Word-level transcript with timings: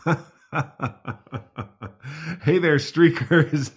hey 2.42 2.58
there, 2.58 2.76
streakers. 2.76 3.72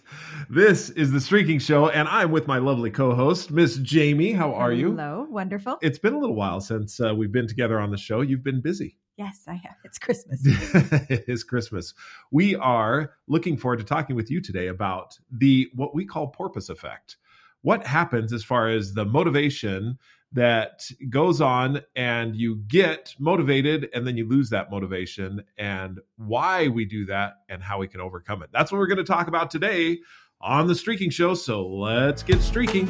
This 0.49 0.89
is 0.91 1.11
the 1.11 1.19
Streaking 1.19 1.59
Show, 1.59 1.89
and 1.89 2.07
I'm 2.07 2.31
with 2.31 2.47
my 2.47 2.59
lovely 2.59 2.91
co 2.91 3.15
host, 3.15 3.49
Miss 3.49 3.77
Jamie. 3.77 4.31
How 4.33 4.53
are 4.53 4.71
you? 4.71 4.91
Hello, 4.91 5.25
wonderful. 5.29 5.77
It's 5.81 5.97
been 5.97 6.13
a 6.13 6.19
little 6.19 6.35
while 6.35 6.61
since 6.61 6.99
uh, 6.99 7.15
we've 7.15 7.31
been 7.31 7.47
together 7.47 7.79
on 7.79 7.89
the 7.89 7.97
show. 7.97 8.21
You've 8.21 8.43
been 8.43 8.61
busy. 8.61 8.97
Yes, 9.17 9.43
I 9.47 9.55
have. 9.55 9.75
It's 9.83 9.97
Christmas. 9.97 10.41
it 10.45 11.25
is 11.27 11.43
Christmas. 11.43 11.93
We 12.31 12.55
are 12.55 13.13
looking 13.27 13.57
forward 13.57 13.79
to 13.79 13.85
talking 13.85 14.15
with 14.15 14.29
you 14.29 14.41
today 14.41 14.67
about 14.67 15.17
the 15.31 15.69
what 15.73 15.95
we 15.95 16.05
call 16.05 16.27
porpoise 16.27 16.69
effect. 16.69 17.17
What 17.63 17.85
happens 17.85 18.33
as 18.33 18.43
far 18.43 18.69
as 18.69 18.93
the 18.93 19.05
motivation 19.05 19.97
that 20.33 20.83
goes 21.09 21.41
on 21.41 21.81
and 21.95 22.35
you 22.35 22.57
get 22.67 23.13
motivated 23.19 23.89
and 23.93 24.07
then 24.07 24.15
you 24.15 24.27
lose 24.27 24.49
that 24.49 24.71
motivation 24.71 25.43
and 25.57 25.99
why 26.17 26.67
we 26.69 26.85
do 26.85 27.05
that 27.05 27.33
and 27.49 27.61
how 27.61 27.79
we 27.79 27.87
can 27.87 27.99
overcome 27.99 28.41
it. 28.41 28.49
That's 28.53 28.71
what 28.71 28.77
we're 28.77 28.87
going 28.87 28.97
to 28.97 29.03
talk 29.03 29.27
about 29.27 29.51
today 29.51 29.99
on 30.39 30.67
the 30.67 30.75
Streaking 30.75 31.09
Show. 31.09 31.33
So 31.33 31.67
let's 31.67 32.23
get 32.23 32.41
streaking. 32.41 32.87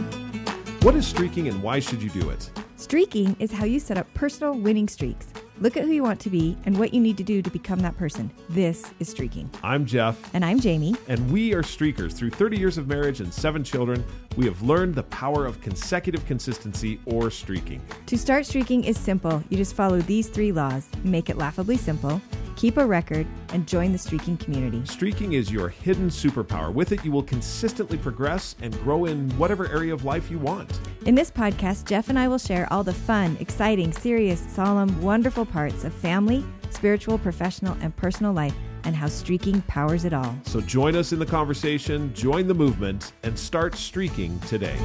What 0.81 0.95
is 0.95 1.07
streaking 1.07 1.47
and 1.47 1.61
why 1.61 1.79
should 1.79 2.01
you 2.01 2.09
do 2.09 2.29
it? 2.29 2.49
Streaking 2.75 3.35
is 3.39 3.51
how 3.51 3.65
you 3.65 3.79
set 3.79 3.97
up 3.97 4.11
personal 4.13 4.53
winning 4.53 4.87
streaks. 4.87 5.27
Look 5.61 5.77
at 5.77 5.83
who 5.83 5.91
you 5.91 6.01
want 6.01 6.19
to 6.21 6.29
be 6.31 6.57
and 6.65 6.79
what 6.79 6.91
you 6.91 6.99
need 6.99 7.17
to 7.17 7.23
do 7.23 7.43
to 7.43 7.49
become 7.51 7.77
that 7.81 7.95
person. 7.95 8.31
This 8.49 8.91
is 8.99 9.09
Streaking. 9.09 9.47
I'm 9.61 9.85
Jeff. 9.85 10.17
And 10.33 10.43
I'm 10.43 10.59
Jamie. 10.59 10.95
And 11.07 11.31
we 11.31 11.53
are 11.53 11.61
streakers. 11.61 12.13
Through 12.13 12.31
30 12.31 12.57
years 12.57 12.79
of 12.79 12.87
marriage 12.87 13.19
and 13.19 13.31
seven 13.31 13.63
children, 13.63 14.03
we 14.35 14.45
have 14.45 14.59
learned 14.63 14.95
the 14.95 15.03
power 15.03 15.45
of 15.45 15.61
consecutive 15.61 16.25
consistency 16.25 16.99
or 17.05 17.29
streaking. 17.29 17.79
To 18.07 18.17
start 18.17 18.47
streaking 18.47 18.85
is 18.85 18.99
simple. 18.99 19.43
You 19.49 19.57
just 19.57 19.75
follow 19.75 19.99
these 19.99 20.29
three 20.29 20.51
laws 20.51 20.89
make 21.03 21.29
it 21.29 21.37
laughably 21.37 21.77
simple 21.77 22.19
keep 22.61 22.77
a 22.77 22.85
record, 22.85 23.25
and 23.53 23.67
join 23.67 23.91
the 23.91 23.97
streaking 23.97 24.37
community. 24.37 24.85
Streaking 24.85 25.33
is 25.33 25.51
your 25.51 25.67
hidden 25.67 26.09
superpower. 26.09 26.71
With 26.71 26.91
it, 26.91 27.03
you 27.03 27.11
will 27.11 27.23
consistently 27.23 27.97
progress 27.97 28.55
and 28.61 28.71
grow 28.83 29.05
in 29.05 29.31
whatever 29.31 29.67
area 29.67 29.91
of 29.91 30.05
life 30.05 30.29
you 30.29 30.37
want. 30.37 30.79
In 31.07 31.15
this 31.15 31.31
podcast, 31.31 31.85
Jeff 31.85 32.09
and 32.09 32.19
I 32.19 32.27
will 32.27 32.37
share 32.37 32.71
all 32.71 32.83
the 32.83 32.93
fun, 32.93 33.35
exciting, 33.39 33.91
serious, 33.91 34.39
solemn, 34.53 35.01
wonderful 35.01 35.43
parts 35.51 35.83
of 35.83 35.93
family, 35.93 36.43
spiritual, 36.69 37.17
professional, 37.17 37.77
and 37.81 37.95
personal 37.95 38.33
life 38.33 38.55
and 38.83 38.95
how 38.95 39.07
streaking 39.07 39.61
powers 39.63 40.05
it 40.05 40.13
all. 40.13 40.35
So 40.45 40.61
join 40.61 40.95
us 40.95 41.11
in 41.11 41.19
the 41.19 41.25
conversation, 41.25 42.13
join 42.13 42.47
the 42.47 42.53
movement, 42.53 43.13
and 43.23 43.37
start 43.37 43.75
streaking 43.75 44.39
today. 44.41 44.77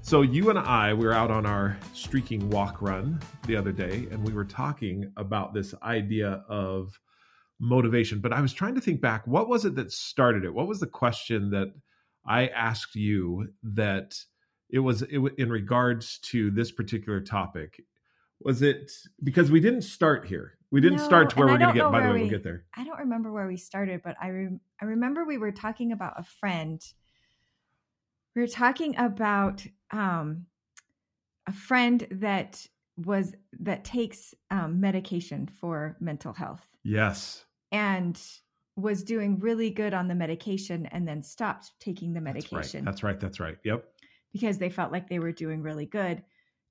So 0.00 0.22
you 0.22 0.50
and 0.50 0.58
I 0.58 0.92
we 0.92 1.06
were 1.06 1.12
out 1.12 1.30
on 1.30 1.46
our 1.46 1.78
streaking 1.94 2.50
walk 2.50 2.82
run 2.82 3.20
the 3.46 3.56
other 3.56 3.72
day, 3.72 4.08
and 4.10 4.26
we 4.26 4.32
were 4.32 4.44
talking 4.44 5.10
about 5.16 5.54
this 5.54 5.74
idea 5.82 6.44
of 6.48 6.98
motivation. 7.60 8.18
But 8.20 8.32
I 8.32 8.40
was 8.40 8.52
trying 8.52 8.74
to 8.74 8.80
think 8.80 9.00
back, 9.00 9.26
what 9.26 9.48
was 9.48 9.64
it 9.64 9.74
that 9.76 9.92
started 9.92 10.44
it? 10.44 10.52
What 10.52 10.66
was 10.66 10.80
the 10.80 10.86
question 10.86 11.50
that 11.50 11.72
I 12.26 12.48
asked 12.48 12.94
you 12.94 13.48
that 13.62 14.18
it 14.68 14.80
was 14.80 15.02
it, 15.02 15.20
in 15.38 15.48
regards 15.48 16.18
to 16.24 16.50
this 16.50 16.72
particular 16.72 17.20
topic? 17.20 17.80
Was 18.44 18.62
it 18.62 18.90
because 19.22 19.50
we 19.50 19.60
didn't 19.60 19.82
start 19.82 20.26
here? 20.26 20.58
We 20.70 20.80
didn't 20.80 20.98
no, 20.98 21.04
start 21.04 21.30
to 21.30 21.36
where 21.36 21.48
we're 21.48 21.58
going 21.58 21.74
to 21.74 21.80
get. 21.80 21.92
By 21.92 22.00
the 22.00 22.08
way, 22.08 22.14
we, 22.14 22.20
we'll 22.22 22.30
get 22.30 22.42
there. 22.42 22.64
I 22.74 22.84
don't 22.84 22.98
remember 22.98 23.30
where 23.30 23.46
we 23.46 23.56
started, 23.56 24.00
but 24.02 24.16
I 24.20 24.28
re- 24.28 24.58
I 24.80 24.84
remember 24.86 25.24
we 25.24 25.38
were 25.38 25.52
talking 25.52 25.92
about 25.92 26.14
a 26.18 26.24
friend 26.24 26.82
we 28.34 28.42
were 28.42 28.48
talking 28.48 28.96
about 28.96 29.64
um, 29.90 30.46
a 31.46 31.52
friend 31.52 32.06
that 32.10 32.66
was 32.96 33.32
that 33.60 33.84
takes 33.84 34.34
um, 34.50 34.80
medication 34.80 35.48
for 35.60 35.96
mental 36.00 36.32
health. 36.32 36.66
Yes. 36.82 37.44
And 37.70 38.20
was 38.76 39.02
doing 39.02 39.38
really 39.38 39.70
good 39.70 39.92
on 39.92 40.08
the 40.08 40.14
medication 40.14 40.86
and 40.86 41.06
then 41.06 41.22
stopped 41.22 41.72
taking 41.78 42.14
the 42.14 42.20
medication. 42.20 42.84
That's 42.84 43.02
right. 43.02 43.20
That's 43.20 43.40
right. 43.40 43.54
That's 43.54 43.66
right. 43.66 43.74
Yep. 43.76 43.84
Because 44.32 44.58
they 44.58 44.70
felt 44.70 44.92
like 44.92 45.08
they 45.08 45.18
were 45.18 45.32
doing 45.32 45.62
really 45.62 45.84
good 45.84 46.22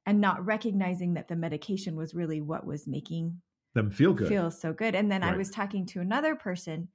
and 0.06 0.20
not 0.20 0.46
recognizing 0.46 1.14
that 1.14 1.28
the 1.28 1.36
medication 1.36 1.96
was 1.96 2.14
really 2.14 2.42
what 2.42 2.66
was 2.66 2.88
making 2.88 3.42
them 3.74 3.90
feel 3.90 4.14
good. 4.14 4.28
Feel 4.28 4.52
so 4.52 4.74
good. 4.74 4.96
And 4.96 5.12
then 5.12 5.22
right. 5.22 5.34
I 5.34 5.38
was 5.38 5.50
talking 5.50 5.86
to 5.88 6.02
another 6.02 6.36
person 6.36 6.90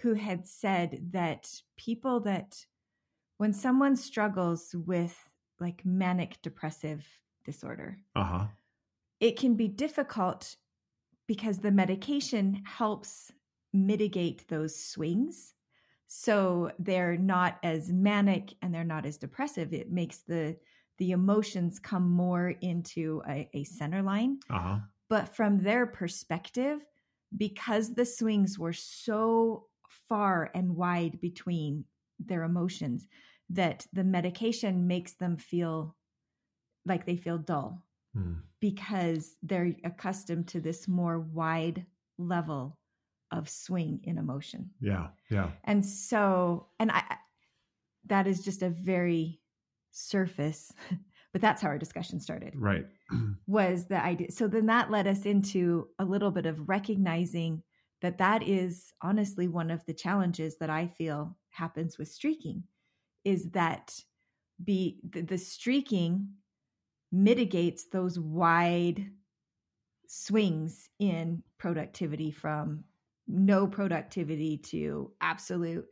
who 0.00 0.14
had 0.14 0.46
said 0.46 1.08
that 1.12 1.48
people 1.76 2.20
that 2.20 2.64
when 3.38 3.52
someone 3.52 3.96
struggles 3.96 4.74
with 4.86 5.18
like 5.58 5.84
manic 5.84 6.40
depressive 6.42 7.06
disorder, 7.44 7.98
uh-huh. 8.14 8.46
it 9.20 9.38
can 9.38 9.54
be 9.54 9.68
difficult 9.68 10.56
because 11.26 11.58
the 11.58 11.70
medication 11.70 12.62
helps 12.64 13.32
mitigate 13.72 14.46
those 14.48 14.76
swings. 14.76 15.54
So 16.06 16.70
they're 16.78 17.16
not 17.16 17.58
as 17.62 17.90
manic 17.90 18.54
and 18.60 18.72
they're 18.72 18.84
not 18.84 19.06
as 19.06 19.16
depressive. 19.16 19.72
It 19.72 19.90
makes 19.90 20.18
the 20.18 20.56
the 21.02 21.10
emotions 21.10 21.80
come 21.80 22.08
more 22.08 22.54
into 22.60 23.20
a, 23.28 23.48
a 23.54 23.64
center 23.64 24.02
line. 24.02 24.38
Uh-huh. 24.48 24.78
But 25.10 25.34
from 25.34 25.58
their 25.58 25.84
perspective, 25.84 26.78
because 27.36 27.92
the 27.92 28.04
swings 28.04 28.56
were 28.56 28.72
so 28.72 29.66
far 30.08 30.52
and 30.54 30.76
wide 30.76 31.20
between 31.20 31.86
their 32.20 32.44
emotions, 32.44 33.08
that 33.50 33.84
the 33.92 34.04
medication 34.04 34.86
makes 34.86 35.14
them 35.14 35.36
feel 35.36 35.96
like 36.86 37.04
they 37.04 37.16
feel 37.16 37.38
dull 37.38 37.82
hmm. 38.14 38.34
because 38.60 39.34
they're 39.42 39.74
accustomed 39.82 40.46
to 40.46 40.60
this 40.60 40.86
more 40.86 41.18
wide 41.18 41.84
level 42.16 42.78
of 43.32 43.48
swing 43.48 43.98
in 44.04 44.18
emotion. 44.18 44.70
Yeah, 44.80 45.08
yeah. 45.28 45.50
And 45.64 45.84
so, 45.84 46.68
and 46.78 46.92
I, 46.92 47.02
that 48.06 48.28
is 48.28 48.44
just 48.44 48.62
a 48.62 48.70
very 48.70 49.41
surface, 49.92 50.72
but 51.32 51.40
that's 51.40 51.62
how 51.62 51.68
our 51.68 51.78
discussion 51.78 52.20
started. 52.20 52.54
Right. 52.56 52.86
was 53.46 53.86
the 53.86 54.02
idea. 54.02 54.32
So 54.32 54.48
then 54.48 54.66
that 54.66 54.90
led 54.90 55.06
us 55.06 55.24
into 55.24 55.88
a 55.98 56.04
little 56.04 56.30
bit 56.30 56.46
of 56.46 56.68
recognizing 56.68 57.62
that 58.00 58.18
that 58.18 58.42
is 58.42 58.92
honestly 59.00 59.46
one 59.46 59.70
of 59.70 59.84
the 59.86 59.94
challenges 59.94 60.56
that 60.58 60.70
I 60.70 60.88
feel 60.88 61.36
happens 61.50 61.98
with 61.98 62.08
streaking 62.08 62.64
is 63.24 63.50
that 63.50 63.94
be 64.62 65.00
the, 65.08 65.22
the 65.22 65.38
streaking 65.38 66.28
mitigates 67.12 67.86
those 67.86 68.18
wide 68.18 69.06
swings 70.06 70.88
in 70.98 71.42
productivity 71.58 72.30
from 72.30 72.84
no 73.28 73.66
productivity 73.66 74.58
to 74.58 75.12
absolute 75.20 75.86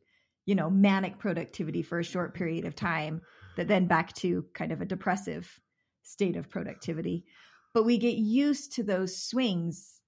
you 0.46 0.54
know 0.54 0.68
manic 0.68 1.18
productivity 1.18 1.82
for 1.82 2.00
a 2.00 2.04
short 2.04 2.34
period 2.34 2.64
of 2.64 2.74
time 2.74 3.20
but 3.60 3.68
then 3.68 3.86
back 3.86 4.10
to 4.14 4.46
kind 4.54 4.72
of 4.72 4.80
a 4.80 4.86
depressive 4.86 5.60
state 6.02 6.36
of 6.36 6.48
productivity 6.48 7.26
but 7.74 7.84
we 7.84 7.98
get 7.98 8.16
used 8.16 8.72
to 8.72 8.82
those 8.82 9.22
swings 9.22 10.00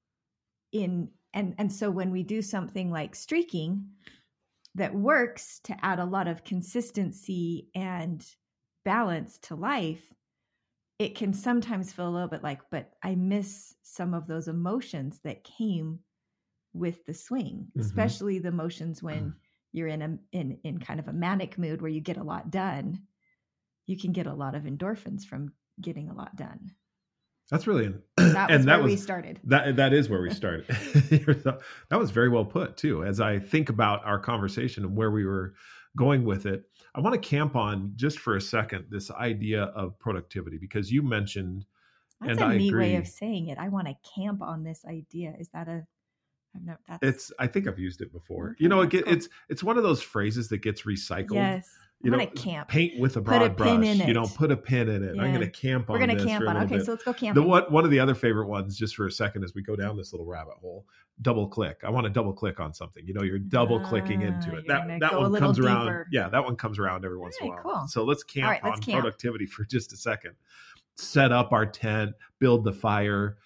in 0.73 1.09
and 1.35 1.55
and 1.59 1.71
so 1.71 1.91
when 1.91 2.11
we 2.11 2.23
do 2.23 2.41
something 2.43 2.91
like 2.91 3.15
streaking 3.15 3.87
that 4.75 4.95
works 4.95 5.61
to 5.65 5.77
add 5.85 5.99
a 5.99 6.05
lot 6.05 6.29
of 6.29 6.45
consistency 6.45 7.69
and 7.75 8.25
balance 8.85 9.39
to 9.39 9.55
life, 9.55 10.13
it 10.99 11.15
can 11.15 11.33
sometimes 11.33 11.93
feel 11.93 12.09
a 12.09 12.11
little 12.11 12.29
bit 12.29 12.43
like, 12.43 12.61
but 12.71 12.91
I 13.03 13.15
miss 13.15 13.75
some 13.83 14.15
of 14.15 14.27
those 14.27 14.49
emotions 14.49 15.21
that 15.25 15.45
came 15.45 15.99
with 16.73 17.05
the 17.05 17.15
swing, 17.15 17.67
mm-hmm. 17.69 17.81
especially 17.81 18.39
the 18.39 18.49
emotions 18.49 19.03
when 19.03 19.21
mm. 19.21 19.35
you're 19.73 19.89
in 19.89 20.03
a 20.03 20.19
in 20.33 20.59
in 20.65 20.79
kind 20.79 21.01
of 21.01 21.09
a 21.09 21.13
manic 21.13 21.59
mood 21.59 21.83
where 21.83 21.91
you 21.91 22.01
get 22.01 22.17
a 22.17 22.25
lot 22.25 22.51
done. 22.51 23.03
You 23.87 23.99
can 23.99 24.13
get 24.13 24.27
a 24.27 24.35
lot 24.35 24.55
of 24.55 24.63
endorphins 24.65 25.25
from 25.25 25.53
getting 25.81 26.09
a 26.09 26.15
lot 26.15 26.37
done. 26.37 26.73
That's 27.51 27.67
really 27.67 27.93
that 28.17 28.49
was 28.51 28.57
and 28.57 28.67
where 28.67 28.83
was, 28.83 28.91
we 28.93 28.97
started. 28.97 29.41
That 29.45 29.77
that 29.77 29.93
is 29.93 30.09
where 30.09 30.23
we 30.23 30.31
started. 30.35 30.67
that 30.69 31.99
was 31.99 32.11
very 32.11 32.29
well 32.29 32.45
put 32.45 32.77
too. 32.77 33.05
As 33.05 33.21
I 33.21 33.39
think 33.39 33.69
about 33.69 34.05
our 34.05 34.19
conversation 34.19 34.85
and 34.85 34.97
where 34.97 35.11
we 35.11 35.27
were 35.27 35.55
going 35.97 36.25
with 36.25 36.47
it, 36.47 36.65
I 36.95 37.01
want 37.01 37.15
to 37.15 37.21
camp 37.21 37.55
on 37.55 37.93
just 37.97 38.19
for 38.19 38.37
a 38.37 38.41
second 38.41 38.87
this 38.91 39.11
idea 39.11 39.65
of 39.65 39.99
productivity 39.99 40.59
because 40.59 40.91
you 40.91 41.03
mentioned. 41.03 41.67
That's 42.21 42.33
and 42.33 42.41
a 42.41 42.45
I 42.45 42.57
neat 42.57 42.69
agree, 42.69 42.93
way 42.93 42.97
of 42.97 43.09
saying 43.09 43.49
it. 43.49 43.59
I 43.59 43.69
want 43.69 43.89
to 43.89 43.97
camp 44.15 44.43
on 44.43 44.63
this 44.63 44.85
idea. 44.87 45.35
Is 45.39 45.49
that 45.51 45.69
a 45.69 45.85
I've 46.55 46.63
never, 46.63 46.79
that's, 46.87 47.03
it's. 47.03 47.33
I 47.39 47.49
think 47.49 47.67
I've 47.67 47.79
used 47.79 48.01
it 48.01 48.13
before. 48.13 48.51
Okay, 48.51 48.57
you 48.61 48.69
know, 48.69 48.83
it 48.83 48.91
cool. 48.91 49.03
it's 49.07 49.29
it's 49.51 49.63
one 49.63 49.77
of 49.77 49.83
those 49.83 50.01
phrases 50.01 50.49
that 50.49 50.59
gets 50.59 50.83
recycled. 50.83 51.35
Yes 51.35 51.69
you 52.03 52.13
I'm 52.13 52.19
know, 52.19 52.27
camp. 52.27 52.69
Paint 52.69 52.99
with 52.99 53.17
a 53.17 53.21
broad 53.21 53.57
brush. 53.57 53.87
You 53.87 54.13
know, 54.13 54.27
put 54.27 54.51
a 54.51 54.57
pin 54.57 54.89
in 54.89 55.05
it. 55.05 55.15
Yeah. 55.15 55.23
I'm 55.23 55.33
going 55.33 55.41
to 55.41 55.51
camp 55.51 55.89
on. 55.89 55.95
We're 55.95 56.05
going 56.05 56.19
to 56.19 56.25
camp 56.25 56.47
on. 56.49 56.57
Okay, 56.57 56.77
bit. 56.77 56.85
so 56.85 56.93
let's 56.93 57.05
go 57.05 57.13
camping. 57.13 57.41
The 57.41 57.49
one 57.49 57.63
one 57.65 57.85
of 57.85 57.91
the 57.91 58.01
other 58.01 58.15
favorite 58.15 58.49
ones, 58.49 58.77
just 58.77 58.97
for 58.97 59.07
a 59.07 59.11
second, 59.11 59.45
as 59.45 59.55
we 59.55 59.63
go 59.63 59.77
down 59.77 59.97
this 59.97 60.13
little 60.13 60.27
rabbit 60.27 60.55
hole, 60.61 60.85
double 61.23 61.47
click. 61.47 61.79
I 61.85 61.91
want 61.91 62.05
to 62.05 62.11
double 62.11 62.33
click 62.33 62.59
on 62.59 62.75
something. 62.75 63.07
You 63.07 63.15
know, 63.15 63.23
you're 63.23 63.39
double 63.39 63.79
clicking 63.81 64.23
into 64.23 64.51
ah, 64.53 64.57
it. 64.57 64.67
That 64.67 65.01
that 65.01 65.19
one 65.19 65.35
comes 65.39 65.59
deeper. 65.59 65.69
around. 65.69 66.07
Yeah, 66.11 66.29
that 66.29 66.43
one 66.43 66.57
comes 66.57 66.81
around 66.81 67.05
every 67.05 67.19
once 67.19 67.37
in 67.41 67.47
a 67.47 67.51
while. 67.51 67.63
Cool. 67.63 67.87
So 67.87 68.03
let's 68.03 68.25
camp 68.25 68.51
right, 68.51 68.65
let's 68.65 68.77
on 68.77 68.83
camp. 68.83 69.01
productivity 69.01 69.47
for 69.47 69.65
just 69.65 69.93
a 69.93 69.97
second. 69.97 70.33
Set 70.97 71.31
up 71.31 71.53
our 71.53 71.67
tent, 71.67 72.13
build 72.41 72.65
the 72.65 72.73
fire. 72.73 73.39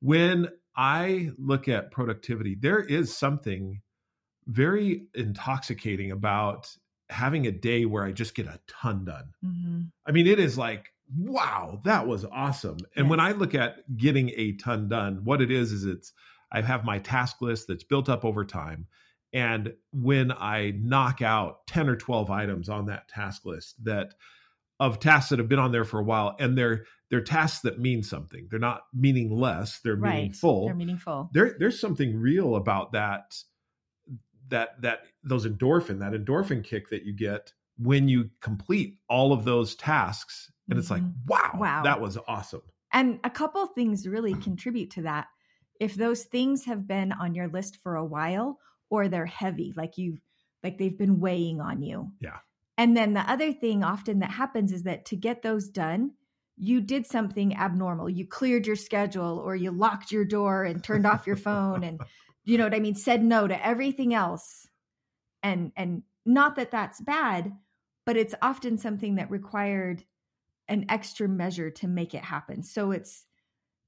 When 0.00 0.48
I 0.76 1.30
look 1.36 1.66
at 1.66 1.90
productivity, 1.90 2.54
there 2.54 2.80
is 2.80 3.16
something 3.16 3.80
very 4.46 5.06
intoxicating 5.14 6.12
about 6.12 6.70
having 7.10 7.46
a 7.46 7.52
day 7.52 7.84
where 7.84 8.04
I 8.04 8.12
just 8.12 8.34
get 8.34 8.46
a 8.46 8.60
ton 8.66 9.04
done. 9.04 9.32
Mm-hmm. 9.44 9.80
I 10.06 10.12
mean, 10.12 10.26
it 10.26 10.38
is 10.38 10.56
like, 10.58 10.92
wow, 11.16 11.80
that 11.84 12.06
was 12.06 12.24
awesome. 12.24 12.78
And 12.96 13.10
when 13.10 13.20
I 13.20 13.32
look 13.32 13.54
at 13.54 13.96
getting 13.96 14.30
a 14.30 14.52
ton 14.52 14.88
done, 14.88 15.20
what 15.24 15.42
it 15.42 15.50
is 15.50 15.70
is 15.72 15.84
it's 15.84 16.12
I 16.50 16.62
have 16.62 16.84
my 16.84 16.98
task 16.98 17.42
list 17.42 17.68
that's 17.68 17.84
built 17.84 18.08
up 18.08 18.24
over 18.24 18.44
time. 18.44 18.86
And 19.32 19.74
when 19.92 20.30
I 20.32 20.72
knock 20.78 21.20
out 21.20 21.66
10 21.66 21.88
or 21.88 21.96
12 21.96 22.30
items 22.30 22.68
on 22.68 22.86
that 22.86 23.08
task 23.08 23.44
list 23.44 23.82
that 23.84 24.14
of 24.80 24.98
tasks 25.00 25.30
that 25.30 25.38
have 25.38 25.48
been 25.48 25.58
on 25.58 25.72
there 25.72 25.84
for 25.84 26.00
a 26.00 26.04
while 26.04 26.36
and 26.38 26.56
they're 26.56 26.84
they're 27.10 27.20
tasks 27.20 27.60
that 27.62 27.78
mean 27.78 28.02
something. 28.02 28.48
They're 28.50 28.58
not 28.58 28.82
meaningless, 28.92 29.78
they're 29.84 29.94
Right. 29.96 30.14
meaningful 30.16 30.66
They're 30.66 30.74
meaningful. 30.74 31.30
there 31.32 31.56
there's 31.58 31.78
something 31.80 32.16
real 32.18 32.56
about 32.56 32.92
that 32.92 33.34
that 34.48 34.80
that 34.82 35.06
those 35.22 35.46
endorphin 35.46 35.98
that 36.00 36.12
endorphin 36.12 36.62
kick 36.62 36.90
that 36.90 37.04
you 37.04 37.12
get 37.12 37.52
when 37.78 38.08
you 38.08 38.30
complete 38.40 38.98
all 39.08 39.32
of 39.32 39.44
those 39.44 39.74
tasks 39.74 40.50
and 40.70 40.78
it's 40.78 40.90
like 40.90 41.02
Mhm. 41.02 41.14
wow, 41.26 41.58
Wow. 41.58 41.82
that 41.82 42.00
was 42.00 42.16
awesome 42.28 42.62
And 42.92 43.18
a 43.24 43.30
couple 43.30 43.66
things 43.66 44.06
really 44.06 44.34
contribute 44.42 44.90
to 44.92 45.02
that. 45.02 45.28
If 45.80 45.94
those 45.96 46.24
things 46.24 46.64
have 46.66 46.86
been 46.86 47.12
on 47.12 47.34
your 47.34 47.48
list 47.48 47.76
for 47.82 47.96
a 47.96 48.04
while 48.04 48.60
or 48.90 49.08
they're 49.08 49.26
heavy, 49.26 49.72
like 49.76 49.98
you've 49.98 50.20
like 50.62 50.78
they've 50.78 50.96
been 50.96 51.20
weighing 51.20 51.60
on 51.60 51.82
you. 51.82 52.12
Yeah. 52.20 52.38
And 52.76 52.96
then 52.96 53.14
the 53.14 53.28
other 53.30 53.52
thing 53.52 53.84
often 53.84 54.18
that 54.20 54.30
happens 54.30 54.72
is 54.72 54.82
that 54.84 55.04
to 55.06 55.16
get 55.16 55.42
those 55.42 55.68
done, 55.68 56.12
you 56.56 56.80
did 56.80 57.06
something 57.06 57.56
abnormal. 57.56 58.08
You 58.10 58.26
cleared 58.26 58.66
your 58.66 58.76
schedule 58.76 59.38
or 59.38 59.56
you 59.56 59.70
locked 59.70 60.12
your 60.12 60.24
door 60.24 60.64
and 60.64 60.82
turned 60.82 61.06
off 61.06 61.26
your 61.26 61.36
phone 61.36 61.84
and 61.84 62.00
you 62.44 62.58
know 62.58 62.64
what 62.64 62.74
I 62.74 62.80
mean, 62.80 62.94
said 62.94 63.24
no 63.24 63.48
to 63.48 63.66
everything 63.66 64.14
else. 64.14 64.68
And 65.42 65.72
and 65.76 66.02
not 66.24 66.56
that 66.56 66.70
that's 66.70 67.00
bad, 67.00 67.52
but 68.06 68.16
it's 68.16 68.34
often 68.42 68.78
something 68.78 69.16
that 69.16 69.30
required 69.30 70.04
an 70.68 70.86
extra 70.88 71.28
measure 71.28 71.70
to 71.70 71.88
make 71.88 72.14
it 72.14 72.24
happen. 72.24 72.62
So 72.62 72.90
it's 72.90 73.24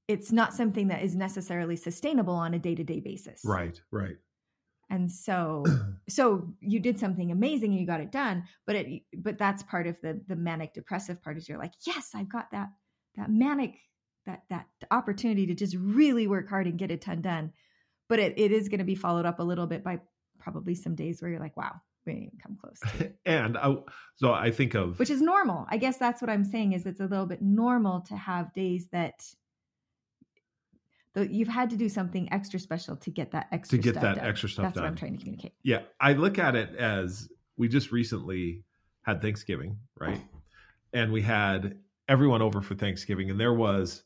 it's 0.07 0.31
not 0.31 0.53
something 0.53 0.87
that 0.87 1.03
is 1.03 1.15
necessarily 1.15 1.75
sustainable 1.75 2.33
on 2.33 2.53
a 2.53 2.59
day-to-day 2.59 3.01
basis. 3.01 3.41
right 3.43 3.79
right 3.91 4.17
And 4.89 5.11
so 5.11 5.63
so 6.09 6.53
you 6.59 6.79
did 6.79 6.99
something 6.99 7.31
amazing 7.31 7.71
and 7.71 7.79
you 7.79 7.87
got 7.87 8.01
it 8.01 8.11
done, 8.11 8.43
but 8.65 8.75
it 8.75 9.01
but 9.17 9.37
that's 9.37 9.63
part 9.63 9.87
of 9.87 9.99
the 10.01 10.21
the 10.27 10.35
manic 10.35 10.73
depressive 10.73 11.21
part 11.21 11.37
is 11.37 11.49
you're 11.49 11.57
like, 11.57 11.73
"Yes, 11.85 12.11
I've 12.15 12.29
got 12.29 12.51
that 12.51 12.69
that 13.15 13.29
manic 13.29 13.75
that 14.25 14.43
that 14.49 14.67
opportunity 14.91 15.47
to 15.47 15.55
just 15.55 15.75
really 15.75 16.27
work 16.27 16.49
hard 16.49 16.67
and 16.67 16.77
get 16.77 16.91
a 16.91 16.97
ton 16.97 17.21
done." 17.21 17.53
But 18.09 18.19
it, 18.19 18.33
it 18.37 18.51
is 18.51 18.69
going 18.69 18.79
to 18.79 18.85
be 18.85 18.95
followed 18.95 19.25
up 19.25 19.39
a 19.39 19.43
little 19.43 19.67
bit 19.67 19.83
by 19.83 19.99
probably 20.39 20.75
some 20.75 20.95
days 20.95 21.21
where 21.21 21.29
you're 21.31 21.39
like, 21.39 21.57
"Wow, 21.57 21.73
we 22.05 22.13
didn't 22.13 22.27
even 22.27 22.39
come 22.39 22.57
close." 22.61 22.79
To 22.99 23.11
and 23.25 23.57
I, 23.57 23.75
so 24.15 24.33
i 24.33 24.49
think 24.51 24.73
of 24.75 24.97
which 24.99 25.09
is 25.09 25.21
normal. 25.21 25.65
I 25.69 25.77
guess 25.77 25.97
that's 25.97 26.21
what 26.21 26.29
I'm 26.29 26.43
saying 26.45 26.73
is 26.73 26.85
it's 26.85 26.99
a 27.01 27.05
little 27.05 27.25
bit 27.25 27.41
normal 27.41 28.01
to 28.01 28.15
have 28.15 28.53
days 28.53 28.87
that 28.91 29.23
though 31.13 31.21
you've 31.23 31.47
had 31.47 31.69
to 31.71 31.75
do 31.75 31.89
something 31.89 32.31
extra 32.31 32.59
special 32.59 32.95
to 32.97 33.09
get 33.09 33.31
that 33.31 33.47
extra 33.51 33.77
to 33.77 33.83
get 33.83 33.91
stuff 33.93 34.03
that 34.03 34.15
done. 34.17 34.25
extra 34.25 34.49
stuff 34.49 34.63
That's 34.65 34.75
done 34.75 34.83
what 34.83 34.89
I'm 34.89 34.95
trying 34.95 35.13
to 35.13 35.17
communicate. 35.19 35.53
yeah 35.63 35.81
i 35.99 36.13
look 36.13 36.37
at 36.39 36.55
it 36.55 36.75
as 36.75 37.27
we 37.57 37.67
just 37.67 37.91
recently 37.91 38.63
had 39.01 39.21
thanksgiving 39.21 39.77
right 39.99 40.21
and 40.93 41.11
we 41.11 41.21
had 41.21 41.77
everyone 42.07 42.41
over 42.41 42.61
for 42.61 42.75
thanksgiving 42.75 43.29
and 43.31 43.39
there 43.39 43.53
was 43.53 44.03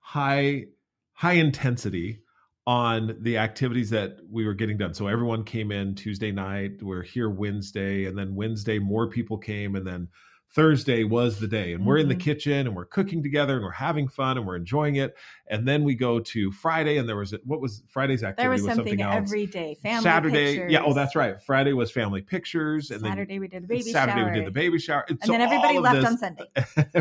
high 0.00 0.64
high 1.12 1.34
intensity 1.34 2.22
on 2.68 3.16
the 3.20 3.38
activities 3.38 3.88
that 3.88 4.18
we 4.30 4.44
were 4.44 4.52
getting 4.52 4.76
done 4.76 4.92
so 4.92 5.06
everyone 5.06 5.42
came 5.42 5.72
in 5.72 5.94
tuesday 5.94 6.30
night 6.30 6.72
we're 6.82 7.00
here 7.02 7.30
wednesday 7.30 8.04
and 8.04 8.18
then 8.18 8.34
wednesday 8.34 8.78
more 8.78 9.08
people 9.08 9.38
came 9.38 9.74
and 9.74 9.86
then 9.86 10.06
thursday 10.54 11.02
was 11.02 11.40
the 11.40 11.46
day 11.48 11.72
and 11.72 11.86
we're 11.86 11.96
in 11.96 12.08
the 12.08 12.14
Mhm. 12.14 12.20
kitchen 12.20 12.66
and 12.66 12.76
we're 12.76 12.84
cooking 12.84 13.22
together 13.22 13.54
and 13.56 13.64
we're 13.64 13.70
having 13.70 14.06
fun 14.06 14.36
and 14.36 14.46
we're 14.46 14.56
enjoying 14.56 14.96
it 14.96 15.14
and 15.50 15.66
then 15.66 15.82
we 15.82 15.94
go 15.94 16.20
to 16.20 16.52
friday 16.52 16.98
and 16.98 17.08
there 17.08 17.16
was 17.16 17.34
what 17.44 17.62
was 17.62 17.82
friday's 17.88 18.22
activity 18.22 18.42
There 18.42 18.50
was 18.50 18.60
something, 18.64 18.76
something 18.98 19.00
else 19.00 19.14
every 19.14 19.46
day. 19.46 19.74
Family 19.82 20.02
Saturday, 20.02 20.52
pictures. 20.56 20.72
yeah. 20.72 20.82
Oh, 20.84 20.92
that's 20.92 21.16
right. 21.16 21.42
Friday 21.42 21.72
was 21.72 21.90
family 21.90 22.20
pictures, 22.20 22.90
and 22.90 23.00
Saturday 23.00 23.38
we 23.38 23.48
did 23.48 23.62
the 23.62 23.66
baby 23.68 23.82
Saturday 23.92 24.20
shower. 24.20 24.30
we 24.30 24.36
did 24.40 24.46
the 24.46 24.50
baby 24.50 24.78
shower, 24.78 25.06
and 25.08 25.18
so 25.24 25.32
then 25.32 25.40
everybody 25.40 25.78
left 25.78 25.96
this- 25.96 26.04
on 26.04 26.18
Sunday. 26.18 26.44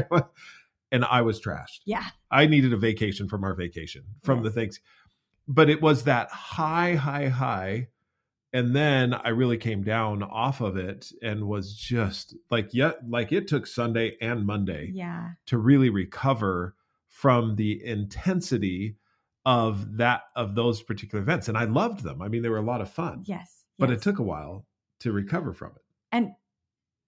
and 0.93 1.03
I 1.05 1.21
was 1.21 1.41
trashed. 1.41 1.79
Yeah. 1.85 2.03
I 2.31 2.47
needed 2.47 2.71
a 2.73 2.77
vacation 2.77 3.27
from 3.27 3.43
our 3.43 3.53
vacation 3.53 4.03
from 4.23 4.43
the 4.43 4.51
things, 4.51 4.79
but 5.47 5.69
it 5.69 5.81
was 5.81 6.03
that 6.03 6.29
high, 6.31 6.95
high, 6.95 7.27
high, 7.27 7.87
and 8.53 8.75
then 8.75 9.13
I 9.13 9.29
really 9.29 9.57
came 9.57 9.83
down 9.83 10.23
off 10.23 10.61
of 10.61 10.77
it 10.77 11.11
and 11.21 11.47
was 11.47 11.73
just 11.75 12.35
like, 12.49 12.69
yeah, 12.73 12.91
like 13.07 13.31
it 13.31 13.47
took 13.47 13.67
Sunday 13.67 14.17
and 14.21 14.45
Monday 14.45 14.91
Yeah. 14.93 15.31
to 15.47 15.57
really 15.57 15.89
recover 15.89 16.75
from 17.09 17.55
the 17.55 17.83
intensity 17.85 18.95
of 19.45 19.97
that 19.97 20.23
of 20.35 20.55
those 20.55 20.81
particular 20.83 21.21
events 21.21 21.47
and 21.47 21.57
i 21.57 21.63
loved 21.63 22.03
them 22.03 22.21
i 22.21 22.27
mean 22.27 22.41
they 22.41 22.49
were 22.49 22.57
a 22.57 22.61
lot 22.61 22.81
of 22.81 22.89
fun 22.89 23.23
Yes. 23.25 23.63
but 23.79 23.89
yes. 23.89 23.97
it 23.99 24.01
took 24.03 24.19
a 24.19 24.23
while 24.23 24.65
to 24.99 25.13
recover 25.13 25.53
from 25.53 25.71
it 25.71 25.81
and 26.11 26.31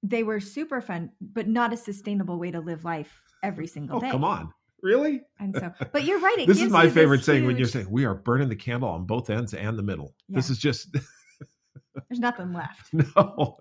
they 0.02 0.24
were 0.24 0.40
super 0.40 0.80
fun, 0.80 1.12
but 1.20 1.50
not 1.50 1.74
a 1.74 1.78
sustainable 1.78 2.40
way 2.40 2.52
to 2.52 2.62
live 2.62 2.86
life 2.86 3.22
every 3.44 3.68
single 3.68 3.98
oh 3.98 4.00
day. 4.00 4.10
come 4.10 4.24
on 4.24 4.54
really 4.82 5.22
And 5.40 5.56
so, 5.56 5.72
but 5.92 6.04
you're 6.04 6.20
right. 6.20 6.38
This 6.48 6.62
is 6.62 6.72
my 6.72 6.90
favorite 6.90 7.24
saying 7.24 7.46
when 7.46 7.58
you're 7.58 7.68
saying 7.68 7.90
we 7.90 8.06
are 8.06 8.16
burning 8.16 8.50
the 8.50 8.56
candle 8.56 8.90
on 8.90 9.06
both 9.06 9.30
ends 9.30 9.54
and 9.54 9.78
the 9.78 9.84
middle 9.84 10.16
this 10.28 10.50
is 10.50 10.58
just 10.58 10.92
there's 12.10 12.20
nothing 12.20 12.54
left. 12.54 12.90
no 12.94 13.58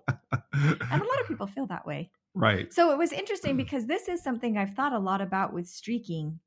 And 0.61 1.01
a 1.01 1.05
lot 1.05 1.21
of 1.21 1.27
people 1.27 1.47
feel 1.47 1.67
that 1.67 1.85
way. 1.85 2.11
right 2.33 2.71
So 2.73 2.91
it 2.91 2.97
was 2.97 3.11
interesting 3.11 3.57
because 3.57 3.85
this 3.85 4.07
is 4.07 4.23
something 4.23 4.57
I've 4.57 4.73
thought 4.73 4.93
a 4.93 4.99
lot 4.99 5.21
about 5.21 5.53
with 5.53 5.67
streaking 5.67 6.39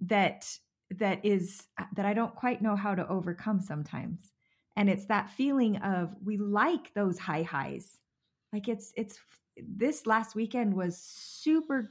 that 0.00 0.46
that 0.90 1.24
is 1.24 1.66
uh, 1.78 1.84
that 1.96 2.06
I 2.06 2.14
don't 2.14 2.34
quite 2.34 2.62
know 2.62 2.76
how 2.76 2.94
to 2.94 3.06
overcome 3.08 3.60
sometimes. 3.60 4.32
And 4.76 4.88
it's 4.88 5.06
that 5.06 5.30
feeling 5.30 5.76
of 5.78 6.14
we 6.24 6.36
like 6.36 6.94
those 6.94 7.18
high 7.18 7.42
highs. 7.42 7.98
Like 8.52 8.68
it's 8.68 8.92
it's 8.96 9.18
this 9.56 10.06
last 10.06 10.34
weekend 10.34 10.74
was 10.74 10.96
super 10.96 11.90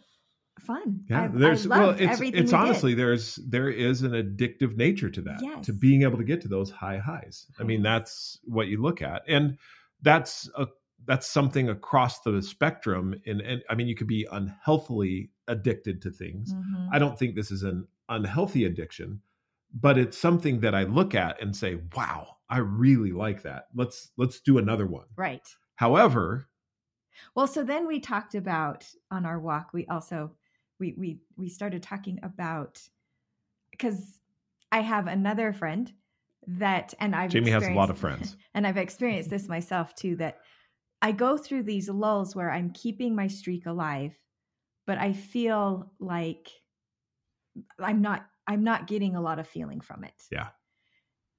fun. 0.61 1.03
yeah 1.09 1.23
I, 1.23 1.27
there's 1.27 1.65
I 1.69 1.79
well 1.79 1.89
it's 1.91 2.01
it's 2.01 2.19
we 2.19 2.31
did. 2.31 2.53
honestly 2.53 2.93
there's 2.93 3.35
there 3.35 3.69
is 3.69 4.01
an 4.01 4.11
addictive 4.11 4.75
nature 4.77 5.09
to 5.09 5.21
that 5.21 5.39
yes. 5.41 5.65
to 5.65 5.73
being 5.73 6.03
able 6.03 6.17
to 6.17 6.23
get 6.23 6.41
to 6.41 6.47
those 6.47 6.71
high 6.71 6.97
highs 6.97 7.45
i 7.59 7.63
mean 7.63 7.81
that's 7.81 8.39
what 8.45 8.67
you 8.67 8.81
look 8.81 9.01
at 9.01 9.23
and 9.27 9.57
that's 10.01 10.49
a 10.57 10.67
that's 11.05 11.27
something 11.27 11.69
across 11.69 12.21
the 12.21 12.41
spectrum 12.41 13.15
and, 13.25 13.41
and 13.41 13.63
i 13.69 13.75
mean 13.75 13.87
you 13.87 13.95
could 13.95 14.07
be 14.07 14.27
unhealthily 14.31 15.29
addicted 15.47 16.01
to 16.01 16.11
things 16.11 16.53
Mhm. 16.53 16.89
I 16.91 16.99
don't 16.99 17.17
think 17.17 17.35
this 17.35 17.51
is 17.51 17.63
an 17.63 17.87
unhealthy 18.09 18.65
addiction, 18.65 19.21
but 19.73 19.97
it's 19.97 20.17
something 20.17 20.61
that 20.61 20.73
I 20.73 20.83
look 20.83 21.13
at 21.15 21.41
and 21.41 21.55
say, 21.55 21.75
"Wow, 21.95 22.37
I 22.49 22.59
really 22.59 23.11
like 23.11 23.41
that. 23.43 23.67
Let's 23.75 24.11
let's 24.17 24.39
do 24.39 24.57
another 24.57 24.85
one." 24.87 25.05
Right. 25.15 25.45
However, 25.75 26.47
Well, 27.35 27.47
so 27.47 27.63
then 27.63 27.87
we 27.87 27.99
talked 27.99 28.35
about 28.35 28.85
on 29.11 29.25
our 29.25 29.39
walk. 29.39 29.73
We 29.73 29.85
also 29.87 30.31
we 30.79 30.93
we 30.97 31.19
we 31.35 31.49
started 31.49 31.83
talking 31.83 32.19
about 32.23 32.81
because 33.71 34.19
I 34.71 34.81
have 34.81 35.07
another 35.07 35.53
friend 35.53 35.91
that, 36.47 36.93
and 36.99 37.15
I've 37.15 37.29
Jamie 37.29 37.51
has 37.51 37.67
a 37.67 37.71
lot 37.71 37.89
of 37.89 37.97
friends. 37.97 38.37
and 38.53 38.65
I've 38.65 38.77
experienced 38.77 39.29
this 39.29 39.47
myself 39.47 39.93
too. 39.95 40.15
That 40.17 40.39
I 41.01 41.11
go 41.11 41.37
through 41.37 41.63
these 41.63 41.89
lulls 41.89 42.35
where 42.35 42.51
I'm 42.51 42.71
keeping 42.71 43.15
my 43.15 43.27
streak 43.27 43.65
alive, 43.65 44.17
but 44.85 44.97
I 44.97 45.13
feel 45.13 45.91
like 45.99 46.49
I'm 47.79 48.01
not 48.01 48.25
I'm 48.47 48.63
not 48.63 48.87
getting 48.87 49.15
a 49.15 49.21
lot 49.21 49.39
of 49.39 49.47
feeling 49.47 49.81
from 49.81 50.03
it. 50.03 50.23
Yeah. 50.31 50.49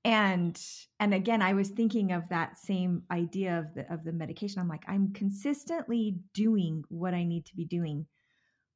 And 0.04 0.60
and 1.00 1.12
again, 1.12 1.42
I 1.42 1.54
was 1.54 1.70
thinking 1.70 2.12
of 2.12 2.28
that 2.28 2.56
same 2.58 3.02
idea 3.10 3.58
of 3.58 3.74
the 3.74 3.92
of 3.92 4.04
the 4.04 4.12
medication. 4.12 4.60
I'm 4.60 4.68
like, 4.68 4.84
I'm 4.86 5.12
consistently 5.12 6.18
doing 6.34 6.84
what 6.88 7.14
I 7.14 7.24
need 7.24 7.46
to 7.46 7.56
be 7.56 7.64
doing, 7.64 8.06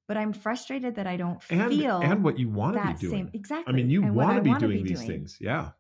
but 0.09 0.17
I'm 0.17 0.33
frustrated 0.33 0.97
that 0.97 1.07
I 1.07 1.17
don't 1.17 1.41
and 1.51 1.71
feel 1.71 2.01
and 2.01 2.23
what 2.23 2.39
you 2.39 2.49
want 2.49 2.77
to 2.77 2.87
be 2.87 2.95
doing. 2.95 3.13
same 3.13 3.31
exactly. 3.33 3.73
I 3.73 3.77
mean, 3.77 3.91
you 3.91 4.03
want 4.03 4.37
to 4.37 4.43
be 4.43 4.59
doing 4.59 4.85
these 4.85 4.99
doing. 4.99 5.09
things. 5.09 5.39
Yeah. 5.41 5.71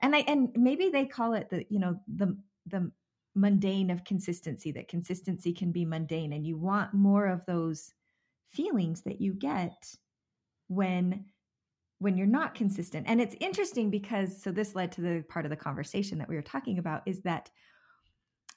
and 0.00 0.14
I 0.14 0.20
and 0.20 0.50
maybe 0.54 0.90
they 0.90 1.06
call 1.06 1.34
it 1.34 1.50
the 1.50 1.64
you 1.68 1.78
know 1.78 1.98
the 2.06 2.36
the 2.66 2.90
mundane 3.34 3.90
of 3.90 4.04
consistency 4.04 4.72
that 4.72 4.88
consistency 4.88 5.52
can 5.52 5.70
be 5.70 5.84
mundane 5.84 6.32
and 6.32 6.46
you 6.46 6.56
want 6.56 6.92
more 6.92 7.26
of 7.26 7.44
those 7.46 7.92
feelings 8.50 9.02
that 9.02 9.20
you 9.20 9.32
get 9.32 9.94
when 10.68 11.24
when 11.98 12.16
you're 12.16 12.26
not 12.26 12.54
consistent 12.54 13.06
and 13.08 13.20
it's 13.20 13.36
interesting 13.40 13.88
because 13.88 14.42
so 14.42 14.50
this 14.50 14.74
led 14.74 14.90
to 14.90 15.00
the 15.00 15.24
part 15.28 15.44
of 15.44 15.50
the 15.50 15.56
conversation 15.56 16.18
that 16.18 16.28
we 16.28 16.34
were 16.34 16.42
talking 16.42 16.78
about 16.78 17.02
is 17.06 17.20
that 17.20 17.50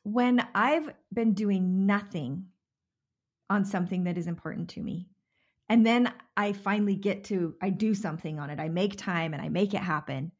when 0.02 0.46
i've 0.56 0.90
been 1.14 1.34
doing 1.34 1.86
nothing 1.86 2.46
on 3.50 3.64
something 3.64 4.06
that 4.06 4.18
is 4.18 4.28
important 4.28 4.70
to 4.70 4.82
me 4.82 5.08
and 5.70 5.86
then 5.86 6.12
i 6.38 6.54
finally 6.54 6.96
get 6.96 7.24
to 7.24 7.56
i 7.62 7.70
do 7.70 7.94
something 7.94 8.40
on 8.40 8.50
it 8.50 8.60
i 8.60 8.70
make 8.70 8.98
time 8.98 9.34
and 9.34 9.42
i 9.42 9.50
make 9.50 9.74
it 9.74 9.82
happen 9.82 10.32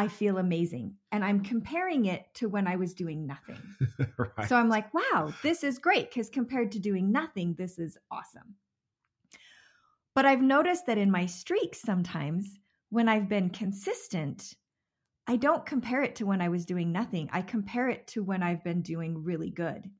I 0.00 0.08
feel 0.08 0.38
amazing. 0.38 0.94
And 1.12 1.22
I'm 1.22 1.42
comparing 1.42 2.06
it 2.06 2.24
to 2.36 2.48
when 2.48 2.66
I 2.66 2.76
was 2.76 2.94
doing 2.94 3.26
nothing. 3.26 3.58
right. 4.16 4.48
So 4.48 4.56
I'm 4.56 4.70
like, 4.70 4.94
wow, 4.94 5.34
this 5.42 5.62
is 5.62 5.78
great 5.78 6.08
because 6.08 6.30
compared 6.30 6.72
to 6.72 6.78
doing 6.78 7.12
nothing, 7.12 7.54
this 7.58 7.78
is 7.78 7.98
awesome. 8.10 8.54
But 10.14 10.24
I've 10.24 10.40
noticed 10.40 10.86
that 10.86 10.96
in 10.96 11.10
my 11.10 11.26
streaks, 11.26 11.82
sometimes 11.82 12.58
when 12.88 13.10
I've 13.10 13.28
been 13.28 13.50
consistent, 13.50 14.54
I 15.26 15.36
don't 15.36 15.66
compare 15.66 16.02
it 16.02 16.16
to 16.16 16.24
when 16.24 16.40
I 16.40 16.48
was 16.48 16.64
doing 16.64 16.92
nothing. 16.92 17.28
I 17.32 17.42
compare 17.42 17.90
it 17.90 18.06
to 18.08 18.22
when 18.22 18.42
I've 18.42 18.64
been 18.64 18.80
doing 18.82 19.22
really 19.22 19.50
good. 19.50 19.90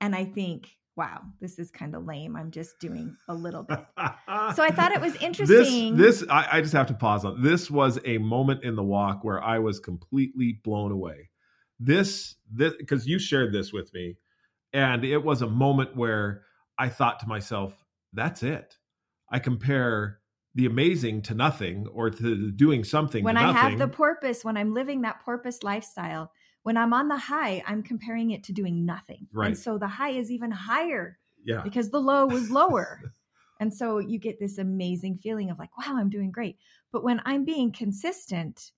And 0.00 0.14
I 0.14 0.26
think, 0.26 0.70
wow, 1.00 1.22
this 1.40 1.58
is 1.58 1.70
kind 1.70 1.94
of 1.94 2.04
lame. 2.04 2.36
I'm 2.36 2.50
just 2.50 2.78
doing 2.78 3.16
a 3.26 3.32
little 3.34 3.62
bit. 3.62 3.78
so 3.96 4.62
I 4.62 4.70
thought 4.70 4.92
it 4.92 5.00
was 5.00 5.16
interesting. 5.16 5.96
This, 5.96 6.20
this 6.20 6.28
I, 6.28 6.58
I 6.58 6.60
just 6.60 6.74
have 6.74 6.88
to 6.88 6.94
pause 6.94 7.24
on. 7.24 7.42
This 7.42 7.70
was 7.70 7.98
a 8.04 8.18
moment 8.18 8.64
in 8.64 8.76
the 8.76 8.82
walk 8.82 9.24
where 9.24 9.42
I 9.42 9.60
was 9.60 9.80
completely 9.80 10.60
blown 10.62 10.92
away. 10.92 11.30
This, 11.78 12.34
this, 12.52 12.74
because 12.78 13.06
you 13.06 13.18
shared 13.18 13.50
this 13.50 13.72
with 13.72 13.90
me, 13.94 14.18
and 14.74 15.02
it 15.02 15.24
was 15.24 15.40
a 15.40 15.48
moment 15.48 15.96
where 15.96 16.42
I 16.78 16.90
thought 16.90 17.20
to 17.20 17.26
myself, 17.26 17.72
"That's 18.12 18.42
it." 18.42 18.76
I 19.30 19.38
compare 19.38 20.18
the 20.54 20.66
amazing 20.66 21.22
to 21.22 21.34
nothing, 21.34 21.86
or 21.94 22.10
to 22.10 22.50
doing 22.50 22.84
something. 22.84 23.24
when 23.24 23.38
I 23.38 23.52
have 23.52 23.78
the 23.78 23.88
porpoise, 23.88 24.44
when 24.44 24.58
I'm 24.58 24.74
living 24.74 25.00
that 25.02 25.20
porpoise 25.24 25.62
lifestyle, 25.62 26.30
when 26.62 26.76
I'm 26.76 26.92
on 26.92 27.08
the 27.08 27.16
high, 27.16 27.62
I'm 27.66 27.82
comparing 27.82 28.30
it 28.32 28.44
to 28.44 28.52
doing 28.52 28.84
nothing. 28.84 29.26
Right. 29.32 29.48
And 29.48 29.58
so 29.58 29.78
the 29.78 29.88
high 29.88 30.10
is 30.10 30.30
even 30.30 30.50
higher 30.50 31.18
yeah, 31.44 31.62
because 31.62 31.90
the 31.90 32.00
low 32.00 32.26
was 32.26 32.50
lower. 32.50 33.00
and 33.60 33.72
so 33.72 33.98
you 33.98 34.18
get 34.18 34.38
this 34.38 34.58
amazing 34.58 35.18
feeling 35.18 35.50
of 35.50 35.58
like, 35.58 35.76
wow, 35.78 35.96
I'm 35.96 36.10
doing 36.10 36.30
great. 36.30 36.56
But 36.92 37.04
when 37.04 37.20
I'm 37.24 37.44
being 37.44 37.72
consistent, 37.72 38.72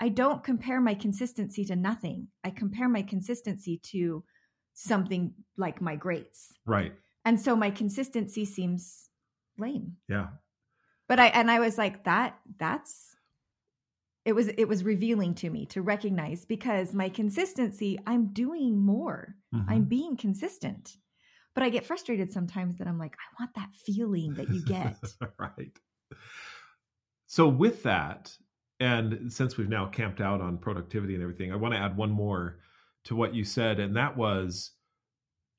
I 0.00 0.08
don't 0.10 0.44
compare 0.44 0.80
my 0.80 0.94
consistency 0.94 1.64
to 1.66 1.76
nothing. 1.76 2.28
I 2.44 2.50
compare 2.50 2.88
my 2.88 3.02
consistency 3.02 3.78
to 3.84 4.24
something 4.74 5.32
like 5.56 5.80
my 5.80 5.96
greats. 5.96 6.52
right. 6.66 6.92
And 7.26 7.40
so 7.40 7.56
my 7.56 7.70
consistency 7.70 8.44
seems 8.44 9.08
lame. 9.56 9.96
Yeah, 10.08 10.26
But 11.08 11.20
I 11.20 11.28
and 11.28 11.50
I 11.50 11.58
was 11.60 11.78
like 11.78 12.04
that 12.04 12.38
that's 12.58 13.13
it 14.24 14.32
was 14.34 14.48
it 14.48 14.66
was 14.68 14.84
revealing 14.84 15.34
to 15.36 15.50
me 15.50 15.66
to 15.66 15.82
recognize 15.82 16.44
because 16.44 16.94
my 16.94 17.08
consistency 17.08 17.98
I'm 18.06 18.32
doing 18.32 18.78
more. 18.78 19.36
Mhm. 19.54 19.64
I'm 19.68 19.84
being 19.84 20.16
consistent. 20.16 20.96
But 21.54 21.62
I 21.64 21.70
get 21.70 21.86
frustrated 21.86 22.32
sometimes 22.32 22.78
that 22.78 22.88
I'm 22.88 22.98
like 22.98 23.14
I 23.16 23.42
want 23.42 23.54
that 23.54 23.74
feeling 23.76 24.34
that 24.36 24.50
you 24.50 24.62
get. 24.62 24.96
right. 25.38 25.78
So 27.26 27.48
with 27.48 27.82
that, 27.82 28.36
and 28.80 29.32
since 29.32 29.56
we've 29.56 29.68
now 29.68 29.86
camped 29.86 30.20
out 30.20 30.40
on 30.40 30.58
productivity 30.58 31.14
and 31.14 31.22
everything, 31.22 31.52
I 31.52 31.56
want 31.56 31.74
to 31.74 31.80
add 31.80 31.96
one 31.96 32.10
more 32.10 32.60
to 33.04 33.16
what 33.16 33.34
you 33.34 33.44
said, 33.44 33.78
and 33.80 33.96
that 33.96 34.16
was 34.16 34.72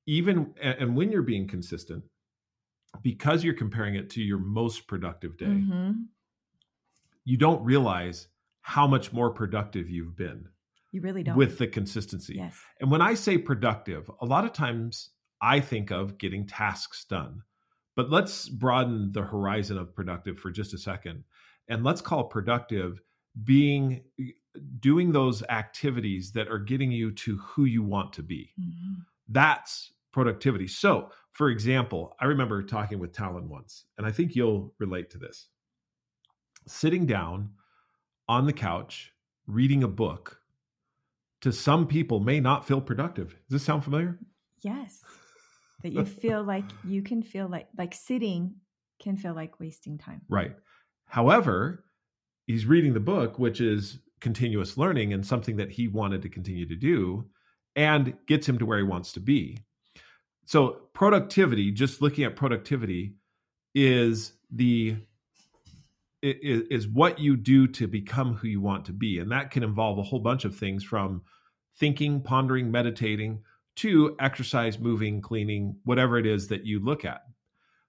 even 0.08 0.54
and 0.62 0.96
when 0.96 1.12
you're 1.12 1.24
being 1.24 1.48
consistent, 1.48 2.06
because 3.02 3.44
you're 3.44 3.54
comparing 3.54 3.96
it 3.96 4.10
to 4.12 4.22
your 4.22 4.40
most 4.40 4.88
productive 4.88 5.38
day, 5.38 5.68
Mhm. 5.68 6.10
you 7.24 7.38
don't 7.38 7.64
realize 7.64 8.28
how 8.68 8.88
much 8.88 9.14
more 9.14 9.30
productive 9.30 9.88
you've 9.92 10.16
been 10.18 10.48
You 10.92 11.00
really 11.02 11.22
don't. 11.22 11.38
with 11.38 11.60
the 11.60 11.68
consistency. 11.68 12.34
yes. 12.38 12.58
And 12.82 12.90
when 12.90 13.00
I 13.00 13.14
say 13.14 13.38
productive, 13.38 14.10
a 14.22 14.26
lot 14.26 14.44
of 14.44 14.54
times 14.54 15.12
I 15.40 15.60
think 15.60 15.92
of 15.92 16.18
getting 16.18 16.48
tasks 16.48 17.06
done. 17.08 17.44
But 17.96 18.10
let's 18.10 18.50
broaden 18.50 19.12
the 19.12 19.22
horizon 19.22 19.78
of 19.78 19.94
productive 19.96 20.40
for 20.40 20.50
just 20.50 20.74
a 20.74 20.80
second. 20.80 21.24
And 21.68 21.84
let's 21.84 22.02
call 22.02 22.24
productive 22.24 23.00
being 23.44 24.02
doing 24.80 25.12
those 25.12 25.44
activities 25.44 26.32
that 26.32 26.48
are 26.48 26.58
getting 26.58 26.92
you 26.92 27.12
to 27.12 27.38
who 27.38 27.66
you 27.66 27.84
want 27.84 28.14
to 28.14 28.24
be. 28.24 28.52
Mhm. 28.60 29.06
That's 29.28 29.94
productivity. 30.12 30.66
So, 30.68 31.12
for 31.34 31.50
example, 31.52 32.16
I 32.20 32.26
remember 32.26 32.64
talking 32.64 32.98
with 32.98 33.14
Talon 33.14 33.48
once, 33.48 33.86
and 34.00 34.08
I 34.08 34.12
think 34.12 34.36
you'll 34.36 34.74
relate 34.80 35.12
to 35.12 35.20
this. 35.20 35.50
Sitting 36.66 37.06
down 37.06 37.54
on 38.28 38.46
the 38.46 38.54
couch, 38.54 39.14
reading 39.48 39.84
a 39.84 39.88
book, 39.88 40.40
to 41.42 41.52
some 41.52 41.88
people 41.88 42.20
may 42.20 42.40
not 42.40 42.68
feel 42.68 42.82
productive. 42.82 43.30
Does 43.30 43.50
this 43.50 43.64
sound 43.64 43.84
familiar? 43.84 44.18
Yes. 44.62 45.02
That 45.84 45.92
you 45.92 46.06
feel 46.06 46.44
like 46.44 46.66
you 46.84 47.02
can 47.02 47.22
feel 47.22 47.48
like 47.48 47.68
like 47.78 47.94
sitting 47.94 48.56
can 49.00 49.18
feel 49.18 49.34
like 49.34 49.60
wasting 49.60 49.98
time. 49.98 50.22
Right. 50.30 50.56
However, 51.06 51.84
he's 52.48 52.66
reading 52.66 52.94
the 52.94 53.00
book, 53.00 53.38
which 53.38 53.62
is 53.62 54.00
continuous 54.22 54.78
learning 54.78 55.14
and 55.14 55.26
something 55.26 55.58
that 55.58 55.72
he 55.72 55.88
wanted 55.88 56.22
to 56.24 56.30
continue 56.30 56.68
to 56.68 56.76
do 56.76 57.26
and 57.76 58.16
gets 58.28 58.48
him 58.48 58.58
to 58.58 58.66
where 58.66 58.78
he 58.78 58.84
wants 58.84 59.12
to 59.14 59.20
be. 59.20 59.58
So, 60.46 60.82
productivity, 60.94 61.72
just 61.72 62.02
looking 62.02 62.24
at 62.24 62.36
productivity, 62.36 63.16
is 63.74 64.32
the 64.52 64.96
i- 66.26 66.30
i- 66.30 66.64
is 66.72 66.88
what 66.88 67.20
you 67.20 67.38
do 67.38 67.68
to 67.68 67.88
become 67.88 68.34
who 68.34 68.48
you 68.48 68.62
want 68.62 68.86
to 68.86 68.94
be. 68.94 69.20
And 69.20 69.32
that 69.32 69.52
can 69.52 69.64
involve 69.64 69.98
a 70.00 70.04
whole 70.04 70.20
bunch 70.20 70.46
of 70.46 70.56
things 70.56 70.84
from 70.84 71.22
thinking 71.78 72.22
pondering 72.22 72.72
meditating 72.72 73.44
to 73.76 74.16
exercise 74.20 74.80
moving 74.80 75.22
cleaning 75.22 75.78
whatever 75.84 76.18
it 76.18 76.26
is 76.26 76.48
that 76.48 76.66
you 76.66 76.80
look 76.80 77.06
at. 77.06 77.22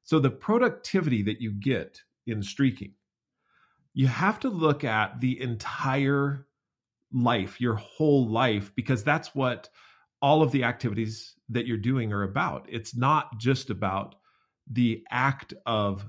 So 0.04 0.18
the 0.18 0.30
productivity 0.30 1.22
that 1.22 1.40
you 1.40 1.52
get 1.52 2.02
in 2.26 2.42
streaking 2.42 2.94
you 3.96 4.06
have 4.06 4.38
to 4.40 4.50
look 4.50 4.84
at 4.84 5.20
the 5.20 5.40
entire 5.40 6.46
life 7.12 7.60
your 7.62 7.76
whole 7.76 8.28
life 8.28 8.70
because 8.76 9.02
that's 9.02 9.34
what 9.34 9.70
all 10.20 10.42
of 10.42 10.52
the 10.52 10.64
activities 10.64 11.34
that 11.48 11.66
you're 11.66 11.78
doing 11.78 12.12
are 12.12 12.24
about. 12.24 12.66
It's 12.68 12.94
not 12.94 13.38
just 13.38 13.70
about 13.70 14.16
the 14.70 15.02
act 15.10 15.54
of 15.64 16.06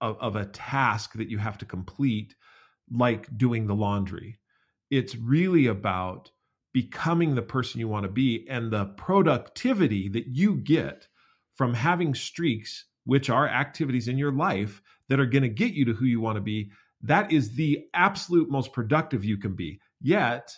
of, 0.00 0.16
of 0.20 0.36
a 0.36 0.46
task 0.46 1.14
that 1.14 1.30
you 1.30 1.38
have 1.38 1.58
to 1.58 1.64
complete 1.64 2.34
like 2.90 3.36
doing 3.36 3.66
the 3.66 3.74
laundry. 3.74 4.38
It's 4.90 5.16
really 5.16 5.66
about 5.66 6.30
becoming 6.72 7.34
the 7.34 7.42
person 7.42 7.80
you 7.80 7.88
want 7.88 8.04
to 8.04 8.12
be 8.12 8.46
and 8.48 8.70
the 8.70 8.84
productivity 8.84 10.08
that 10.10 10.26
you 10.26 10.56
get 10.56 11.08
from 11.54 11.74
having 11.74 12.14
streaks 12.14 12.84
which 13.04 13.30
are 13.30 13.48
activities 13.48 14.08
in 14.08 14.18
your 14.18 14.32
life 14.32 14.82
that 15.08 15.20
are 15.20 15.26
going 15.26 15.42
to 15.42 15.48
get 15.48 15.72
you 15.72 15.86
to 15.86 15.92
who 15.92 16.04
you 16.04 16.20
want 16.20 16.36
to 16.36 16.42
be. 16.42 16.70
That 17.02 17.32
is 17.32 17.54
the 17.54 17.84
absolute 17.94 18.50
most 18.50 18.72
productive 18.72 19.24
you 19.24 19.38
can 19.38 19.54
be. 19.54 19.80
Yet 20.00 20.52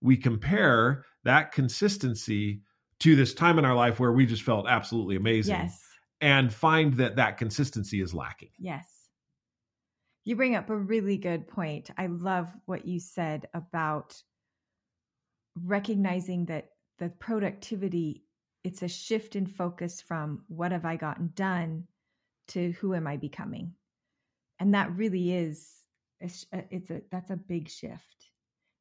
we 0.00 0.16
compare 0.16 1.04
that 1.24 1.52
consistency 1.52 2.62
to 3.00 3.16
this 3.16 3.34
time 3.34 3.58
in 3.58 3.64
our 3.64 3.74
life 3.74 4.00
where 4.00 4.12
we 4.12 4.26
just 4.26 4.42
felt 4.42 4.66
absolutely 4.68 5.16
amazing. 5.16 5.56
Yes. 5.56 5.89
And 6.20 6.52
find 6.52 6.94
that 6.94 7.16
that 7.16 7.38
consistency 7.38 8.00
is 8.00 8.14
lacking 8.14 8.50
Yes. 8.58 8.86
You 10.24 10.36
bring 10.36 10.54
up 10.54 10.68
a 10.68 10.76
really 10.76 11.16
good 11.16 11.48
point. 11.48 11.90
I 11.96 12.06
love 12.06 12.48
what 12.66 12.84
you 12.84 13.00
said 13.00 13.48
about 13.54 14.22
recognizing 15.56 16.44
that 16.46 16.68
the 16.98 17.08
productivity 17.08 18.24
it's 18.62 18.82
a 18.82 18.88
shift 18.88 19.36
in 19.36 19.46
focus 19.46 20.02
from 20.02 20.44
what 20.48 20.72
have 20.72 20.84
I 20.84 20.96
gotten 20.96 21.30
done 21.34 21.84
to 22.48 22.72
who 22.72 22.94
am 22.94 23.06
I 23.06 23.16
becoming. 23.16 23.72
And 24.58 24.74
that 24.74 24.94
really 24.94 25.32
is 25.32 25.72
a, 26.20 26.28
it's 26.70 26.90
a 26.90 27.00
that's 27.10 27.30
a 27.30 27.36
big 27.36 27.70
shift. 27.70 28.30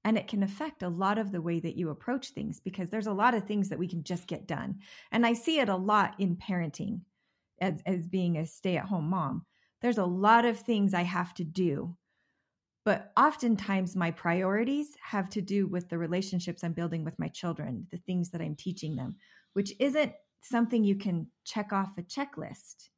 And 0.04 0.18
it 0.18 0.28
can 0.28 0.44
affect 0.44 0.84
a 0.84 0.90
lot 0.90 1.18
of 1.18 1.32
the 1.32 1.42
way 1.42 1.60
that 1.60 1.78
you 1.78 1.90
approach 1.90 2.30
things 2.30 2.60
because 2.60 2.90
there's 2.90 3.08
a 3.08 3.14
lot 3.14 3.34
of 3.34 3.46
things 3.46 3.70
that 3.70 3.80
we 3.80 3.88
can 3.88 4.04
just 4.04 4.28
get 4.28 4.48
done. 4.48 4.80
And 5.12 5.26
I 5.26 5.34
see 5.34 5.60
it 5.60 5.70
a 5.70 5.76
lot 5.76 6.16
in 6.20 6.36
parenting 6.36 7.02
as 7.62 7.82
as 7.86 8.08
being 8.08 8.38
a 8.38 8.46
stay-at-home 8.46 9.10
mom 9.10 9.46
there's 9.82 9.98
a 9.98 10.06
lot 10.06 10.46
of 10.46 10.60
things 10.60 10.94
I 10.94 11.04
have 11.04 11.34
to 11.36 11.44
do. 11.44 11.96
But 12.86 13.12
oftentimes, 13.18 13.96
my 13.96 14.12
priorities 14.12 14.88
have 15.02 15.30
to 15.32 15.42
do 15.42 15.68
with 15.68 15.90
the 15.90 15.98
relationships 15.98 16.64
I'm 16.64 16.74
building 16.74 17.04
with 17.04 17.20
my 17.20 17.28
children, 17.28 17.88
the 17.92 17.98
things 17.98 18.30
that 18.32 18.42
I'm 18.42 18.56
teaching 18.56 18.96
them, 18.96 19.16
which 19.54 19.74
isn't 19.80 20.14
something 20.42 20.84
you 20.84 20.96
can 20.96 21.28
check 21.46 21.72
off 21.74 21.98
a 21.98 22.02
checklist. 22.02 22.90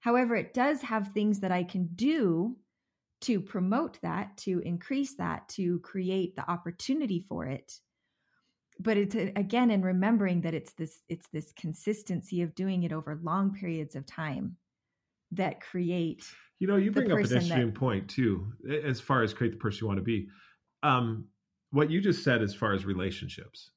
However, 0.00 0.36
it 0.36 0.54
does 0.54 0.80
have 0.82 1.08
things 1.08 1.40
that 1.40 1.52
I 1.52 1.64
can 1.64 1.88
do 1.94 2.56
to 3.22 3.40
promote 3.40 4.00
that, 4.02 4.36
to 4.38 4.60
increase 4.60 5.16
that, 5.16 5.48
to 5.50 5.80
create 5.80 6.36
the 6.36 6.48
opportunity 6.48 7.20
for 7.20 7.46
it. 7.46 7.72
But 8.80 8.96
it's 8.96 9.14
uh, 9.14 9.30
again 9.36 9.70
in 9.70 9.82
remembering 9.82 10.40
that 10.42 10.54
it's 10.54 10.72
this 10.74 11.00
it's 11.08 11.28
this 11.32 11.52
consistency 11.52 12.42
of 12.42 12.54
doing 12.54 12.84
it 12.84 12.92
over 12.92 13.18
long 13.22 13.52
periods 13.52 13.96
of 13.96 14.06
time 14.06 14.56
that 15.32 15.60
create 15.60 16.24
You 16.60 16.66
know, 16.68 16.76
you 16.76 16.90
bring 16.90 17.10
up 17.10 17.18
an 17.18 17.24
interesting 17.24 17.66
that- 17.66 17.74
point 17.74 18.08
too, 18.08 18.52
as 18.84 19.00
far 19.00 19.22
as 19.22 19.34
create 19.34 19.52
the 19.52 19.58
person 19.58 19.80
you 19.82 19.86
want 19.88 19.98
to 19.98 20.04
be. 20.04 20.28
Um, 20.82 21.26
what 21.70 21.90
you 21.90 22.00
just 22.00 22.24
said, 22.24 22.40
as 22.42 22.54
far 22.54 22.72
as 22.72 22.86
relationships, 22.86 23.70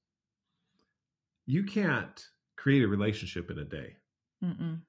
you 1.46 1.64
can't 1.64 2.26
create 2.56 2.84
a 2.84 2.88
relationship 2.88 3.50
in 3.52 3.60
a 3.60 3.66
day. 3.66 3.96
Mm-mm. 4.44 4.80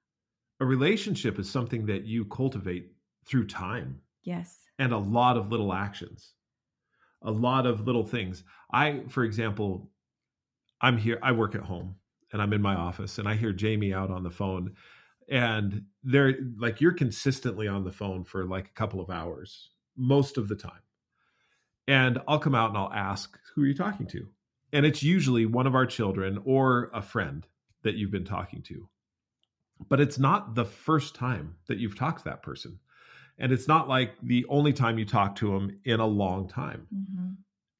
A 0.60 0.64
relationship 0.64 1.38
is 1.38 1.50
something 1.50 1.86
that 1.86 2.04
you 2.04 2.24
cultivate 2.26 2.92
through 3.24 3.46
time 3.46 4.00
yes 4.24 4.58
and 4.78 4.92
a 4.92 4.98
lot 4.98 5.36
of 5.36 5.50
little 5.50 5.72
actions. 5.72 6.34
a 7.22 7.30
lot 7.30 7.66
of 7.66 7.86
little 7.86 8.04
things. 8.04 8.44
I, 8.72 9.02
for 9.08 9.22
example, 9.24 9.90
I'm 10.82 10.98
here, 10.98 11.18
I 11.22 11.32
work 11.32 11.54
at 11.54 11.62
home 11.62 11.94
and 12.32 12.42
I'm 12.42 12.52
in 12.52 12.60
my 12.60 12.74
office 12.74 13.18
and 13.18 13.28
I 13.28 13.36
hear 13.36 13.52
Jamie 13.52 13.94
out 13.94 14.10
on 14.10 14.24
the 14.24 14.30
phone 14.30 14.74
and 15.28 15.84
they're 16.02 16.34
like, 16.58 16.80
you're 16.80 16.92
consistently 16.92 17.68
on 17.68 17.84
the 17.84 17.92
phone 17.92 18.24
for 18.24 18.44
like 18.44 18.66
a 18.66 18.72
couple 18.72 19.00
of 19.00 19.08
hours 19.08 19.70
most 19.96 20.36
of 20.36 20.48
the 20.48 20.56
time. 20.56 20.72
And 21.86 22.20
I'll 22.28 22.38
come 22.38 22.54
out 22.54 22.70
and 22.70 22.78
I'll 22.78 22.92
ask, 22.92 23.38
who 23.54 23.62
are 23.62 23.66
you 23.66 23.74
talking 23.74 24.06
to? 24.08 24.28
And 24.72 24.84
it's 24.86 25.02
usually 25.02 25.46
one 25.46 25.66
of 25.66 25.74
our 25.74 25.86
children 25.86 26.40
or 26.44 26.90
a 26.94 27.02
friend 27.02 27.46
that 27.82 27.94
you've 27.94 28.10
been 28.10 28.24
talking 28.24 28.62
to. 28.62 28.88
But 29.88 30.00
it's 30.00 30.18
not 30.18 30.54
the 30.54 30.64
first 30.64 31.14
time 31.14 31.56
that 31.68 31.78
you've 31.78 31.98
talked 31.98 32.18
to 32.18 32.24
that 32.24 32.42
person. 32.42 32.78
And 33.38 33.52
it's 33.52 33.68
not 33.68 33.88
like 33.88 34.12
the 34.22 34.46
only 34.48 34.72
time 34.72 34.98
you 34.98 35.04
talk 35.04 35.36
to 35.36 35.52
them 35.52 35.80
in 35.84 36.00
a 36.00 36.06
long 36.06 36.48
time. 36.48 36.86
Mm-hmm. 36.94 37.32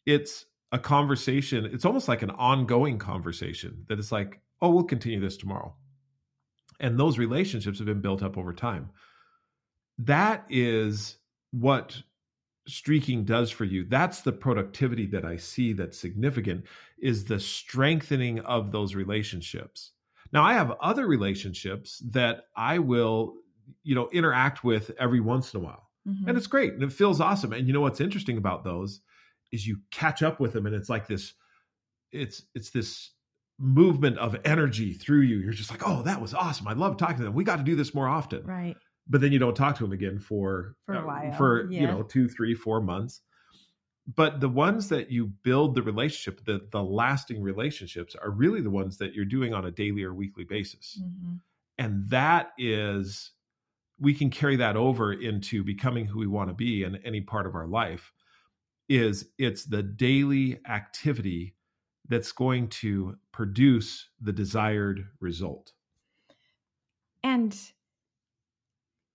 It's 0.06 0.44
a 0.72 0.78
conversation. 0.78 1.66
It's 1.66 1.84
almost 1.84 2.08
like 2.08 2.22
an 2.22 2.30
ongoing 2.30 2.98
conversation 2.98 3.84
that 3.88 3.98
is 3.98 4.10
like, 4.10 4.40
oh, 4.60 4.70
we'll 4.70 4.84
continue 4.84 5.20
this 5.20 5.36
tomorrow. 5.36 5.74
And 6.80 6.98
those 6.98 7.18
relationships 7.18 7.78
have 7.78 7.86
been 7.86 8.00
built 8.00 8.22
up 8.22 8.36
over 8.36 8.52
time. 8.52 8.90
That 9.98 10.44
is 10.48 11.16
what 11.52 12.02
streaking 12.66 13.24
does 13.24 13.50
for 13.50 13.64
you 13.64 13.84
that's 13.88 14.20
the 14.20 14.30
productivity 14.30 15.04
that 15.04 15.24
i 15.24 15.36
see 15.36 15.72
that's 15.72 15.98
significant 15.98 16.64
is 16.98 17.24
the 17.24 17.38
strengthening 17.38 18.38
of 18.40 18.70
those 18.70 18.94
relationships 18.94 19.90
now 20.32 20.44
i 20.44 20.52
have 20.52 20.72
other 20.80 21.06
relationships 21.06 22.00
that 22.08 22.44
i 22.56 22.78
will 22.78 23.34
you 23.82 23.96
know 23.96 24.08
interact 24.12 24.62
with 24.62 24.92
every 24.96 25.20
once 25.20 25.52
in 25.52 25.60
a 25.60 25.62
while 25.64 25.90
mm-hmm. 26.08 26.28
and 26.28 26.38
it's 26.38 26.46
great 26.46 26.72
and 26.72 26.84
it 26.84 26.92
feels 26.92 27.20
awesome 27.20 27.52
and 27.52 27.66
you 27.66 27.72
know 27.72 27.80
what's 27.80 28.00
interesting 28.00 28.38
about 28.38 28.62
those 28.62 29.00
is 29.52 29.66
you 29.66 29.78
catch 29.90 30.22
up 30.22 30.40
with 30.40 30.52
them 30.52 30.66
and 30.66 30.74
it's 30.74 30.88
like 30.88 31.06
this 31.06 31.34
it's 32.10 32.42
it's 32.54 32.70
this 32.70 33.10
movement 33.58 34.18
of 34.18 34.36
energy 34.44 34.92
through 34.92 35.20
you. 35.20 35.36
You're 35.38 35.52
just 35.52 35.70
like 35.70 35.86
oh 35.86 36.02
that 36.02 36.20
was 36.20 36.34
awesome. 36.34 36.68
I 36.68 36.72
love 36.72 36.96
talking 36.96 37.18
to 37.18 37.24
them. 37.24 37.34
We 37.34 37.44
got 37.44 37.56
to 37.56 37.62
do 37.62 37.76
this 37.76 37.94
more 37.94 38.08
often. 38.08 38.44
Right. 38.44 38.76
But 39.08 39.20
then 39.20 39.32
you 39.32 39.38
don't 39.38 39.56
talk 39.56 39.76
to 39.76 39.84
them 39.84 39.92
again 39.92 40.18
for 40.18 40.76
for 40.86 40.94
a 40.94 41.00
uh, 41.00 41.06
while. 41.06 41.32
for 41.32 41.70
yeah. 41.70 41.80
you 41.82 41.86
know 41.86 42.02
two 42.02 42.28
three 42.28 42.54
four 42.54 42.80
months. 42.80 43.20
But 44.14 44.40
the 44.40 44.48
ones 44.48 44.88
that 44.88 45.12
you 45.12 45.26
build 45.26 45.74
the 45.74 45.82
relationship 45.82 46.44
the 46.44 46.66
the 46.70 46.82
lasting 46.82 47.42
relationships 47.42 48.16
are 48.20 48.30
really 48.30 48.60
the 48.60 48.70
ones 48.70 48.98
that 48.98 49.14
you're 49.14 49.24
doing 49.24 49.54
on 49.54 49.64
a 49.64 49.70
daily 49.70 50.02
or 50.02 50.12
weekly 50.14 50.44
basis. 50.44 51.00
Mm-hmm. 51.02 51.34
and 51.78 52.10
that 52.10 52.50
is 52.58 53.30
we 54.00 54.14
can 54.14 54.30
carry 54.30 54.56
that 54.56 54.76
over 54.76 55.12
into 55.12 55.62
becoming 55.62 56.06
who 56.06 56.18
we 56.18 56.26
want 56.26 56.50
to 56.50 56.54
be 56.54 56.82
in 56.82 56.96
any 57.04 57.20
part 57.20 57.46
of 57.46 57.54
our 57.54 57.68
life 57.68 58.12
is 58.88 59.28
it's 59.38 59.64
the 59.64 59.82
daily 59.82 60.60
activity 60.68 61.54
that's 62.08 62.32
going 62.32 62.68
to 62.68 63.16
produce 63.32 64.08
the 64.20 64.32
desired 64.32 65.06
result 65.20 65.72
and 67.22 67.56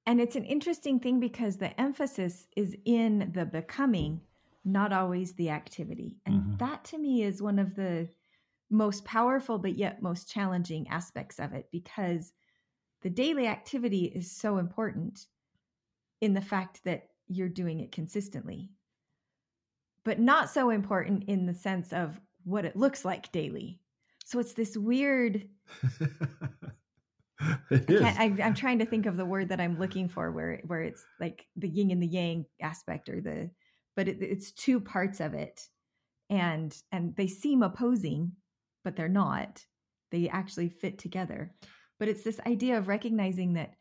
and 0.07 0.21
it's 0.21 0.37
an 0.37 0.45
interesting 0.45 1.01
thing 1.01 1.19
because 1.19 1.57
the 1.57 1.79
emphasis 1.79 2.47
is 2.55 2.77
in 2.85 3.29
the 3.33 3.45
becoming, 3.45 4.21
not 4.63 4.93
always 4.93 5.33
the 5.33 5.49
activity. 5.49 6.15
And 6.25 6.41
mm-hmm. 6.41 6.57
that 6.57 6.85
to 6.85 6.97
me 6.97 7.23
is 7.23 7.41
one 7.41 7.59
of 7.59 7.75
the 7.75 8.07
most 8.69 9.03
powerful, 9.03 9.57
but 9.57 9.77
yet 9.77 10.01
most 10.01 10.31
challenging 10.31 10.87
aspects 10.87 11.39
of 11.39 11.51
it 11.51 11.67
because 11.73 12.31
the 13.01 13.09
daily 13.09 13.47
activity 13.47 14.05
is 14.05 14.31
so 14.31 14.59
important 14.59 15.25
in 16.21 16.33
the 16.33 16.41
fact 16.41 16.85
that 16.85 17.09
you're 17.27 17.49
doing 17.49 17.81
it 17.81 17.91
consistently, 17.91 18.69
but 20.07 20.19
not 20.21 20.49
so 20.49 20.69
important 20.69 21.25
in 21.27 21.45
the 21.45 21.53
sense 21.53 21.91
of 21.91 22.17
what 22.45 22.63
it 22.63 22.77
looks 22.77 23.03
like 23.03 23.29
daily. 23.33 23.77
So 24.23 24.39
it's 24.39 24.53
this 24.53 24.77
weird 24.77 25.49
I 27.69 28.33
am 28.39 28.53
trying 28.53 28.79
to 28.79 28.85
think 28.85 29.05
of 29.05 29.17
the 29.17 29.25
word 29.25 29.49
that 29.49 29.59
I'm 29.59 29.77
looking 29.77 30.07
for, 30.07 30.31
where 30.31 30.61
where 30.65 30.81
it's 30.81 31.03
like 31.19 31.45
the 31.57 31.67
yin 31.67 31.91
and 31.91 32.01
the 32.01 32.07
yang 32.07 32.45
aspect, 32.61 33.09
or 33.09 33.19
the, 33.19 33.49
but 33.97 34.07
it, 34.07 34.19
it's 34.21 34.53
two 34.53 34.79
parts 34.79 35.19
of 35.19 35.33
it, 35.33 35.61
and 36.29 36.73
and 36.93 37.13
they 37.17 37.27
seem 37.27 37.61
opposing, 37.61 38.31
but 38.85 38.95
they're 38.95 39.09
not. 39.09 39.61
They 40.11 40.29
actually 40.29 40.69
fit 40.69 40.99
together. 40.99 41.53
But 41.99 42.07
it's 42.07 42.23
this 42.23 42.39
idea 42.47 42.77
of 42.77 42.87
recognizing 42.87 43.55
that 43.55 43.73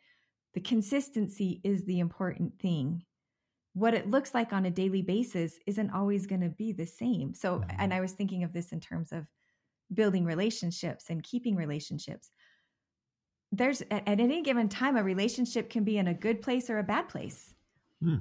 the 0.54 0.60
consistency 0.60 1.60
is 1.62 1.84
the 1.84 2.00
important 2.00 2.58
thing. 2.58 3.04
What 3.76 3.94
it 3.94 4.10
looks 4.10 4.34
like 4.34 4.54
on 4.54 4.64
a 4.64 4.70
daily 4.70 5.02
basis 5.02 5.58
isn't 5.66 5.90
always 5.90 6.26
going 6.26 6.40
to 6.40 6.48
be 6.48 6.72
the 6.72 6.86
same. 6.86 7.34
So, 7.34 7.62
and 7.68 7.78
mm-hmm. 7.78 7.92
I 7.92 8.00
was 8.00 8.12
thinking 8.12 8.42
of 8.42 8.52
this 8.52 8.72
in 8.72 8.80
terms 8.80 9.12
of 9.12 9.26
building 9.92 10.24
relationships 10.24 11.10
and 11.10 11.22
keeping 11.22 11.56
relationships 11.56 12.30
there's 13.52 13.82
at, 13.90 14.08
at, 14.08 14.20
any 14.20 14.42
given 14.42 14.68
time 14.68 14.96
a 14.96 15.02
relationship 15.02 15.70
can 15.70 15.84
be 15.84 15.98
in 15.98 16.08
a 16.08 16.14
good 16.14 16.42
place 16.42 16.68
or 16.68 16.78
a 16.78 16.84
bad 16.84 17.08
place 17.08 17.54
hmm. 18.02 18.16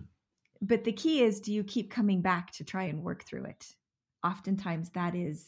but 0.62 0.84
the 0.84 0.92
key 0.92 1.24
is 1.24 1.40
do 1.40 1.52
you 1.52 1.64
keep 1.64 1.90
coming 1.90 2.22
back 2.22 2.52
to 2.52 2.64
try 2.64 2.84
and 2.84 3.04
work 3.04 3.24
through 3.24 3.44
it 3.46 3.66
oftentimes 4.24 4.90
that 4.92 5.16
is 5.16 5.48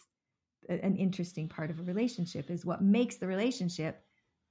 an 0.70 0.96
interesting 0.96 1.48
part 1.48 1.70
of 1.70 1.80
a 1.80 1.84
relationship 1.84 2.50
is 2.50 2.66
what 2.66 2.82
makes 2.82 3.18
the 3.18 3.28
relationship 3.28 4.04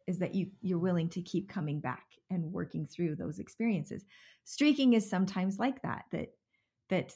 is 0.07 0.19
that 0.19 0.35
you 0.35 0.49
you're 0.63 0.79
willing 0.79 1.09
to 1.11 1.23
keep 1.23 1.49
coming 1.49 1.81
back 1.81 2.05
and 2.31 2.53
working 2.53 2.87
through 2.87 3.17
those 3.17 3.39
experiences. 3.39 4.05
Streaking 4.45 4.95
is 4.95 5.09
sometimes 5.09 5.59
like 5.59 5.83
that 5.83 6.05
that 6.13 6.29
that 6.89 7.13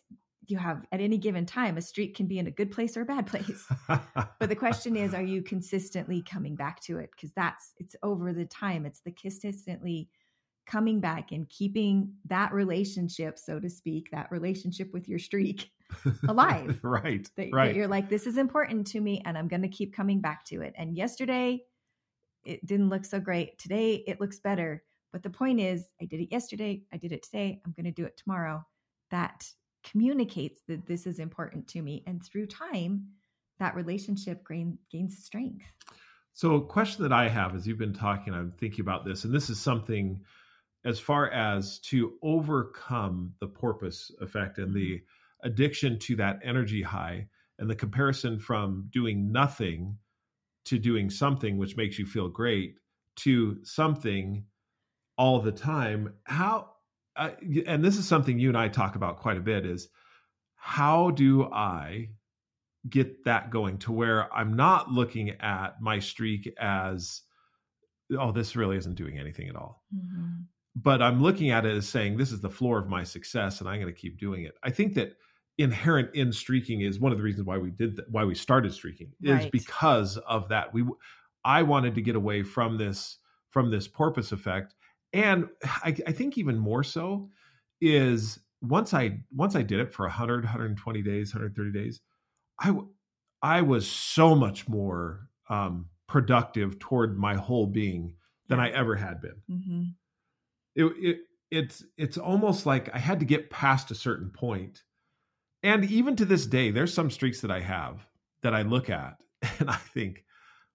you 0.46 0.59
have 0.59 0.85
at 0.90 1.00
any 1.00 1.18
given 1.18 1.46
time 1.46 1.76
a 1.76 1.83
streak 1.83 2.16
can 2.16 2.26
be 2.26 2.38
in 2.38 2.46
a 2.46 2.50
good 2.50 2.72
place 2.72 2.96
or 2.96 3.03
a 3.03 3.05
bad 3.07 3.26
place. 3.26 3.66
But 3.87 4.48
the 4.48 4.57
question 4.57 4.96
is 4.96 5.14
are 5.14 5.22
you 5.22 5.42
consistently 5.55 6.22
coming 6.22 6.57
back 6.57 6.81
to 6.83 6.98
it? 6.98 7.11
Because 7.12 7.33
that's 7.33 7.74
it's 7.79 7.94
over 8.03 8.33
the 8.33 8.46
time. 8.46 8.87
It's 8.87 9.00
the 9.00 9.12
consistently 9.12 10.09
coming 10.66 11.00
back 11.00 11.33
and 11.33 11.48
keeping 11.48 12.12
that 12.26 12.53
relationship 12.53 13.38
so 13.38 13.59
to 13.59 13.68
speak 13.68 14.09
that 14.12 14.31
relationship 14.31 14.92
with 14.92 15.09
your 15.09 15.18
streak 15.18 15.70
alive. 16.29 16.79
Right 16.83 17.29
that, 17.37 17.48
right. 17.53 17.66
that 17.68 17.76
you're 17.76 17.88
like 17.88 18.09
this 18.09 18.26
is 18.26 18.37
important 18.37 18.87
to 18.88 19.00
me 19.00 19.20
and 19.24 19.37
i'm 19.37 19.48
going 19.48 19.62
to 19.62 19.68
keep 19.68 19.94
coming 19.94 20.20
back 20.20 20.44
to 20.46 20.62
it. 20.62 20.74
And 20.76 20.96
yesterday 20.96 21.62
it 22.44 22.64
didn't 22.66 22.88
look 22.88 23.05
so 23.05 23.20
great 23.20 23.59
today 23.59 24.03
it 24.07 24.20
looks 24.20 24.38
better 24.38 24.83
but 25.12 25.22
the 25.22 25.31
point 25.31 25.61
is 25.61 25.85
i 26.00 26.05
did 26.05 26.20
it 26.20 26.31
yesterday 26.31 26.83
i 26.92 26.96
did 26.96 27.12
it 27.12 27.22
today 27.22 27.61
i'm 27.64 27.72
going 27.72 27.85
to 27.85 27.90
do 27.90 28.05
it 28.05 28.16
tomorrow 28.16 28.64
that 29.11 29.44
communicates 29.83 30.61
that 30.68 30.87
this 30.87 31.07
is 31.07 31.18
important 31.18 31.66
to 31.68 31.83
me. 31.83 32.03
And 32.07 32.22
through 32.22 32.46
time, 32.46 33.09
that 33.59 33.74
relationship 33.74 34.46
gain, 34.48 34.79
gains 34.90 35.18
strength. 35.24 35.64
So, 36.33 36.55
a 36.55 36.64
question 36.64 37.03
that 37.03 37.12
I 37.12 37.29
have 37.29 37.55
as 37.55 37.66
you've 37.66 37.79
been 37.79 37.92
talking, 37.92 38.33
I'm 38.33 38.53
thinking 38.53 38.81
about 38.81 39.05
this, 39.05 39.24
and 39.24 39.35
this 39.35 39.50
is 39.50 39.61
something 39.61 40.20
as 40.85 40.98
far 40.98 41.31
as 41.31 41.79
to 41.81 42.14
overcome 42.22 43.35
the 43.40 43.46
porpoise 43.46 44.11
effect 44.20 44.59
and 44.59 44.72
the 44.72 44.94
mm-hmm. 44.94 45.46
addiction 45.46 45.98
to 45.98 46.16
that 46.16 46.40
energy 46.42 46.83
high 46.83 47.26
and 47.59 47.68
the 47.68 47.74
comparison 47.74 48.38
from 48.38 48.87
doing 48.90 49.31
nothing 49.31 49.98
to 50.64 50.79
doing 50.79 51.11
something 51.11 51.57
which 51.57 51.77
makes 51.77 51.99
you 51.99 52.07
feel 52.07 52.29
great 52.29 52.75
to 53.16 53.59
something 53.64 54.44
all 55.16 55.40
the 55.40 55.53
time 55.53 56.14
how 56.25 56.70
uh, 57.16 57.31
and 57.66 57.85
this 57.85 57.96
is 57.96 58.07
something 58.07 58.38
you 58.38 58.49
and 58.49 58.57
I 58.57 58.68
talk 58.68 58.96
about 58.96 59.18
quite 59.18 59.37
a 59.37 59.40
bit 59.40 59.66
is 59.66 59.88
how 60.55 61.11
do 61.11 61.44
I 61.44 62.11
get 62.88 63.25
that 63.25 63.51
going 63.51 63.79
to 63.79 63.92
where 63.92 64.33
I'm 64.33 64.57
not 64.57 64.90
looking 64.90 65.31
at 65.40 65.81
my 65.81 65.99
streak 65.99 66.53
as 66.59 67.23
oh 68.18 68.33
this 68.33 68.57
really 68.57 68.77
isn't 68.77 68.94
doing 68.94 69.18
anything 69.18 69.49
at 69.49 69.57
all. 69.57 69.83
Mm-hmm. 69.94 70.42
But 70.77 71.03
I'm 71.03 71.20
looking 71.20 71.51
at 71.51 71.66
it 71.66 71.77
as 71.77 71.88
saying 71.88 72.16
this 72.16 72.33
is 72.33 72.40
the 72.40 72.49
floor 72.49 72.79
of 72.79 72.88
my 72.88 73.03
success 73.05 73.61
and 73.61 73.68
I'm 73.68 73.81
going 73.81 73.92
to 73.92 74.01
keep 74.01 74.18
doing 74.18 74.44
it. 74.44 74.55
I 74.62 74.70
think 74.70 74.94
that 74.94 75.16
inherent 75.62 76.14
in 76.14 76.33
streaking 76.33 76.81
is 76.81 76.99
one 76.99 77.12
of 77.12 77.18
the 77.18 77.25
reasons 77.25 77.46
why 77.46 77.59
we 77.59 77.70
did 77.70 77.96
that, 77.96 78.11
why 78.11 78.25
we 78.25 78.35
started 78.35 78.73
streaking 78.73 79.12
is 79.23 79.31
right. 79.31 79.53
because 79.53 80.16
of 80.18 80.49
that. 80.49 80.73
We 80.73 80.85
I 81.44 81.62
wanted 81.62 81.94
to 81.94 82.03
get 82.03 82.16
away 82.16 82.42
from 82.42 82.79
this 82.79 83.18
from 83.51 83.70
this 83.70 83.88
porpoise 83.88 84.33
effect 84.33 84.75
and 85.12 85.49
I, 85.64 85.94
I 86.07 86.12
think 86.12 86.38
even 86.38 86.59
more 86.59 86.85
so 86.85 87.31
is 87.81 88.38
once 88.62 88.92
I 88.92 89.20
once 89.35 89.57
I 89.57 89.62
did 89.62 89.81
it 89.81 89.92
for 89.92 90.07
100, 90.07 90.44
120 90.44 91.03
days, 91.03 91.35
130 91.35 91.73
days, 91.73 92.01
I 92.61 92.75
I 93.42 93.62
was 93.62 93.87
so 93.87 94.35
much 94.35 94.68
more 94.68 95.29
um, 95.49 95.87
productive 96.07 96.79
toward 96.79 97.18
my 97.18 97.35
whole 97.35 97.66
being 97.66 98.14
than 98.49 98.61
I 98.61 98.70
ever 98.70 98.96
had 98.96 99.23
been. 99.23 99.42
Mm-hmm. 99.51 99.83
It, 100.77 100.85
it 100.99 101.16
it's 101.51 101.85
it's 101.96 102.18
almost 102.18 102.66
like 102.66 102.94
I 102.94 102.99
had 102.99 103.20
to 103.20 103.27
get 103.27 103.51
past 103.51 103.90
a 103.90 103.94
certain 103.94 104.31
point, 104.31 104.83
and 105.62 105.85
even 105.85 106.16
to 106.16 106.25
this 106.25 106.46
day, 106.46 106.70
there's 106.70 106.94
some 106.94 107.11
streaks 107.11 107.40
that 107.40 107.51
I 107.51 107.61
have 107.61 108.07
that 108.42 108.55
I 108.55 108.62
look 108.62 108.90
at 108.90 109.16
and 109.59 109.70
I 109.70 109.77
think, 109.77 110.25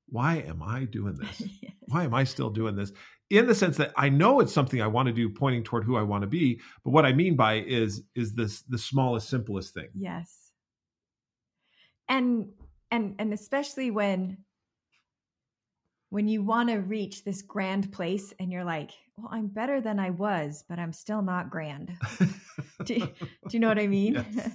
why 0.07 0.37
am 0.37 0.61
I 0.61 0.85
doing 0.85 1.15
this? 1.15 1.41
Why 1.87 2.03
am 2.03 2.15
I 2.15 2.23
still 2.23 2.49
doing 2.49 2.75
this? 2.75 2.91
in 3.29 3.47
the 3.47 3.55
sense 3.55 3.77
that 3.77 3.91
I 3.95 4.09
know 4.09 4.39
it's 4.39 4.53
something 4.53 4.81
I 4.81 4.87
want 4.87 5.07
to 5.07 5.13
do, 5.13 5.29
pointing 5.29 5.63
toward 5.63 5.83
who 5.83 5.95
I 5.95 6.03
want 6.03 6.21
to 6.21 6.27
be. 6.27 6.61
But 6.83 6.91
what 6.91 7.05
I 7.05 7.13
mean 7.13 7.35
by 7.35 7.55
is 7.55 8.03
is 8.15 8.33
this 8.33 8.61
the 8.63 8.77
smallest, 8.77 9.29
simplest 9.29 9.73
thing. 9.73 9.89
Yes. 9.95 10.51
And 12.07 12.49
and 12.91 13.15
and 13.17 13.33
especially 13.33 13.89
when 13.91 14.37
when 16.09 16.27
you 16.27 16.43
want 16.43 16.69
to 16.69 16.77
reach 16.77 17.23
this 17.23 17.41
grand 17.41 17.91
place 17.91 18.33
and 18.39 18.51
you're 18.51 18.63
like, 18.63 18.91
well, 19.17 19.27
I'm 19.31 19.47
better 19.47 19.81
than 19.81 19.99
I 19.99 20.11
was, 20.11 20.63
but 20.69 20.77
I'm 20.77 20.93
still 20.93 21.21
not 21.21 21.49
grand. 21.49 21.93
do, 22.85 22.99
do, 22.99 23.09
you 23.49 23.59
know 23.59 23.67
what 23.67 23.79
I 23.79 23.87
mean? 23.87 24.13
Yes. 24.13 24.51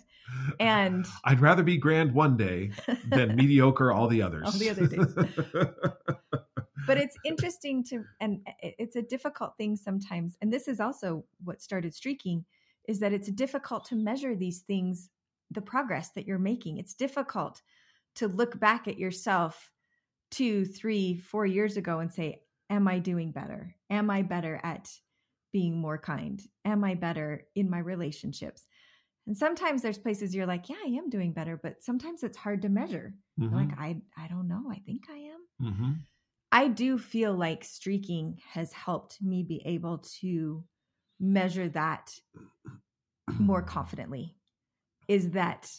And 0.58 1.06
I'd 1.24 1.40
rather 1.40 1.62
be 1.62 1.76
grand 1.76 2.12
one 2.12 2.36
day 2.36 2.72
than 3.08 3.36
mediocre 3.36 3.92
all 3.92 4.08
the 4.08 4.22
others. 4.22 4.46
All 4.46 4.52
the 4.52 4.70
other 4.70 4.86
days. 4.86 5.14
but 6.86 6.96
it's 6.98 7.16
interesting 7.24 7.84
to, 7.84 8.04
and 8.20 8.40
it's 8.60 8.96
a 8.96 9.02
difficult 9.02 9.56
thing 9.56 9.76
sometimes. 9.76 10.36
And 10.40 10.52
this 10.52 10.68
is 10.68 10.80
also 10.80 11.24
what 11.44 11.62
started 11.62 11.94
streaking 11.94 12.44
is 12.88 12.98
that 13.00 13.12
it's 13.12 13.30
difficult 13.30 13.84
to 13.86 13.94
measure 13.94 14.34
these 14.34 14.60
things, 14.60 15.10
the 15.50 15.62
progress 15.62 16.10
that 16.10 16.26
you're 16.26 16.38
making. 16.38 16.78
It's 16.78 16.94
difficult 16.94 17.62
to 18.16 18.28
look 18.28 18.58
back 18.58 18.88
at 18.88 18.98
yourself 18.98 19.70
two, 20.30 20.64
three, 20.64 21.18
four 21.18 21.46
years 21.46 21.76
ago 21.76 22.00
and 22.00 22.12
say, 22.12 22.42
Am 22.68 22.86
I 22.86 23.00
doing 23.00 23.32
better? 23.32 23.74
Am 23.90 24.10
I 24.10 24.22
better 24.22 24.60
at 24.62 24.88
being 25.52 25.76
more 25.76 25.98
kind? 25.98 26.40
Am 26.64 26.84
I 26.84 26.94
better 26.94 27.46
in 27.56 27.68
my 27.68 27.80
relationships? 27.80 28.64
And 29.30 29.38
sometimes 29.38 29.80
there's 29.80 29.96
places 29.96 30.34
you're 30.34 30.44
like, 30.44 30.68
yeah, 30.68 30.74
I 30.84 30.88
am 30.88 31.08
doing 31.08 31.32
better, 31.32 31.56
but 31.56 31.84
sometimes 31.84 32.24
it's 32.24 32.36
hard 32.36 32.62
to 32.62 32.68
measure. 32.68 33.14
Mm-hmm. 33.38 33.54
Like, 33.54 33.78
I, 33.78 34.00
I 34.18 34.26
don't 34.26 34.48
know. 34.48 34.64
I 34.68 34.80
think 34.84 35.04
I 35.08 35.18
am. 35.18 35.70
Mm-hmm. 35.70 35.92
I 36.50 36.66
do 36.66 36.98
feel 36.98 37.32
like 37.32 37.62
streaking 37.62 38.40
has 38.54 38.72
helped 38.72 39.22
me 39.22 39.44
be 39.44 39.62
able 39.64 39.98
to 40.20 40.64
measure 41.20 41.68
that 41.68 42.12
more 43.38 43.62
confidently. 43.62 44.34
Is 45.06 45.30
that 45.30 45.70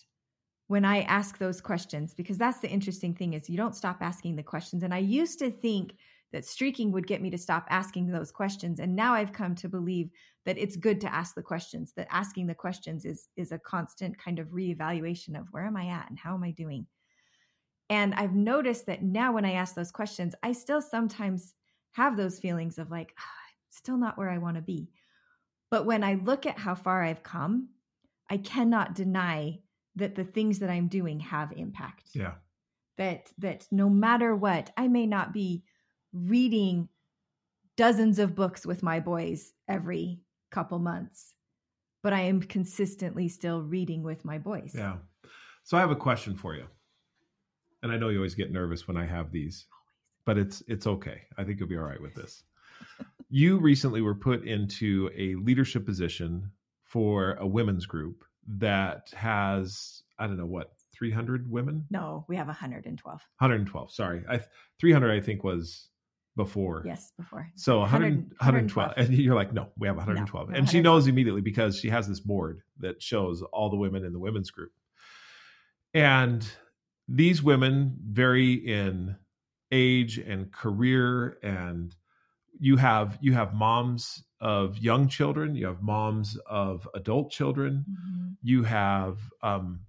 when 0.68 0.86
I 0.86 1.02
ask 1.02 1.38
those 1.38 1.60
questions, 1.60 2.14
because 2.14 2.38
that's 2.38 2.60
the 2.60 2.70
interesting 2.70 3.16
thing 3.16 3.34
is 3.34 3.50
you 3.50 3.58
don't 3.58 3.76
stop 3.76 3.98
asking 4.00 4.38
the 4.38 4.44
questions. 4.44 4.82
And 4.82 4.94
I 4.94 5.00
used 5.00 5.40
to 5.40 5.52
think 5.52 5.92
that 6.32 6.46
streaking 6.46 6.92
would 6.92 7.08
get 7.08 7.22
me 7.22 7.30
to 7.30 7.38
stop 7.38 7.68
asking 7.70 8.08
those 8.08 8.32
questions. 8.32 8.80
And 8.80 8.96
now 8.96 9.14
I've 9.14 9.34
come 9.34 9.56
to 9.56 9.70
believe 9.70 10.10
that 10.46 10.58
it's 10.58 10.76
good 10.76 11.02
to 11.02 11.14
ask 11.14 11.36
the 11.36 11.42
questions, 11.42 11.94
that 11.96 12.08
asking 12.10 12.48
the 12.48 12.56
questions 12.56 13.06
is 13.06 13.28
is 13.36 13.52
a 13.52 13.60
constant 13.60 14.18
kind 14.18 14.40
of 14.40 14.48
reevaluation 14.48 15.40
of 15.40 15.48
where 15.52 15.66
am 15.66 15.78
I 15.78 15.88
at 15.88 16.10
and 16.10 16.18
how 16.18 16.34
am 16.34 16.44
I 16.44 16.52
doing? 16.52 16.88
And 17.90 18.14
I've 18.16 18.34
noticed 18.34 18.86
that 18.86 19.04
now 19.04 19.34
when 19.34 19.46
I 19.46 19.54
ask 19.54 19.76
those 19.76 19.92
questions, 19.92 20.34
I 20.42 20.54
still 20.54 20.82
sometimes 20.82 21.54
have 21.92 22.16
those 22.16 22.40
feelings 22.40 22.78
of 22.78 22.90
like, 22.90 23.14
oh, 23.20 23.42
still 23.70 23.98
not 23.98 24.18
where 24.18 24.30
I 24.30 24.38
want 24.38 24.56
to 24.56 24.62
be. 24.62 24.90
But 25.70 25.86
when 25.86 26.04
I 26.04 26.16
look 26.16 26.46
at 26.46 26.58
how 26.58 26.76
far 26.76 27.04
I've 27.04 27.24
come, 27.24 27.70
I 28.30 28.38
cannot 28.38 28.96
deny 28.96 29.60
that 29.98 30.16
the 30.16 30.24
things 30.24 30.60
that 30.60 30.70
I'm 30.70 30.88
doing 30.88 31.20
have 31.20 31.52
impact. 31.52 32.10
Yeah. 32.14 32.36
That 32.98 33.32
that 33.40 33.68
no 33.72 33.90
matter 33.90 34.36
what, 34.36 34.72
I 34.78 34.88
may 34.88 35.06
not 35.06 35.34
be 35.34 35.64
reading 36.14 36.90
dozens 37.78 38.20
of 38.20 38.36
books 38.36 38.66
with 38.66 38.84
my 38.84 39.00
boys 39.00 39.54
every 39.68 40.20
couple 40.52 40.80
months, 40.80 41.34
but 42.04 42.14
I 42.14 42.22
am 42.22 42.42
consistently 42.42 43.28
still 43.28 43.62
reading 43.62 44.04
with 44.04 44.26
my 44.26 44.38
boys. 44.38 44.74
Yeah. 44.76 44.98
So 45.64 45.78
I 45.78 45.80
have 45.80 45.92
a 45.92 45.96
question 45.96 46.36
for 46.36 46.56
you. 46.56 46.66
And 47.84 47.92
I 47.92 47.98
know 47.98 48.10
you 48.10 48.18
always 48.18 48.36
get 48.36 48.52
nervous 48.52 48.88
when 48.88 48.98
I 48.98 49.06
have 49.06 49.32
these, 49.32 49.66
but 50.26 50.38
it's 50.38 50.62
it's 50.68 50.86
okay. 50.86 51.22
I 51.38 51.44
think 51.44 51.60
you'll 51.60 51.70
be 51.70 51.78
all 51.78 51.84
right 51.84 52.02
with 52.02 52.14
this. 52.14 52.44
you 53.30 53.58
recently 53.58 54.02
were 54.02 54.14
put 54.14 54.46
into 54.46 55.10
a 55.18 55.36
leadership 55.36 55.86
position 55.86 56.52
for 56.84 57.34
a 57.36 57.48
women's 57.48 57.86
group 57.86 58.24
that 58.48 59.12
has 59.16 60.04
I 60.20 60.28
don't 60.28 60.38
know 60.38 60.46
what 60.46 60.74
300 60.94 61.50
women. 61.50 61.86
No, 61.90 62.26
we 62.28 62.36
have 62.36 62.48
112. 62.48 63.14
112. 63.40 63.92
Sorry, 63.92 64.24
I 64.30 64.42
300 64.80 65.12
I 65.12 65.20
think 65.20 65.44
was 65.44 65.90
before. 66.36 66.84
Yes, 66.86 67.12
before. 67.18 67.50
So 67.56 67.80
100, 67.80 68.16
112. 68.40 68.88
112. 68.88 68.94
And 68.98 69.18
you're 69.18 69.36
like, 69.36 69.54
no, 69.54 69.70
we 69.78 69.88
have 69.88 69.98
112. 69.98 70.50
No, 70.50 70.56
and 70.56 70.70
she 70.70 70.82
knows 70.82 71.08
immediately 71.08 71.42
because 71.42 71.80
she 71.80 71.90
has 71.90 72.08
this 72.08 72.20
board 72.20 72.62
that 72.80 73.02
shows 73.02 73.42
all 73.54 73.70
the 73.70 73.78
women 73.78 74.06
in 74.06 74.14
the 74.14 74.20
women's 74.20 74.52
group. 74.52 74.72
And 75.94 76.50
these 77.08 77.44
women 77.44 77.98
vary 78.10 78.54
in 78.54 79.16
age 79.72 80.18
and 80.18 80.52
career 80.52 81.38
and 81.44 81.96
you 82.60 82.78
have 82.78 83.18
you 83.22 83.34
have 83.34 83.54
moms 83.54 84.24
of 84.42 84.78
young 84.78 85.08
children 85.08 85.56
you 85.56 85.66
have 85.66 85.82
moms 85.82 86.38
of 86.46 86.88
adult 86.94 87.32
children 87.32 87.86
mm-hmm. 87.90 88.32
you 88.42 88.64
have 88.64 89.18
um 89.44 89.80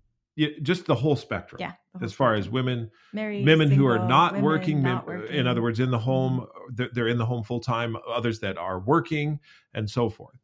just 0.62 0.86
the 0.86 0.94
whole 0.94 1.16
spectrum 1.16 1.60
yeah 1.60 1.72
as 2.00 2.12
far 2.12 2.34
as 2.34 2.48
women 2.48 2.90
Married, 3.12 3.44
women 3.44 3.68
single, 3.68 3.86
who 3.86 3.92
are 3.92 4.08
not, 4.08 4.40
working, 4.40 4.82
not 4.82 5.06
working, 5.06 5.34
in 5.34 5.46
other 5.46 5.60
words 5.60 5.78
in 5.78 5.90
the 5.90 5.98
home 5.98 6.40
mm-hmm. 6.40 6.74
they're, 6.74 6.90
they're 6.92 7.08
in 7.08 7.18
the 7.18 7.26
home 7.26 7.42
full 7.42 7.60
time 7.60 7.96
others 8.08 8.40
that 8.40 8.56
are 8.56 8.80
working 8.80 9.40
and 9.74 9.88
so 9.88 10.08
forth. 10.08 10.36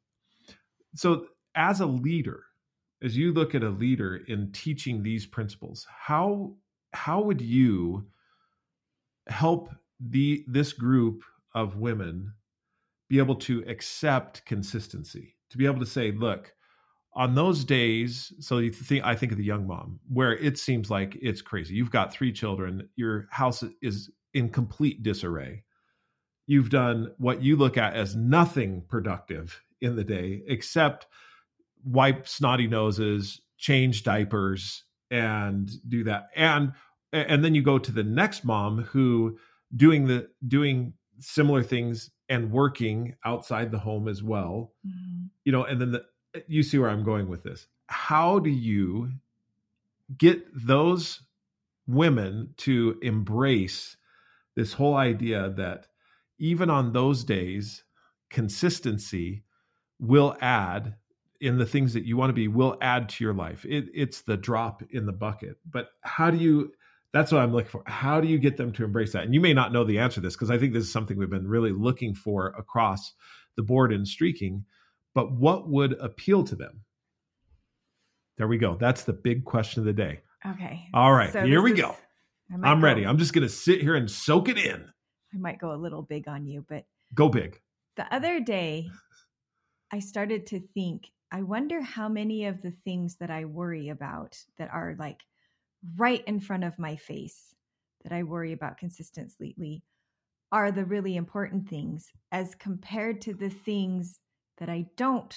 So 0.95 1.27
as 1.55 1.81
a 1.81 1.87
leader 1.87 2.45
as 3.03 3.17
you 3.17 3.33
look 3.33 3.55
at 3.55 3.63
a 3.63 3.71
leader 3.71 4.21
in 4.29 4.53
teaching 4.53 5.03
these 5.03 5.25
principles 5.25 5.87
how 5.89 6.55
how 6.93 7.23
would 7.23 7.41
you 7.41 8.07
help 9.27 9.71
the 10.01 10.45
this 10.47 10.73
group 10.73 11.23
of 11.55 11.77
women 11.77 12.33
be 13.09 13.19
able 13.19 13.37
to 13.37 13.65
accept 13.67 14.45
consistency? 14.45 15.35
To 15.51 15.59
be 15.59 15.67
able 15.67 15.81
to 15.81 15.87
say 15.87 16.13
look 16.13 16.53
on 17.15 17.35
those 17.35 17.65
days 17.65 18.33
so 18.39 18.59
you 18.59 18.71
think 18.71 19.05
i 19.05 19.15
think 19.15 19.33
of 19.33 19.39
the 19.39 19.45
young 19.45 19.67
mom 19.67 19.99
where 20.09 20.37
it 20.37 20.59
seems 20.59 20.91
like 20.91 21.17
it's 21.21 21.43
crazy. 21.43 21.75
You've 21.75 21.91
got 21.91 22.13
three 22.13 22.33
children 22.33 22.89
your 22.97 23.27
house 23.31 23.65
is 23.83 24.11
in 24.35 24.49
complete 24.49 25.03
disarray. 25.03 25.65
You've 26.47 26.71
done 26.71 27.13
what 27.19 27.43
you 27.43 27.57
look 27.57 27.77
at 27.77 27.95
as 27.95 28.17
nothing 28.17 28.83
productive 28.89 29.61
in 29.81 29.97
the 29.97 30.05
day 30.05 30.43
except 30.47 31.07
wipe 31.85 32.27
snotty 32.27 32.67
noses 32.67 33.41
change 33.59 34.03
diapers 34.03 34.85
and 35.11 35.71
do 35.89 36.05
that. 36.05 36.29
And 36.35 36.73
and 37.13 37.43
then 37.45 37.55
you 37.55 37.63
go 37.63 37.79
to 37.79 37.93
the 37.93 38.05
next 38.05 38.45
mom 38.45 38.83
who 38.83 39.39
doing 39.75 40.07
the 40.07 40.29
doing 40.47 40.95
similar 41.21 41.63
things 41.63 42.11
and 42.29 42.53
working 42.53 43.15
outside 43.25 43.71
the 43.71 43.79
home 43.79 44.09
as 44.09 44.23
well. 44.23 44.73
Mm-hmm. 44.87 45.27
you 45.45 45.53
know 45.53 45.65
and 45.65 45.81
then 45.81 45.93
the 45.93 46.05
you 46.47 46.63
see 46.63 46.79
where 46.79 46.91
I'm 46.91 47.05
going 47.05 47.29
with 47.29 47.43
this. 47.43 47.67
How 47.87 48.39
do 48.39 48.51
you 48.51 49.11
get 50.17 50.43
those 50.55 51.21
women 51.87 52.55
to 52.59 52.99
embrace 53.03 53.97
this 54.55 54.73
whole 54.73 54.97
idea 54.97 55.51
that 55.57 55.87
even 56.39 56.71
on 56.71 56.93
those 56.93 57.25
days, 57.25 57.83
consistency 58.31 59.43
will 59.99 60.37
add 60.41 60.95
in 61.41 61.59
the 61.59 61.67
things 61.67 61.95
that 61.95 62.05
you 62.05 62.17
want 62.17 62.31
to 62.31 62.35
be 62.35 62.49
will 62.49 62.77
add 62.81 63.09
to 63.09 63.25
your 63.25 63.35
life. 63.35 63.65
It, 63.65 63.87
it's 63.95 64.23
the 64.23 64.37
drop 64.37 64.83
in 64.91 65.07
the 65.07 65.13
bucket. 65.13 65.57
But 65.69 65.91
how 66.03 66.31
do 66.31 66.37
you? 66.37 66.73
That's 67.13 67.33
what 67.33 67.43
I'm 67.43 67.53
looking 67.53 67.71
for. 67.71 67.83
How 67.87 68.21
do 68.21 68.29
you 68.29 68.39
get 68.39 68.57
them 68.57 68.73
to 68.73 68.85
embrace 68.85 69.13
that? 69.13 69.25
And 69.25 69.33
you 69.33 69.41
may 69.41 69.55
not 69.55 69.73
know 69.73 69.85
the 69.85 69.99
answer 69.99 70.17
to 70.17 70.21
this 70.21 70.35
because 70.35 70.51
I 70.51 70.59
think 70.59 70.73
this 70.73 70.85
is 70.85 70.93
something 70.93 71.17
we've 71.17 71.31
been 71.31 71.49
really 71.49 71.73
looking 71.73 72.15
for 72.15 72.49
across 72.49 73.15
the 73.57 73.63
board 73.63 73.93
in 73.93 74.05
streaking 74.05 74.65
but 75.19 75.33
what 75.33 75.69
would 75.69 75.95
appeal 75.95 76.45
to 76.45 76.55
them? 76.55 76.83
There 78.37 78.47
we 78.47 78.57
go. 78.57 78.77
That's 78.77 79.03
the 79.03 79.13
big 79.13 79.45
question 79.45 79.81
of 79.81 79.87
the 79.87 79.93
day. 79.93 80.21
Okay. 80.47 80.87
All 80.95 81.13
right. 81.13 81.33
So 81.33 81.45
here 81.45 81.61
we 81.61 81.73
is, 81.73 81.81
go. 81.81 81.97
I'm 82.53 82.79
go, 82.79 82.85
ready. 82.85 83.05
I'm 83.05 83.19
just 83.19 83.33
going 83.33 83.43
to 83.43 83.53
sit 83.53 83.81
here 83.81 83.97
and 83.97 84.09
soak 84.09 84.49
it 84.49 84.59
in. 84.59 84.89
I 85.35 85.39
might 85.39 85.59
go 85.59 85.73
a 85.73 85.75
little 85.75 86.03
big 86.03 86.29
on 86.29 86.47
you, 86.47 86.65
but 86.69 86.85
go 87.15 87.29
big. 87.29 87.61
The 87.97 88.07
other 88.15 88.39
day, 88.39 88.89
I 89.91 89.99
started 89.99 90.47
to 90.47 90.61
think, 90.73 91.09
I 91.33 91.43
wonder 91.43 91.83
how 91.83 92.09
many 92.09 92.45
of 92.45 92.63
the 92.63 92.75
things 92.85 93.17
that 93.17 93.29
I 93.29 93.45
worry 93.45 93.89
about 93.89 94.39
that 94.57 94.71
are 94.73 94.95
like 95.01 95.23
right 95.97 96.23
in 96.29 96.39
front 96.39 96.63
of 96.63 96.79
my 96.79 96.95
face 96.95 97.57
that 98.05 98.13
I 98.13 98.23
worry 98.23 98.53
about 98.53 98.79
consistently 98.79 99.83
are 100.53 100.71
the 100.71 100.85
really 100.85 101.17
important 101.17 101.69
things 101.69 102.13
as 102.31 102.55
compared 102.55 103.21
to 103.23 103.35
the 103.35 103.51
things 103.51 104.21
that 104.59 104.69
I 104.69 104.87
don't 104.97 105.37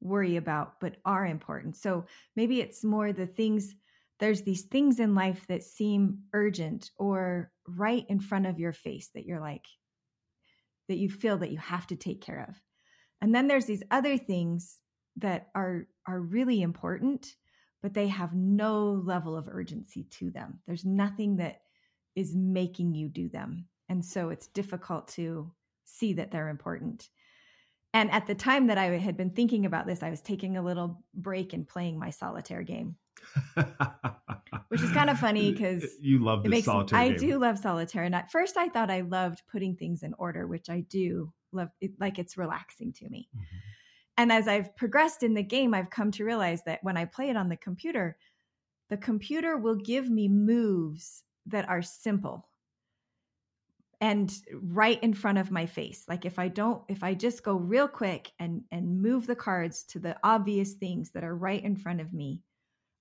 worry 0.00 0.36
about 0.36 0.80
but 0.80 0.96
are 1.04 1.26
important. 1.26 1.76
So 1.76 2.06
maybe 2.36 2.60
it's 2.60 2.84
more 2.84 3.12
the 3.12 3.26
things 3.26 3.74
there's 4.18 4.42
these 4.42 4.64
things 4.64 5.00
in 5.00 5.14
life 5.14 5.46
that 5.48 5.62
seem 5.62 6.18
urgent 6.34 6.90
or 6.98 7.50
right 7.66 8.04
in 8.10 8.20
front 8.20 8.46
of 8.46 8.58
your 8.58 8.74
face 8.74 9.08
that 9.14 9.24
you're 9.24 9.40
like 9.40 9.64
that 10.88 10.98
you 10.98 11.08
feel 11.08 11.38
that 11.38 11.50
you 11.50 11.56
have 11.56 11.86
to 11.86 11.96
take 11.96 12.20
care 12.20 12.46
of. 12.46 12.54
And 13.22 13.34
then 13.34 13.46
there's 13.46 13.64
these 13.64 13.82
other 13.90 14.18
things 14.18 14.78
that 15.16 15.48
are 15.54 15.86
are 16.06 16.20
really 16.20 16.62
important 16.62 17.34
but 17.82 17.94
they 17.94 18.08
have 18.08 18.34
no 18.34 19.02
level 19.04 19.36
of 19.36 19.48
urgency 19.48 20.04
to 20.10 20.30
them. 20.30 20.60
There's 20.66 20.84
nothing 20.84 21.36
that 21.36 21.62
is 22.14 22.34
making 22.34 22.94
you 22.94 23.08
do 23.08 23.28
them. 23.28 23.66
And 23.88 24.04
so 24.04 24.28
it's 24.28 24.48
difficult 24.48 25.08
to 25.08 25.50
see 25.84 26.12
that 26.14 26.30
they're 26.30 26.48
important. 26.48 27.08
And 27.92 28.10
at 28.12 28.26
the 28.26 28.34
time 28.34 28.68
that 28.68 28.78
I 28.78 28.98
had 28.98 29.16
been 29.16 29.30
thinking 29.30 29.66
about 29.66 29.86
this, 29.86 30.02
I 30.02 30.10
was 30.10 30.20
taking 30.20 30.56
a 30.56 30.62
little 30.62 31.02
break 31.14 31.52
and 31.52 31.66
playing 31.66 31.98
my 31.98 32.10
solitaire 32.10 32.62
game. 32.62 32.96
Which 34.68 34.80
is 34.80 34.90
kind 34.92 35.10
of 35.10 35.18
funny 35.18 35.52
because 35.52 35.84
you 36.00 36.20
love 36.20 36.44
the 36.44 36.60
solitaire. 36.62 36.98
I 36.98 37.10
do 37.10 37.38
love 37.38 37.58
solitaire, 37.58 38.04
and 38.04 38.14
at 38.14 38.30
first 38.30 38.56
I 38.56 38.68
thought 38.68 38.90
I 38.90 39.00
loved 39.00 39.42
putting 39.50 39.74
things 39.74 40.04
in 40.04 40.14
order, 40.16 40.46
which 40.46 40.70
I 40.70 40.80
do 40.80 41.32
love. 41.52 41.70
It, 41.80 41.92
like 41.98 42.18
it's 42.18 42.36
relaxing 42.36 42.92
to 42.94 43.08
me. 43.08 43.28
Mm-hmm. 43.34 43.56
And 44.16 44.32
as 44.32 44.46
I've 44.46 44.76
progressed 44.76 45.22
in 45.22 45.34
the 45.34 45.42
game, 45.42 45.74
I've 45.74 45.90
come 45.90 46.10
to 46.12 46.24
realize 46.24 46.62
that 46.64 46.80
when 46.82 46.96
I 46.96 47.06
play 47.06 47.30
it 47.30 47.36
on 47.36 47.48
the 47.48 47.56
computer, 47.56 48.16
the 48.88 48.96
computer 48.96 49.56
will 49.56 49.76
give 49.76 50.08
me 50.08 50.28
moves 50.28 51.24
that 51.46 51.68
are 51.68 51.82
simple 51.82 52.49
and 54.00 54.32
right 54.62 55.02
in 55.02 55.12
front 55.12 55.38
of 55.38 55.50
my 55.50 55.66
face. 55.66 56.04
Like 56.08 56.24
if 56.24 56.38
i 56.38 56.48
don't 56.48 56.82
if 56.88 57.02
i 57.02 57.14
just 57.14 57.42
go 57.42 57.54
real 57.54 57.88
quick 57.88 58.32
and 58.38 58.62
and 58.70 59.02
move 59.02 59.26
the 59.26 59.36
cards 59.36 59.84
to 59.84 59.98
the 59.98 60.16
obvious 60.22 60.74
things 60.74 61.10
that 61.12 61.24
are 61.24 61.36
right 61.36 61.62
in 61.62 61.76
front 61.76 62.00
of 62.00 62.12
me 62.12 62.42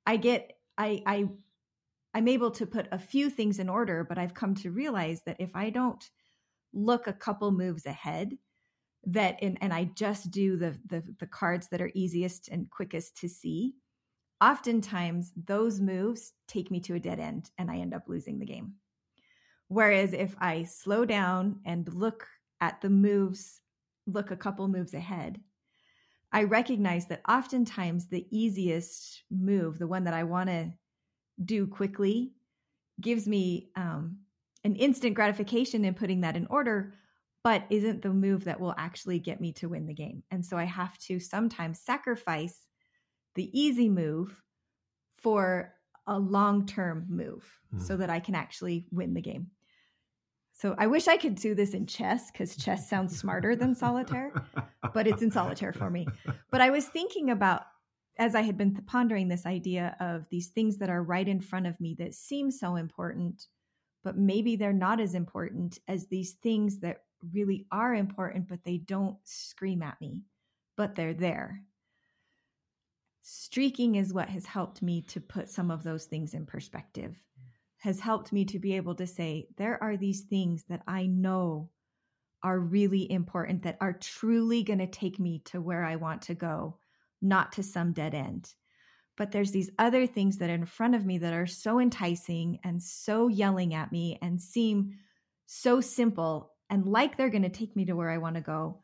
i 0.06 0.18
get 0.18 0.54
i 0.78 1.02
i 1.06 1.26
i'm 2.14 2.28
able 2.28 2.52
to 2.52 2.66
put 2.66 2.88
a 2.92 3.00
few 3.00 3.30
things 3.30 3.60
in 3.60 3.70
order 3.70 4.04
but 4.04 4.18
i've 4.18 4.34
come 4.34 4.56
to 4.56 4.72
realize 4.72 5.22
that 5.26 5.38
if 5.40 5.56
i 5.56 5.70
don't 5.70 6.10
look 6.74 7.08
a 7.08 7.14
couple 7.14 7.52
moves 7.52 7.86
ahead 7.86 8.38
that 9.06 9.38
and, 9.42 9.58
and 9.62 9.74
i 9.74 9.84
just 9.84 10.32
do 10.32 10.58
the, 10.58 10.78
the 10.88 11.04
the 11.20 11.28
cards 11.28 11.68
that 11.70 11.82
are 11.82 11.92
easiest 11.94 12.50
and 12.50 12.70
quickest 12.70 13.18
to 13.18 13.30
see 13.30 13.76
oftentimes 14.42 15.32
those 15.36 15.80
moves 15.80 16.34
take 16.48 16.72
me 16.72 16.80
to 16.80 16.96
a 16.96 17.00
dead 17.00 17.20
end 17.20 17.50
and 17.58 17.70
i 17.70 17.78
end 17.78 17.94
up 17.94 18.04
losing 18.08 18.40
the 18.40 18.46
game 18.46 18.74
Whereas 19.70 20.14
if 20.14 20.36
I 20.40 20.64
slow 20.64 21.06
down 21.06 21.62
and 21.64 21.92
look 21.94 22.28
at 22.60 22.82
the 22.82 22.90
moves, 22.90 23.62
look 24.06 24.32
a 24.32 24.36
couple 24.36 24.68
moves 24.68 24.94
ahead, 24.94 25.40
I 26.32 26.44
recognize 26.44 27.08
that 27.08 27.22
oftentimes 27.28 28.08
the 28.08 28.28
easiest 28.32 29.24
move, 29.32 29.80
the 29.80 29.88
one 29.88 30.04
that 30.04 30.14
I 30.14 30.24
want 30.24 30.50
to 30.50 30.74
do 31.44 31.66
quickly, 31.68 32.34
gives 33.00 33.28
me 33.28 33.70
um, 33.76 34.18
an 34.64 34.76
instant 34.76 35.16
gratification 35.16 35.86
in 35.86 35.94
putting 35.94 36.22
that 36.22 36.36
in 36.36 36.48
order, 36.48 36.94
but 37.44 37.64
isn't 37.70 38.02
the 38.02 38.10
move 38.10 38.44
that 38.46 38.60
will 38.60 38.76
actually 38.78 39.20
get 39.20 39.40
me 39.40 39.54
to 39.54 39.70
win 39.70 39.86
the 39.86 39.94
game. 39.94 40.24
And 40.32 40.46
so 40.46 40.58
I 40.58 40.66
have 40.66 40.98
to 41.00 41.20
sometimes 41.20 41.80
sacrifice 41.80 42.60
the 43.36 43.50
easy 43.60 43.88
move 43.88 44.42
for 45.18 45.74
a 46.08 46.18
long 46.18 46.66
term 46.66 47.06
move 47.08 47.48
mm. 47.74 47.82
so 47.82 47.96
that 47.98 48.10
I 48.10 48.20
can 48.20 48.36
actually 48.36 48.88
win 48.92 49.14
the 49.14 49.22
game. 49.22 49.48
So 50.60 50.76
I 50.78 50.88
wish 50.88 51.08
I 51.08 51.15
could 51.15 51.36
do 51.36 51.56
this 51.56 51.74
in 51.74 51.86
chess 51.86 52.32
because 52.32 52.58
chess 52.58 52.89
sounds 52.89 53.17
smarter 53.17 53.56
than 53.56 53.74
solitaire, 53.74 54.34
but 54.93 55.08
it's 55.08 55.22
in 55.22 55.32
solitaire 55.32 55.72
for 55.72 55.89
me. 55.89 56.06
But 56.52 56.60
I 56.60 56.69
was 56.69 56.86
thinking 56.86 57.30
about, 57.30 57.62
as 58.17 58.36
I 58.36 58.41
had 58.41 58.58
been 58.58 58.76
pondering 58.86 59.30
this 59.30 59.45
idea 59.45 59.95
of 60.02 60.28
these 60.30 60.50
things 60.50 60.76
that 60.80 60.89
are 60.89 61.02
right 61.02 61.26
in 61.26 61.39
front 61.39 61.65
of 61.65 61.80
me 61.80 61.95
that 62.00 62.13
seem 62.13 62.52
so 62.52 62.76
important, 62.76 63.48
but 64.04 64.17
maybe 64.17 64.58
they're 64.58 64.74
not 64.74 65.00
as 65.00 65.15
important 65.15 65.80
as 65.88 66.08
these 66.08 66.34
things 66.43 66.80
that 66.80 67.04
really 67.32 67.65
are 67.72 67.95
important, 67.95 68.50
but 68.50 68.65
they 68.65 68.80
don't 68.80 69.15
scream 69.24 69.82
at 69.82 70.02
me, 70.02 70.26
but 70.76 70.93
they're 70.93 71.13
there. 71.13 71.62
Streaking 73.22 73.95
is 73.95 74.13
what 74.13 74.28
has 74.28 74.45
helped 74.45 74.82
me 74.82 75.04
to 75.04 75.22
put 75.22 75.48
some 75.48 75.72
of 75.72 75.84
those 75.84 76.04
things 76.04 76.34
in 76.34 76.45
perspective 76.45 77.15
has 77.80 78.00
helped 78.00 78.32
me 78.34 78.46
to 78.46 78.60
be 78.60 78.76
able 78.76 78.96
to 78.96 79.08
say, 79.08 79.48
there 79.58 79.82
are 79.82 79.96
these 79.96 80.22
things 80.22 80.65
that 80.70 80.82
I 80.88 81.06
know 81.06 81.70
are 82.44 82.60
really 82.60 83.10
important, 83.10 83.63
that 83.63 83.78
are 83.82 83.94
truly 83.94 84.63
going 84.63 84.80
to 84.80 84.88
take 84.88 85.20
me 85.20 85.42
to 85.46 85.62
where 85.62 85.84
I 85.84 85.96
want 85.96 86.24
to 86.24 86.36
go, 86.36 86.78
not 87.22 87.54
to 87.54 87.63
some 87.63 87.94
dead 87.94 88.13
end. 88.13 88.54
But 89.18 89.32
there's 89.32 89.52
these 89.52 89.72
other 89.78 90.08
things 90.08 90.38
that 90.38 90.50
are 90.50 90.54
in 90.54 90.65
front 90.65 90.96
of 90.96 91.06
me 91.06 91.18
that 91.20 91.34
are 91.34 91.48
so 91.48 91.80
enticing 91.80 92.60
and 92.63 92.82
so 92.82 93.28
yelling 93.28 93.74
at 93.74 93.92
me 93.92 94.18
and 94.22 94.42
seem 94.42 94.94
so 95.46 95.82
simple 95.82 96.54
and 96.70 96.86
like 96.86 97.18
they're 97.18 97.30
going 97.30 97.44
to 97.44 97.50
take 97.50 97.76
me 97.76 97.86
to 97.86 97.94
where 97.94 98.10
I 98.10 98.20
want 98.20 98.36
to 98.36 98.42
go. 98.42 98.84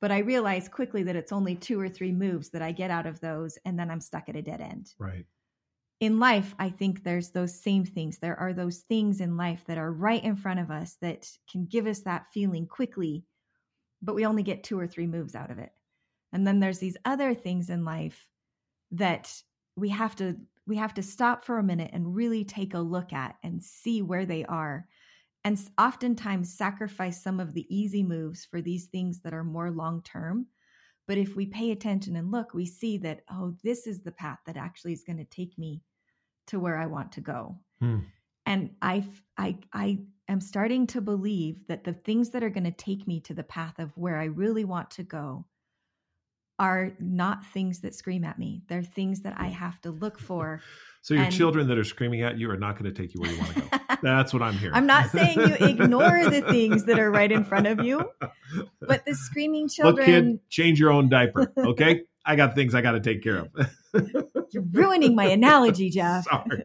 But 0.00 0.10
I 0.10 0.18
realize 0.18 0.68
quickly 0.68 1.02
that 1.04 1.16
it's 1.16 1.32
only 1.32 1.54
two 1.54 1.78
or 1.78 1.88
three 1.88 2.12
moves 2.12 2.50
that 2.50 2.62
I 2.62 2.72
get 2.72 2.90
out 2.90 3.06
of 3.06 3.20
those, 3.20 3.58
and 3.66 3.78
then 3.78 3.90
I'm 3.90 4.00
stuck 4.00 4.30
at 4.30 4.36
a 4.36 4.40
dead 4.40 4.62
end. 4.62 4.94
Right 4.98 5.26
in 6.00 6.18
life, 6.18 6.54
I 6.58 6.70
think 6.70 7.02
there's 7.04 7.30
those 7.30 7.54
same 7.54 7.84
things. 7.84 8.18
There 8.18 8.38
are 8.40 8.54
those 8.54 8.78
things 8.78 9.20
in 9.20 9.36
life 9.36 9.62
that 9.66 9.76
are 9.76 9.92
right 9.92 10.24
in 10.24 10.34
front 10.34 10.58
of 10.58 10.70
us 10.70 10.96
that 11.02 11.30
can 11.50 11.66
give 11.66 11.86
us 11.86 12.00
that 12.00 12.32
feeling 12.32 12.66
quickly, 12.66 13.24
but 14.00 14.14
we 14.14 14.24
only 14.24 14.42
get 14.42 14.64
two 14.64 14.80
or 14.80 14.86
three 14.86 15.06
moves 15.06 15.34
out 15.34 15.50
of 15.50 15.58
it. 15.58 15.72
And 16.32 16.46
then 16.46 16.58
there's 16.58 16.78
these 16.78 16.96
other 17.04 17.34
things 17.34 17.68
in 17.68 17.84
life 17.84 18.26
that 18.92 19.42
we 19.76 19.90
have 19.90 20.16
to 20.16 20.36
we 20.66 20.76
have 20.76 20.94
to 20.94 21.02
stop 21.02 21.44
for 21.44 21.58
a 21.58 21.64
minute 21.64 21.90
and 21.92 22.14
really 22.14 22.44
take 22.44 22.74
a 22.74 22.78
look 22.78 23.12
at 23.12 23.36
and 23.42 23.62
see 23.62 24.02
where 24.02 24.24
they 24.24 24.44
are 24.44 24.86
and 25.44 25.58
oftentimes 25.78 26.56
sacrifice 26.56 27.22
some 27.22 27.40
of 27.40 27.54
the 27.54 27.66
easy 27.74 28.02
moves 28.02 28.44
for 28.44 28.60
these 28.60 28.86
things 28.86 29.20
that 29.20 29.32
are 29.32 29.44
more 29.44 29.70
long 29.70 30.02
term 30.02 30.46
but 31.06 31.18
if 31.18 31.34
we 31.34 31.46
pay 31.46 31.70
attention 31.70 32.16
and 32.16 32.30
look 32.30 32.52
we 32.52 32.66
see 32.66 32.98
that 32.98 33.22
oh 33.30 33.54
this 33.64 33.86
is 33.86 34.02
the 34.02 34.12
path 34.12 34.38
that 34.46 34.56
actually 34.56 34.92
is 34.92 35.04
going 35.04 35.18
to 35.18 35.24
take 35.24 35.56
me 35.58 35.82
to 36.50 36.60
where 36.60 36.76
I 36.76 36.86
want 36.86 37.12
to 37.12 37.20
go. 37.20 37.56
Hmm. 37.80 38.00
And 38.46 38.70
I, 38.82 39.04
I, 39.38 39.58
I 39.72 39.98
am 40.28 40.40
starting 40.40 40.86
to 40.88 41.00
believe 41.00 41.66
that 41.68 41.84
the 41.84 41.92
things 41.92 42.30
that 42.30 42.42
are 42.42 42.50
going 42.50 42.64
to 42.64 42.70
take 42.70 43.06
me 43.06 43.20
to 43.20 43.34
the 43.34 43.42
path 43.42 43.78
of 43.78 43.96
where 43.96 44.18
I 44.18 44.24
really 44.24 44.64
want 44.64 44.90
to 44.92 45.02
go 45.02 45.46
are 46.58 46.92
not 46.98 47.46
things 47.46 47.80
that 47.80 47.94
scream 47.94 48.24
at 48.24 48.38
me. 48.38 48.62
They're 48.68 48.82
things 48.82 49.22
that 49.22 49.34
I 49.38 49.46
have 49.46 49.80
to 49.82 49.90
look 49.90 50.18
for. 50.18 50.60
So 51.02 51.14
your 51.14 51.24
and, 51.24 51.32
children 51.32 51.66
that 51.68 51.78
are 51.78 51.84
screaming 51.84 52.20
at 52.20 52.36
you 52.36 52.50
are 52.50 52.58
not 52.58 52.78
going 52.78 52.92
to 52.92 53.02
take 53.02 53.14
you 53.14 53.22
where 53.22 53.30
you 53.30 53.38
want 53.38 53.54
to 53.54 53.60
go. 53.62 53.78
That's 54.02 54.34
what 54.34 54.42
I'm 54.42 54.52
hearing. 54.52 54.74
I'm 54.74 54.86
not 54.86 55.08
saying 55.08 55.40
you 55.40 55.54
ignore 55.66 56.28
the 56.28 56.42
things 56.42 56.84
that 56.84 56.98
are 56.98 57.10
right 57.10 57.32
in 57.32 57.42
front 57.42 57.66
of 57.66 57.82
you, 57.82 58.06
but 58.82 59.06
the 59.06 59.14
screaming 59.14 59.66
children. 59.70 59.96
Look, 59.96 60.24
kid, 60.24 60.50
change 60.50 60.78
your 60.78 60.90
own 60.92 61.08
diaper, 61.08 61.50
okay? 61.56 62.02
I 62.26 62.36
got 62.36 62.54
things 62.54 62.74
I 62.74 62.82
got 62.82 62.92
to 62.92 63.00
take 63.00 63.22
care 63.22 63.38
of. 63.38 63.48
You're 64.50 64.64
ruining 64.72 65.14
my 65.14 65.26
analogy, 65.26 65.90
Jeff. 65.90 66.24
Sorry. 66.24 66.64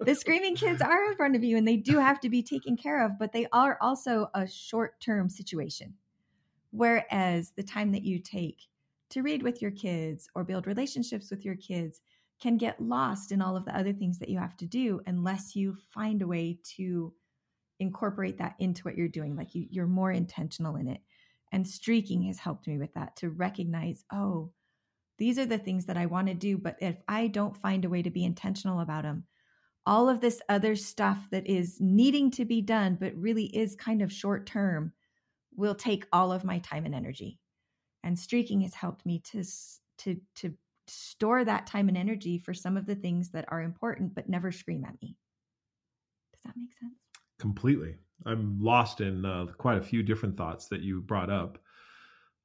the 0.00 0.14
screaming 0.14 0.56
kids 0.56 0.80
are 0.82 1.04
in 1.04 1.16
front 1.16 1.36
of 1.36 1.44
you 1.44 1.56
and 1.56 1.66
they 1.66 1.76
do 1.76 1.98
have 1.98 2.20
to 2.20 2.28
be 2.28 2.42
taken 2.42 2.76
care 2.76 3.04
of, 3.04 3.18
but 3.18 3.32
they 3.32 3.46
are 3.52 3.78
also 3.80 4.28
a 4.34 4.46
short 4.46 5.00
term 5.00 5.28
situation. 5.28 5.94
Whereas 6.70 7.52
the 7.56 7.62
time 7.62 7.92
that 7.92 8.02
you 8.02 8.18
take 8.18 8.58
to 9.10 9.22
read 9.22 9.42
with 9.42 9.62
your 9.62 9.70
kids 9.70 10.28
or 10.34 10.44
build 10.44 10.66
relationships 10.66 11.30
with 11.30 11.44
your 11.44 11.54
kids 11.54 12.00
can 12.40 12.56
get 12.56 12.80
lost 12.80 13.30
in 13.32 13.40
all 13.40 13.56
of 13.56 13.64
the 13.64 13.76
other 13.76 13.92
things 13.92 14.18
that 14.18 14.28
you 14.28 14.38
have 14.38 14.56
to 14.56 14.66
do 14.66 15.00
unless 15.06 15.54
you 15.54 15.76
find 15.92 16.20
a 16.20 16.26
way 16.26 16.58
to 16.76 17.12
incorporate 17.78 18.38
that 18.38 18.54
into 18.58 18.82
what 18.82 18.96
you're 18.96 19.08
doing. 19.08 19.36
Like 19.36 19.54
you, 19.54 19.66
you're 19.70 19.86
more 19.86 20.10
intentional 20.10 20.76
in 20.76 20.88
it. 20.88 21.00
And 21.54 21.68
streaking 21.68 22.24
has 22.24 22.40
helped 22.40 22.66
me 22.66 22.78
with 22.78 22.92
that 22.94 23.14
to 23.18 23.30
recognize, 23.30 24.02
oh, 24.12 24.50
these 25.18 25.38
are 25.38 25.46
the 25.46 25.56
things 25.56 25.86
that 25.86 25.96
I 25.96 26.06
want 26.06 26.26
to 26.26 26.34
do. 26.34 26.58
But 26.58 26.78
if 26.80 26.96
I 27.06 27.28
don't 27.28 27.56
find 27.56 27.84
a 27.84 27.88
way 27.88 28.02
to 28.02 28.10
be 28.10 28.24
intentional 28.24 28.80
about 28.80 29.04
them, 29.04 29.22
all 29.86 30.08
of 30.08 30.20
this 30.20 30.42
other 30.48 30.74
stuff 30.74 31.28
that 31.30 31.46
is 31.46 31.76
needing 31.80 32.32
to 32.32 32.44
be 32.44 32.60
done, 32.60 32.96
but 33.00 33.14
really 33.14 33.44
is 33.44 33.76
kind 33.76 34.02
of 34.02 34.12
short 34.12 34.46
term, 34.46 34.94
will 35.54 35.76
take 35.76 36.08
all 36.12 36.32
of 36.32 36.42
my 36.42 36.58
time 36.58 36.86
and 36.86 36.94
energy. 36.94 37.38
And 38.02 38.18
streaking 38.18 38.62
has 38.62 38.74
helped 38.74 39.06
me 39.06 39.22
to, 39.30 39.44
to, 39.98 40.20
to 40.34 40.54
store 40.88 41.44
that 41.44 41.68
time 41.68 41.86
and 41.86 41.96
energy 41.96 42.36
for 42.36 42.52
some 42.52 42.76
of 42.76 42.84
the 42.84 42.96
things 42.96 43.30
that 43.30 43.44
are 43.46 43.62
important, 43.62 44.12
but 44.16 44.28
never 44.28 44.50
scream 44.50 44.84
at 44.84 45.00
me. 45.00 45.16
Does 46.32 46.42
that 46.46 46.56
make 46.56 46.72
sense? 46.72 46.98
Completely. 47.38 47.94
I'm 48.26 48.58
lost 48.60 49.00
in 49.00 49.24
uh, 49.24 49.46
quite 49.58 49.78
a 49.78 49.82
few 49.82 50.02
different 50.02 50.36
thoughts 50.36 50.66
that 50.68 50.80
you 50.80 51.00
brought 51.00 51.30
up. 51.30 51.58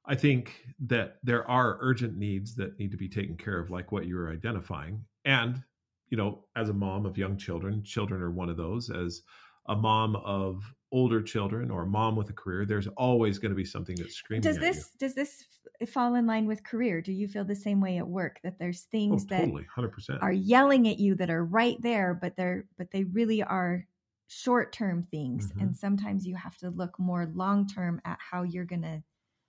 I 0.06 0.14
think 0.14 0.64
that 0.86 1.18
there 1.22 1.48
are 1.48 1.78
urgent 1.80 2.16
needs 2.16 2.54
that 2.56 2.78
need 2.78 2.90
to 2.90 2.96
be 2.96 3.08
taken 3.08 3.36
care 3.36 3.58
of, 3.58 3.70
like 3.70 3.92
what 3.92 4.06
you 4.06 4.16
were 4.16 4.30
identifying. 4.30 5.04
And, 5.24 5.62
you 6.08 6.16
know, 6.16 6.44
as 6.56 6.68
a 6.68 6.74
mom 6.74 7.06
of 7.06 7.18
young 7.18 7.36
children, 7.36 7.82
children 7.84 8.22
are 8.22 8.30
one 8.30 8.48
of 8.48 8.56
those. 8.56 8.90
As 8.90 9.22
a 9.68 9.76
mom 9.76 10.16
of 10.16 10.62
older 10.92 11.22
children 11.22 11.70
or 11.70 11.82
a 11.82 11.86
mom 11.86 12.16
with 12.16 12.30
a 12.30 12.32
career, 12.32 12.64
there's 12.66 12.88
always 12.96 13.38
going 13.38 13.50
to 13.50 13.56
be 13.56 13.64
something 13.64 13.94
that's 13.96 14.14
screaming. 14.14 14.42
Does 14.42 14.58
this 14.58 14.90
does 14.98 15.14
this 15.14 15.44
fall 15.86 16.14
in 16.14 16.26
line 16.26 16.46
with 16.46 16.64
career? 16.64 17.00
Do 17.00 17.12
you 17.12 17.28
feel 17.28 17.44
the 17.44 17.54
same 17.54 17.80
way 17.80 17.98
at 17.98 18.08
work 18.08 18.40
that 18.42 18.58
there's 18.58 18.82
things 18.82 19.26
oh, 19.30 19.36
totally, 19.36 19.66
100%. 19.76 20.06
that 20.08 20.22
are 20.22 20.32
yelling 20.32 20.88
at 20.88 20.98
you 20.98 21.14
that 21.16 21.30
are 21.30 21.44
right 21.44 21.76
there, 21.80 22.18
but 22.20 22.36
they're 22.36 22.64
but 22.76 22.90
they 22.90 23.04
really 23.04 23.42
are 23.42 23.86
short 24.30 24.72
term 24.72 25.04
things 25.10 25.48
mm-hmm. 25.48 25.60
and 25.60 25.76
sometimes 25.76 26.24
you 26.24 26.36
have 26.36 26.56
to 26.56 26.70
look 26.70 26.96
more 27.00 27.28
long 27.34 27.66
term 27.66 28.00
at 28.04 28.16
how 28.18 28.44
you're 28.44 28.64
going 28.64 28.82
to 28.82 29.02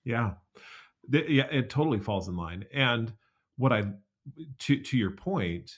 yeah 0.04 0.32
the, 1.08 1.24
yeah 1.30 1.46
it 1.52 1.70
totally 1.70 2.00
falls 2.00 2.28
in 2.28 2.36
line 2.36 2.66
and 2.74 3.14
what 3.58 3.72
i 3.72 3.84
to 4.58 4.82
to 4.82 4.98
your 4.98 5.12
point 5.12 5.78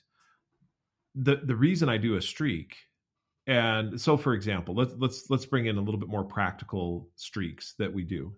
the 1.16 1.36
the 1.44 1.56
reason 1.56 1.90
i 1.90 1.98
do 1.98 2.16
a 2.16 2.22
streak 2.22 2.78
and 3.46 4.00
so 4.00 4.16
for 4.16 4.34
example 4.34 4.74
let's 4.74 4.94
let's 4.98 5.30
let's 5.30 5.46
bring 5.46 5.66
in 5.66 5.78
a 5.78 5.82
little 5.82 6.00
bit 6.00 6.10
more 6.10 6.24
practical 6.24 7.10
streaks 7.18 7.76
that 7.78 7.94
we 7.94 8.04
do 8.04 8.34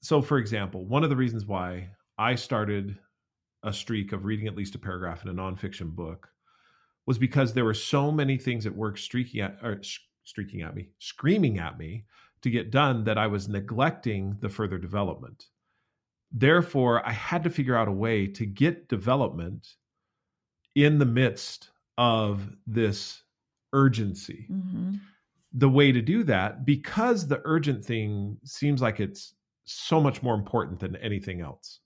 so 0.00 0.22
for 0.22 0.38
example 0.38 0.86
one 0.86 1.04
of 1.04 1.10
the 1.10 1.16
reasons 1.16 1.44
why 1.44 1.86
i 2.16 2.34
started 2.34 2.96
a 3.64 3.72
streak 3.72 4.12
of 4.12 4.24
reading 4.24 4.46
at 4.46 4.56
least 4.56 4.74
a 4.74 4.78
paragraph 4.78 5.22
in 5.22 5.30
a 5.30 5.34
nonfiction 5.34 5.90
book 5.94 6.30
was 7.06 7.18
because 7.18 7.52
there 7.52 7.64
were 7.64 7.74
so 7.74 8.10
many 8.10 8.36
things 8.36 8.66
at 8.66 8.74
work 8.74 8.98
streaking 8.98 9.40
at 9.40 9.58
or 9.62 9.80
streaking 10.24 10.62
at 10.62 10.74
me 10.74 10.88
screaming 10.98 11.58
at 11.58 11.78
me 11.78 12.04
to 12.42 12.50
get 12.50 12.70
done 12.70 13.04
that 13.04 13.18
i 13.18 13.26
was 13.26 13.48
neglecting 13.48 14.36
the 14.40 14.48
further 14.48 14.78
development 14.78 15.46
therefore 16.32 17.06
i 17.06 17.12
had 17.12 17.44
to 17.44 17.50
figure 17.50 17.76
out 17.76 17.88
a 17.88 17.92
way 17.92 18.26
to 18.26 18.46
get 18.46 18.88
development 18.88 19.66
in 20.74 20.98
the 20.98 21.06
midst 21.06 21.70
of 21.98 22.50
this 22.66 23.22
urgency. 23.72 24.46
Mm-hmm. 24.50 24.94
The 25.52 25.68
way 25.68 25.92
to 25.92 26.02
do 26.02 26.24
that, 26.24 26.64
because 26.64 27.28
the 27.28 27.40
urgent 27.44 27.84
thing 27.84 28.38
seems 28.44 28.82
like 28.82 28.98
it's 28.98 29.34
so 29.64 30.00
much 30.00 30.22
more 30.22 30.34
important 30.34 30.80
than 30.80 30.96
anything 30.96 31.40
else. 31.40 31.80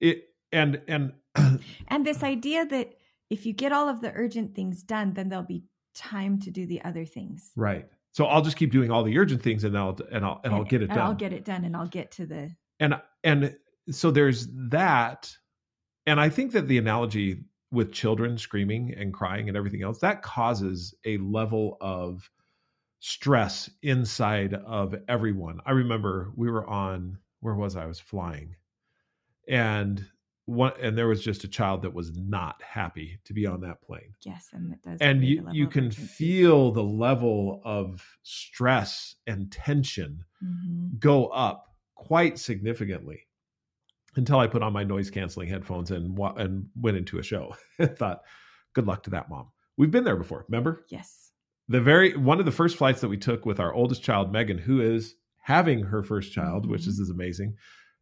It 0.00 0.24
and 0.52 0.80
and 0.88 1.12
and 1.88 2.04
this 2.04 2.22
idea 2.22 2.66
that 2.66 2.94
if 3.30 3.46
you 3.46 3.52
get 3.52 3.72
all 3.72 3.88
of 3.88 4.00
the 4.00 4.12
urgent 4.14 4.54
things 4.54 4.82
done, 4.82 5.12
then 5.14 5.28
there'll 5.28 5.44
be 5.44 5.64
time 5.94 6.38
to 6.40 6.50
do 6.50 6.66
the 6.66 6.82
other 6.84 7.04
things. 7.04 7.52
Right. 7.56 7.86
So 8.12 8.26
I'll 8.26 8.42
just 8.42 8.56
keep 8.56 8.72
doing 8.72 8.90
all 8.90 9.02
the 9.02 9.18
urgent 9.18 9.42
things, 9.42 9.64
and 9.64 9.76
I'll 9.76 9.98
and 10.10 10.24
I'll 10.24 10.40
and, 10.42 10.52
and 10.52 10.54
I'll 10.54 10.64
get 10.64 10.82
it 10.82 10.88
done. 10.88 10.98
I'll 10.98 11.14
get 11.14 11.32
it 11.32 11.44
done, 11.44 11.64
and 11.64 11.76
I'll 11.76 11.88
get 11.88 12.12
to 12.12 12.26
the 12.26 12.50
and 12.80 12.94
and 13.24 13.56
so 13.90 14.10
there's 14.10 14.48
that, 14.70 15.34
and 16.06 16.18
I 16.18 16.28
think 16.28 16.52
that 16.52 16.68
the 16.68 16.78
analogy 16.78 17.44
with 17.70 17.92
children 17.92 18.38
screaming 18.38 18.94
and 18.96 19.12
crying 19.12 19.48
and 19.48 19.56
everything 19.56 19.82
else, 19.82 19.98
that 19.98 20.22
causes 20.22 20.94
a 21.04 21.18
level 21.18 21.76
of 21.80 22.30
stress 23.00 23.68
inside 23.82 24.54
of 24.54 24.94
everyone. 25.08 25.60
I 25.66 25.72
remember 25.72 26.32
we 26.36 26.50
were 26.50 26.66
on 26.66 27.18
where 27.40 27.54
was 27.54 27.76
I? 27.76 27.84
I 27.84 27.86
was 27.86 28.00
flying. 28.00 28.56
And 29.48 30.04
one 30.46 30.72
and 30.80 30.96
there 30.96 31.08
was 31.08 31.22
just 31.22 31.44
a 31.44 31.48
child 31.48 31.82
that 31.82 31.92
was 31.92 32.16
not 32.16 32.62
happy 32.62 33.18
to 33.24 33.34
be 33.34 33.46
on 33.46 33.60
that 33.60 33.82
plane. 33.82 34.14
Yes, 34.24 34.48
and 34.52 34.72
it 34.72 34.82
does. 34.82 34.98
And 35.00 35.24
you 35.24 35.46
you 35.52 35.66
can 35.66 35.90
feel 35.90 36.70
the 36.70 36.82
level 36.82 37.60
of 37.64 38.04
stress 38.22 39.16
and 39.26 39.50
tension 39.50 40.24
mm-hmm. 40.42 40.96
go 40.98 41.26
up 41.26 41.66
quite 41.96 42.38
significantly 42.38 43.26
until 44.14 44.38
I 44.38 44.46
put 44.46 44.62
on 44.62 44.72
my 44.72 44.84
noise 44.84 45.10
canceling 45.10 45.48
headphones 45.48 45.90
and 45.90 46.16
and 46.36 46.68
went 46.80 46.96
into 46.96 47.18
a 47.18 47.22
show. 47.24 47.54
and 47.78 47.96
thought, 47.98 48.22
good 48.72 48.86
luck 48.86 49.02
to 49.04 49.10
that 49.10 49.28
mom. 49.28 49.48
We've 49.76 49.90
been 49.90 50.04
there 50.04 50.16
before, 50.16 50.46
remember? 50.48 50.84
Yes. 50.88 51.32
The 51.68 51.80
very 51.80 52.16
one 52.16 52.38
of 52.38 52.46
the 52.46 52.52
first 52.52 52.76
flights 52.76 53.00
that 53.00 53.08
we 53.08 53.18
took 53.18 53.44
with 53.44 53.58
our 53.58 53.74
oldest 53.74 54.04
child, 54.04 54.32
Megan, 54.32 54.58
who 54.58 54.80
is 54.80 55.16
having 55.40 55.82
her 55.82 56.04
first 56.04 56.32
child, 56.32 56.62
mm-hmm. 56.62 56.72
which 56.72 56.86
is, 56.86 57.00
is 57.00 57.10
amazing. 57.10 57.56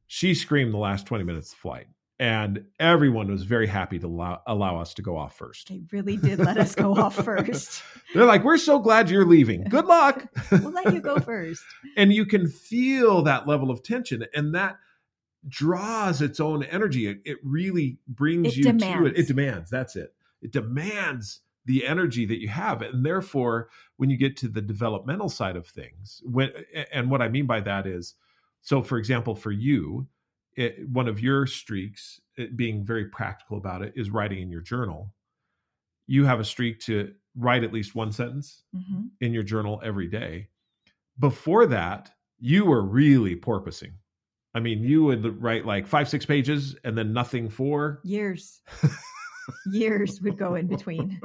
She 0.07 0.35
screamed 0.35 0.75
the 0.75 0.79
last 0.79 1.07
20 1.07 1.25
minutes 1.25 1.53
of 1.55 1.59
flight. 1.59 1.87
And 2.21 2.67
everyone 2.79 3.29
was 3.29 3.43
very 3.43 3.67
happy 3.67 3.99
to 3.99 4.07
allow, 4.07 4.41
allow 4.47 4.81
us 4.81 4.95
to 4.95 5.03
go 5.03 5.17
off 5.17 5.37
first. 5.37 5.69
They 5.69 5.83
really 5.91 6.17
did 6.17 6.39
let 6.39 6.57
us 6.59 6.75
go 6.77 6.95
off 6.95 7.17
first. 7.25 7.83
They're 8.15 8.25
like, 8.25 8.45
we're 8.45 8.57
so 8.57 8.79
glad 8.79 9.11
you're 9.11 9.27
leaving. 9.27 9.65
Good 9.65 9.87
luck. 9.87 10.25
we'll 10.53 10.71
let 10.71 10.93
you 10.93 11.01
go 11.01 11.19
first. 11.21 11.65
and 11.97 12.13
you 12.13 12.25
can 12.25 12.47
feel 12.49 13.23
that 13.23 13.49
level 13.49 13.71
of 13.71 13.83
tension. 13.83 14.25
And 14.33 14.55
that 14.55 14.77
draws 15.49 16.23
its 16.23 16.41
own 16.41 16.63
energy. 16.65 17.09
It, 17.09 17.19
it 17.25 17.39
really 17.43 17.99
brings 18.07 18.49
it 18.49 18.57
you 18.59 18.63
demands. 18.65 18.99
to 18.99 19.07
it. 19.07 19.19
It 19.19 19.27
demands. 19.27 19.71
That's 19.71 19.97
it. 19.97 20.15
It 20.41 20.53
demands 20.53 21.41
the 21.67 21.87
energy 21.87 22.27
that 22.27 22.41
you 22.41 22.49
have, 22.49 22.83
and 22.83 23.05
therefore, 23.07 23.71
when 23.97 24.11
you 24.11 24.19
get 24.19 24.37
to 24.37 24.49
the 24.49 24.61
developmental 24.61 25.31
side 25.31 25.57
of 25.57 25.67
things, 25.67 26.21
when 26.25 26.51
and 26.93 27.11
what 27.11 27.23
I 27.23 27.29
mean 27.29 27.47
by 27.47 27.61
that 27.61 27.87
is, 27.87 28.15
so 28.61 28.83
for 28.83 28.99
example, 28.99 29.35
for 29.35 29.51
you, 29.51 30.07
it, 30.57 30.89
one 30.89 31.09
of 31.09 31.21
your 31.21 31.47
streaks, 31.47 32.21
being 32.57 32.85
very 32.85 33.07
practical 33.07 33.57
about 33.57 33.83
it, 33.83 33.93
is 33.97 34.11
writing 34.11 34.41
in 34.41 34.51
your 34.51 34.61
journal. 34.61 35.13
You 36.07 36.25
have 36.25 36.41
a 36.41 36.45
streak 36.45 36.81
to 36.81 37.13
write 37.37 37.65
at 37.65 37.73
least 37.73 37.95
one 37.95 38.13
sentence 38.13 38.63
mm-hmm. 38.75 39.07
in 39.21 39.33
your 39.33 39.43
journal 39.43 39.81
every 39.85 40.09
day. 40.09 40.49
Before 41.19 41.67
that, 41.67 42.11
you 42.39 42.65
were 42.65 42.83
really 42.83 43.37
porpoising 43.37 43.93
I 44.55 44.61
mean, 44.61 44.85
you 44.85 45.03
would 45.05 45.43
write 45.43 45.67
like 45.67 45.87
five, 45.87 46.09
six 46.09 46.25
pages 46.25 46.77
and 46.85 46.97
then 46.97 47.13
nothing 47.13 47.49
for 47.49 48.01
years. 48.05 48.61
years 49.67 50.21
would 50.21 50.39
go 50.39 50.55
in 50.55 50.67
between. 50.67 51.21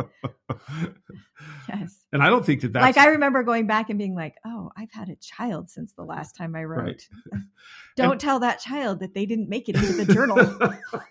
yes. 1.69 2.05
And 2.11 2.21
I 2.23 2.29
don't 2.29 2.45
think 2.45 2.61
that 2.61 2.73
that's 2.73 2.83
like 2.83 2.97
I 2.97 3.09
remember 3.09 3.43
going 3.43 3.67
back 3.67 3.89
and 3.89 3.97
being 3.97 4.15
like, 4.15 4.35
oh, 4.45 4.71
I've 4.77 4.91
had 4.91 5.09
a 5.09 5.15
child 5.15 5.69
since 5.69 5.93
the 5.93 6.03
last 6.03 6.35
time 6.35 6.55
I 6.55 6.63
wrote. 6.63 6.83
Right. 6.83 7.01
don't 7.95 8.13
and... 8.13 8.19
tell 8.19 8.39
that 8.39 8.59
child 8.59 8.99
that 8.99 9.13
they 9.13 9.25
didn't 9.25 9.49
make 9.49 9.69
it 9.69 9.75
into 9.75 9.93
the 9.93 10.13
journal. 10.13 10.37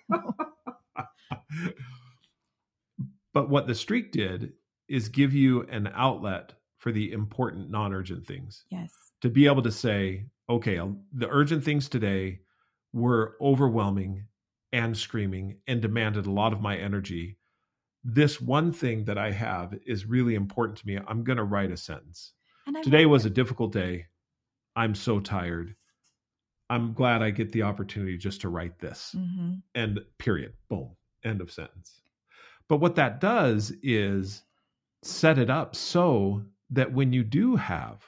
but 3.33 3.49
what 3.49 3.67
the 3.67 3.75
streak 3.75 4.13
did 4.13 4.53
is 4.89 5.09
give 5.09 5.35
you 5.35 5.63
an 5.65 5.91
outlet 5.95 6.55
for 6.79 6.93
the 6.93 7.13
important 7.13 7.71
non 7.71 7.93
urgent 7.93 8.27
things. 8.27 8.65
Yes. 8.71 8.93
To 9.23 9.29
be 9.29 9.47
able 9.47 9.63
to 9.63 9.73
say, 9.73 10.27
okay, 10.49 10.79
uh, 10.79 10.87
the 11.13 11.29
urgent 11.29 11.65
things 11.65 11.89
today 11.89 12.41
were 12.93 13.37
overwhelming 13.41 14.25
and 14.73 14.97
screaming 14.97 15.59
and 15.67 15.81
demanded 15.81 16.27
a 16.27 16.31
lot 16.31 16.53
of 16.53 16.61
my 16.61 16.77
energy. 16.77 17.39
This 18.05 18.41
one 18.41 18.73
thing 18.73 19.05
that 19.05 19.19
I 19.19 19.33
have 19.33 19.75
is 19.87 20.07
really 20.07 20.35
important 20.35 20.79
to 20.79 20.87
me. 20.87 20.99
I'm 21.07 21.25
going 21.25 21.39
to 21.39 21.45
write 21.45 21.71
a 21.71 21.77
sentence. 21.77 22.33
Today 22.83 23.07
was 23.07 23.25
a 23.25 23.31
difficult 23.31 23.73
day. 23.73 24.07
I'm 24.77 24.95
so 24.95 25.21
tired. 25.21 25.75
I'm 26.71 26.93
glad 26.93 27.23
I 27.23 27.31
get 27.31 27.51
the 27.53 27.63
opportunity 27.63 28.19
just 28.19 28.43
to 28.43 28.51
write 28.51 28.79
this. 28.79 29.15
Mm-hmm. 29.17 29.55
And 29.75 30.01
period. 30.19 30.53
Boom. 30.69 30.91
End 31.25 31.41
of 31.41 31.51
sentence. 31.51 32.03
But 32.69 32.77
what 32.77 32.97
that 32.97 33.21
does 33.21 33.73
is 33.83 34.43
set 35.03 35.39
it 35.39 35.49
up 35.49 35.75
so 35.75 36.43
that 36.71 36.93
when 36.93 37.13
you 37.13 37.25
do 37.25 37.57
have 37.57 38.05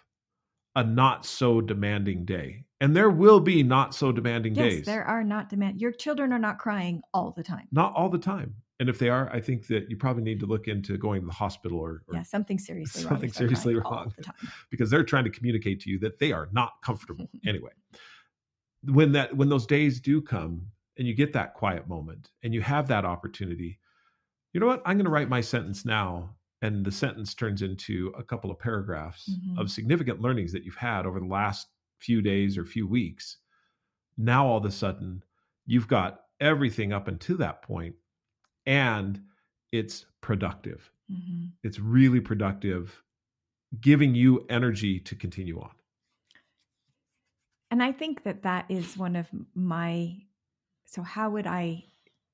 a 0.76 0.84
not 0.84 1.26
so 1.26 1.60
demanding 1.60 2.24
day. 2.24 2.64
And 2.80 2.96
there 2.96 3.10
will 3.10 3.40
be 3.40 3.62
not 3.62 3.94
so 3.94 4.12
demanding 4.12 4.54
yes, 4.54 4.64
days. 4.64 4.86
There 4.86 5.04
are 5.04 5.22
not 5.22 5.48
demand 5.48 5.80
your 5.80 5.92
children 5.92 6.32
are 6.32 6.38
not 6.38 6.58
crying 6.58 7.02
all 7.12 7.32
the 7.36 7.42
time. 7.42 7.68
Not 7.72 7.94
all 7.94 8.08
the 8.08 8.18
time. 8.18 8.54
And 8.78 8.88
if 8.88 8.98
they 8.98 9.10
are, 9.10 9.30
I 9.30 9.40
think 9.40 9.66
that 9.66 9.90
you 9.90 9.96
probably 9.98 10.22
need 10.22 10.40
to 10.40 10.46
look 10.46 10.66
into 10.66 10.96
going 10.96 11.20
to 11.20 11.26
the 11.26 11.32
hospital 11.32 11.78
or, 11.78 12.02
or 12.08 12.14
yeah, 12.14 12.22
something 12.22 12.58
seriously 12.58 13.02
something 13.02 13.28
wrong. 13.28 13.34
seriously 13.34 13.74
wrong. 13.74 14.14
The 14.16 14.32
because 14.70 14.88
they're 14.88 15.04
trying 15.04 15.24
to 15.24 15.30
communicate 15.30 15.80
to 15.80 15.90
you 15.90 15.98
that 15.98 16.18
they 16.18 16.32
are 16.32 16.48
not 16.52 16.72
comfortable. 16.82 17.28
anyway, 17.46 17.72
when 18.84 19.12
that 19.12 19.36
when 19.36 19.50
those 19.50 19.66
days 19.66 20.00
do 20.00 20.22
come 20.22 20.66
and 20.96 21.06
you 21.06 21.14
get 21.14 21.34
that 21.34 21.52
quiet 21.52 21.88
moment 21.88 22.30
and 22.42 22.54
you 22.54 22.62
have 22.62 22.88
that 22.88 23.04
opportunity, 23.04 23.78
you 24.54 24.60
know 24.60 24.66
what? 24.66 24.80
I'm 24.86 24.96
going 24.96 25.04
to 25.04 25.10
write 25.10 25.28
my 25.28 25.42
sentence 25.42 25.84
now 25.84 26.36
and 26.62 26.84
the 26.84 26.92
sentence 26.92 27.34
turns 27.34 27.62
into 27.62 28.12
a 28.18 28.22
couple 28.22 28.50
of 28.50 28.58
paragraphs 28.58 29.30
mm-hmm. 29.30 29.58
of 29.58 29.70
significant 29.70 30.20
learnings 30.20 30.52
that 30.52 30.64
you've 30.64 30.74
had 30.76 31.06
over 31.06 31.20
the 31.20 31.26
last 31.26 31.68
few 31.98 32.22
days 32.22 32.56
or 32.56 32.64
few 32.64 32.86
weeks 32.86 33.38
now 34.16 34.46
all 34.46 34.58
of 34.58 34.64
a 34.64 34.70
sudden 34.70 35.22
you've 35.66 35.88
got 35.88 36.20
everything 36.40 36.92
up 36.92 37.08
until 37.08 37.36
that 37.36 37.62
point 37.62 37.94
and 38.66 39.20
it's 39.72 40.06
productive 40.20 40.90
mm-hmm. 41.10 41.46
it's 41.62 41.78
really 41.78 42.20
productive 42.20 43.02
giving 43.80 44.14
you 44.14 44.44
energy 44.48 44.98
to 44.98 45.14
continue 45.14 45.60
on 45.60 45.70
and 47.70 47.82
i 47.82 47.92
think 47.92 48.22
that 48.24 48.42
that 48.42 48.64
is 48.68 48.96
one 48.96 49.16
of 49.16 49.26
my 49.54 50.16
so 50.86 51.02
how 51.02 51.30
would 51.30 51.46
i 51.46 51.84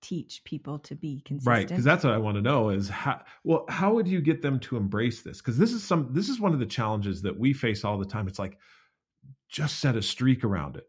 teach 0.02 0.42
people 0.44 0.78
to 0.78 0.94
be 0.94 1.22
consistent 1.24 1.56
right 1.56 1.68
because 1.68 1.82
that's 1.82 2.04
what 2.04 2.12
i 2.12 2.18
want 2.18 2.36
to 2.36 2.42
know 2.42 2.68
is 2.68 2.88
how 2.88 3.20
well 3.44 3.64
how 3.68 3.92
would 3.92 4.06
you 4.06 4.20
get 4.20 4.42
them 4.42 4.58
to 4.60 4.76
embrace 4.76 5.22
this? 5.22 5.38
Because 5.38 5.58
this 5.58 5.72
is 5.72 5.82
some 5.82 6.08
this 6.12 6.28
is 6.28 6.40
one 6.40 6.52
of 6.52 6.58
the 6.58 6.66
challenges 6.66 7.22
that 7.22 7.38
we 7.38 7.52
face 7.52 7.84
all 7.84 7.98
the 7.98 8.04
time. 8.04 8.28
It's 8.28 8.38
like 8.38 8.58
just 9.48 9.80
set 9.80 9.96
a 9.96 10.02
streak 10.02 10.44
around 10.44 10.76
it. 10.76 10.84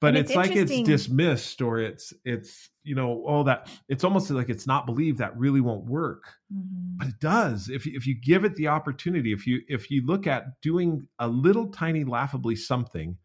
But 0.00 0.16
it's, 0.16 0.30
it's 0.30 0.36
like 0.36 0.54
it's 0.54 0.82
dismissed 0.82 1.62
or 1.62 1.78
it's 1.78 2.12
it's 2.24 2.68
you 2.82 2.94
know 2.94 3.22
all 3.26 3.44
that 3.44 3.70
it's 3.88 4.04
almost 4.04 4.30
like 4.30 4.50
it's 4.50 4.66
not 4.66 4.86
believed 4.86 5.18
that 5.18 5.36
really 5.36 5.60
won't 5.60 5.86
work. 5.86 6.24
Mm-hmm. 6.52 6.98
but 6.98 7.08
it 7.08 7.20
does. 7.20 7.70
If 7.70 7.86
if 7.86 8.06
you 8.06 8.14
give 8.14 8.44
it 8.44 8.54
the 8.56 8.68
opportunity 8.68 9.32
if 9.32 9.46
you 9.46 9.62
if 9.68 9.90
you 9.90 10.04
look 10.04 10.26
at 10.26 10.60
doing 10.60 11.08
a 11.18 11.28
little 11.28 11.68
tiny 11.68 12.04
laughably 12.04 12.56
something 12.56 13.16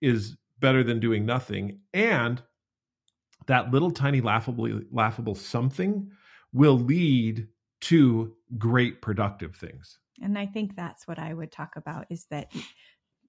is 0.00 0.36
better 0.58 0.82
than 0.82 1.00
doing 1.00 1.24
nothing. 1.24 1.80
And 1.94 2.42
that 3.46 3.70
little 3.70 3.90
tiny 3.90 4.20
laughable 4.20 4.80
laughable 4.90 5.34
something 5.34 6.10
will 6.52 6.78
lead 6.78 7.48
to 7.80 8.34
great 8.58 9.00
productive 9.00 9.56
things. 9.56 9.98
And 10.22 10.38
I 10.38 10.46
think 10.46 10.76
that's 10.76 11.08
what 11.08 11.18
I 11.18 11.32
would 11.32 11.50
talk 11.50 11.76
about 11.76 12.06
is 12.10 12.26
that 12.30 12.52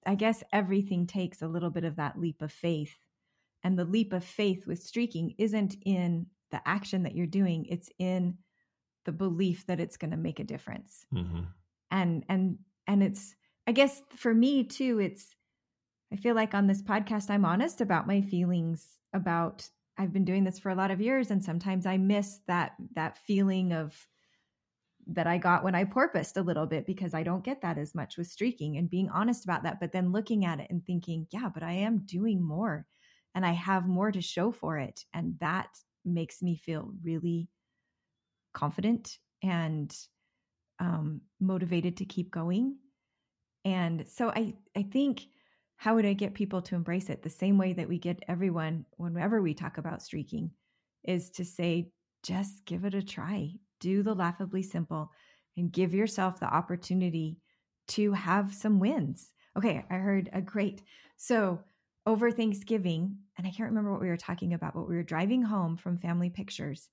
I 0.04 0.14
guess 0.14 0.42
everything 0.52 1.06
takes 1.06 1.42
a 1.42 1.48
little 1.48 1.70
bit 1.70 1.84
of 1.84 1.96
that 1.96 2.18
leap 2.18 2.42
of 2.42 2.52
faith. 2.52 2.94
And 3.62 3.78
the 3.78 3.84
leap 3.84 4.12
of 4.12 4.24
faith 4.24 4.66
with 4.66 4.82
streaking 4.82 5.34
isn't 5.38 5.76
in 5.86 6.26
the 6.50 6.60
action 6.66 7.04
that 7.04 7.14
you're 7.14 7.26
doing, 7.26 7.64
it's 7.66 7.88
in 7.98 8.38
the 9.04 9.12
belief 9.12 9.66
that 9.66 9.80
it's 9.80 9.96
going 9.96 10.10
to 10.10 10.16
make 10.16 10.40
a 10.40 10.44
difference. 10.44 11.06
Mhm. 11.12 11.46
And 11.90 12.24
and 12.28 12.58
and 12.86 13.02
it's 13.02 13.34
I 13.66 13.72
guess 13.72 14.02
for 14.16 14.34
me 14.34 14.64
too 14.64 14.98
it's 14.98 15.34
I 16.12 16.16
feel 16.16 16.34
like 16.34 16.54
on 16.54 16.66
this 16.66 16.82
podcast 16.82 17.30
I'm 17.30 17.44
honest 17.44 17.80
about 17.80 18.06
my 18.06 18.20
feelings 18.20 18.98
about 19.12 19.68
I've 19.98 20.12
been 20.12 20.24
doing 20.24 20.44
this 20.44 20.58
for 20.58 20.70
a 20.70 20.74
lot 20.74 20.90
of 20.90 21.00
years 21.00 21.30
and 21.30 21.44
sometimes 21.44 21.86
I 21.86 21.96
miss 21.96 22.40
that 22.48 22.72
that 22.94 23.18
feeling 23.18 23.72
of 23.72 23.94
that 25.08 25.26
I 25.26 25.38
got 25.38 25.64
when 25.64 25.74
I 25.74 25.84
porpoised 25.84 26.36
a 26.36 26.42
little 26.42 26.66
bit 26.66 26.86
because 26.86 27.12
I 27.12 27.24
don't 27.24 27.44
get 27.44 27.62
that 27.62 27.76
as 27.76 27.94
much 27.94 28.16
with 28.16 28.28
streaking 28.28 28.76
and 28.76 28.88
being 28.88 29.10
honest 29.10 29.44
about 29.44 29.64
that 29.64 29.80
but 29.80 29.92
then 29.92 30.12
looking 30.12 30.44
at 30.44 30.60
it 30.60 30.68
and 30.70 30.84
thinking 30.84 31.26
yeah 31.30 31.48
but 31.52 31.62
I 31.62 31.72
am 31.72 32.04
doing 32.06 32.42
more 32.42 32.86
and 33.34 33.44
I 33.44 33.52
have 33.52 33.86
more 33.86 34.12
to 34.12 34.20
show 34.20 34.52
for 34.52 34.78
it 34.78 35.00
and 35.12 35.38
that 35.40 35.68
makes 36.04 36.42
me 36.42 36.56
feel 36.56 36.92
really 37.02 37.48
confident 38.52 39.18
and 39.42 39.94
um, 40.78 41.20
motivated 41.40 41.96
to 41.98 42.04
keep 42.04 42.30
going. 42.30 42.76
And 43.64 44.04
so 44.08 44.30
I, 44.30 44.54
I 44.76 44.82
think 44.82 45.22
how 45.82 45.96
would 45.96 46.06
I 46.06 46.12
get 46.12 46.34
people 46.34 46.62
to 46.62 46.76
embrace 46.76 47.10
it? 47.10 47.24
The 47.24 47.28
same 47.28 47.58
way 47.58 47.72
that 47.72 47.88
we 47.88 47.98
get 47.98 48.22
everyone 48.28 48.84
whenever 48.98 49.42
we 49.42 49.52
talk 49.52 49.78
about 49.78 50.00
streaking 50.00 50.52
is 51.02 51.28
to 51.30 51.44
say, 51.44 51.90
just 52.22 52.64
give 52.66 52.84
it 52.84 52.94
a 52.94 53.02
try. 53.02 53.50
Do 53.80 54.04
the 54.04 54.14
laughably 54.14 54.62
simple 54.62 55.10
and 55.56 55.72
give 55.72 55.92
yourself 55.92 56.38
the 56.38 56.46
opportunity 56.46 57.40
to 57.88 58.12
have 58.12 58.54
some 58.54 58.78
wins. 58.78 59.32
Okay, 59.58 59.84
I 59.90 59.94
heard 59.94 60.30
a 60.32 60.40
great. 60.40 60.82
So 61.16 61.58
over 62.06 62.30
Thanksgiving, 62.30 63.16
and 63.36 63.44
I 63.44 63.50
can't 63.50 63.70
remember 63.70 63.90
what 63.90 64.00
we 64.00 64.08
were 64.08 64.16
talking 64.16 64.54
about, 64.54 64.74
but 64.74 64.88
we 64.88 64.94
were 64.94 65.02
driving 65.02 65.42
home 65.42 65.76
from 65.76 65.98
family 65.98 66.30
pictures 66.30 66.90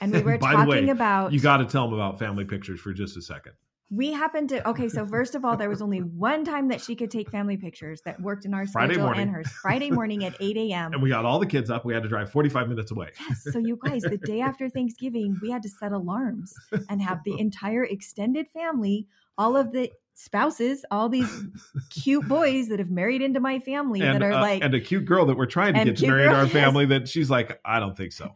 and 0.00 0.12
we 0.12 0.22
were 0.24 0.38
By 0.38 0.50
the 0.50 0.56
talking 0.56 0.86
way, 0.86 0.90
about 0.90 1.32
You 1.32 1.38
got 1.38 1.58
to 1.58 1.66
tell 1.66 1.84
them 1.84 1.94
about 1.94 2.18
family 2.18 2.44
pictures 2.44 2.80
for 2.80 2.92
just 2.92 3.16
a 3.16 3.22
second. 3.22 3.52
We 3.90 4.12
happened 4.12 4.48
to 4.50 4.68
okay 4.68 4.88
so 4.88 5.06
first 5.16 5.34
of 5.34 5.44
all 5.44 5.56
there 5.56 5.68
was 5.68 5.80
only 5.80 6.00
one 6.00 6.44
time 6.44 6.68
that 6.68 6.80
she 6.80 6.94
could 6.94 7.10
take 7.10 7.30
family 7.30 7.56
pictures 7.56 8.00
that 8.04 8.20
worked 8.20 8.44
in 8.44 8.52
our 8.52 8.66
Friday 8.66 8.94
schedule 8.94 9.06
morning. 9.06 9.22
and 9.22 9.30
hers 9.30 9.48
friday 9.62 9.90
morning 9.90 10.24
at 10.24 10.34
8 10.40 10.56
a.m 10.56 10.92
And 10.92 11.02
we 11.02 11.08
got 11.08 11.24
all 11.24 11.38
the 11.38 11.46
kids 11.46 11.70
up. 11.70 11.84
We 11.84 11.94
had 11.94 12.02
to 12.02 12.08
drive 12.08 12.30
45 12.30 12.68
minutes 12.68 12.90
away. 12.90 13.10
yes 13.28 13.46
so 13.50 13.58
you 13.58 13.78
guys 13.82 14.02
the 14.02 14.18
day 14.18 14.40
after 14.40 14.68
thanksgiving 14.78 15.38
we 15.40 15.50
had 15.50 15.62
to 15.62 15.68
set 15.68 15.92
alarms 15.92 16.52
and 16.88 17.00
have 17.00 17.20
the 17.24 17.38
entire 17.46 17.84
extended 17.84 18.46
family 18.52 19.06
all 19.38 19.56
of 19.56 19.72
the 19.72 19.90
spouses 20.18 20.84
all 20.90 21.08
these 21.08 21.44
cute 21.90 22.26
boys 22.28 22.68
that 22.68 22.80
have 22.80 22.90
married 22.90 23.22
into 23.22 23.38
my 23.38 23.60
family 23.60 24.00
and, 24.00 24.16
that 24.16 24.22
are 24.22 24.32
uh, 24.32 24.40
like 24.40 24.64
and 24.64 24.74
a 24.74 24.80
cute 24.80 25.04
girl 25.04 25.24
that 25.24 25.36
we're 25.36 25.46
trying 25.46 25.74
to 25.74 25.84
get 25.84 25.96
to 25.96 26.08
marry 26.08 26.24
in 26.24 26.32
our 26.32 26.48
family 26.48 26.84
that 26.84 27.08
she's 27.08 27.30
like, 27.30 27.60
I 27.64 27.78
don't 27.78 27.96
think 27.96 28.12
so. 28.12 28.32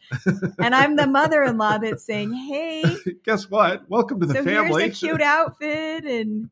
and 0.61 0.74
i'm 0.74 0.95
the 0.95 1.09
mother-in-law 1.09 1.78
that's 1.83 2.05
saying 2.05 2.33
hey 2.33 2.85
Guess 3.24 3.51
what? 3.51 3.89
Welcome 3.91 4.20
to 4.20 4.26
the 4.26 4.35
so 4.35 4.45
family. 4.45 4.83
here's 4.85 5.03
a 5.03 5.07
cute 5.07 5.22
outfit 5.22 6.05
and 6.05 6.51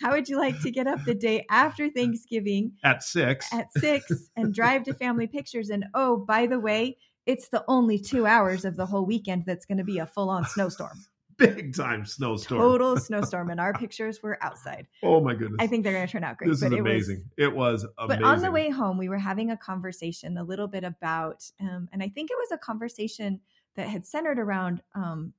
how 0.00 0.12
would 0.12 0.28
you 0.28 0.38
like 0.38 0.60
to 0.60 0.70
get 0.70 0.86
up 0.86 1.02
the 1.04 1.14
day 1.14 1.46
after 1.50 1.88
thanksgiving 1.88 2.72
At 2.84 3.02
six. 3.02 3.52
at 3.54 3.72
six 3.78 4.30
and 4.36 4.52
drive 4.54 4.84
to 4.84 4.94
family 4.94 5.28
pictures 5.28 5.70
and 5.70 5.86
oh 5.94 6.18
by 6.18 6.46
the 6.46 6.60
way 6.60 6.98
it's 7.24 7.48
the 7.48 7.64
only 7.68 7.98
two 7.98 8.26
hours 8.26 8.64
of 8.64 8.76
the 8.76 8.86
whole 8.86 9.06
weekend 9.06 9.44
that's 9.46 9.64
going 9.64 9.78
to 9.78 9.84
be 9.84 9.98
a 9.98 10.06
full-on 10.06 10.44
snowstorm 10.44 11.06
Big 11.40 11.74
time 11.74 12.04
snowstorm. 12.06 12.60
total 12.60 12.96
snowstorm 13.08 13.50
and 13.50 13.58
our 13.58 13.72
pictures 13.72 14.22
were 14.22 14.38
outside 14.42 14.86
Oh 15.02 15.20
my 15.20 15.34
goodness. 15.34 15.56
i 15.60 15.66
think 15.66 15.82
they're 15.84 15.92
going 15.92 16.06
to 16.06 16.12
turn 16.12 16.24
out 16.24 16.36
great 16.36 16.48
this 16.48 16.58
is 16.58 16.64
it 16.64 16.70
was 16.70 16.78
amazing. 16.80 17.24
it 17.36 17.54
was 17.54 17.86
amazing. 17.98 18.22
but 18.22 18.28
on 18.28 18.40
the 18.40 18.50
way 18.50 18.70
home 18.70 18.98
we 18.98 19.08
were 19.08 19.18
having 19.18 19.50
a 19.50 19.56
conversation 19.56 20.36
a 20.38 20.44
little 20.44 20.68
bit 20.68 20.84
about 20.84 21.42
um, 21.60 21.88
and 21.92 22.02
i 22.02 22.08
think 22.08 22.30
it 22.30 22.36
was 22.38 22.52
a 22.52 22.58
conversation 22.58 23.40
that 23.76 23.88
had 23.88 24.04
centered 24.06 24.38
around 24.38 24.82
um, 24.94 25.32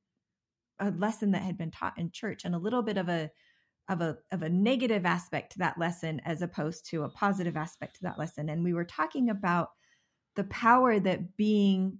a 0.79 0.91
lesson 0.91 1.31
that 1.31 1.43
had 1.43 1.57
been 1.57 1.71
taught 1.71 1.97
in 1.97 2.11
church 2.11 2.43
and 2.45 2.55
a 2.55 2.59
little 2.59 2.81
bit 2.81 2.97
of 2.97 3.07
a 3.09 3.29
of 3.89 4.01
a 4.01 4.17
of 4.31 4.41
a 4.41 4.49
negative 4.49 5.05
aspect 5.05 5.53
to 5.53 5.59
that 5.59 5.77
lesson 5.77 6.19
as 6.25 6.41
opposed 6.41 6.85
to 6.89 7.03
a 7.03 7.09
positive 7.09 7.57
aspect 7.57 7.95
to 7.97 8.03
that 8.03 8.17
lesson 8.17 8.49
and 8.49 8.63
we 8.63 8.73
were 8.73 8.85
talking 8.85 9.29
about 9.29 9.69
the 10.35 10.43
power 10.45 10.99
that 10.99 11.35
being 11.35 11.97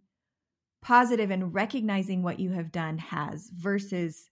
positive 0.82 1.32
and 1.32 1.54
recognizing 1.54 2.24
what 2.24 2.40
you 2.40 2.52
have 2.52 2.72
done 2.72 2.98
has 2.98 3.50
versus 3.54 4.30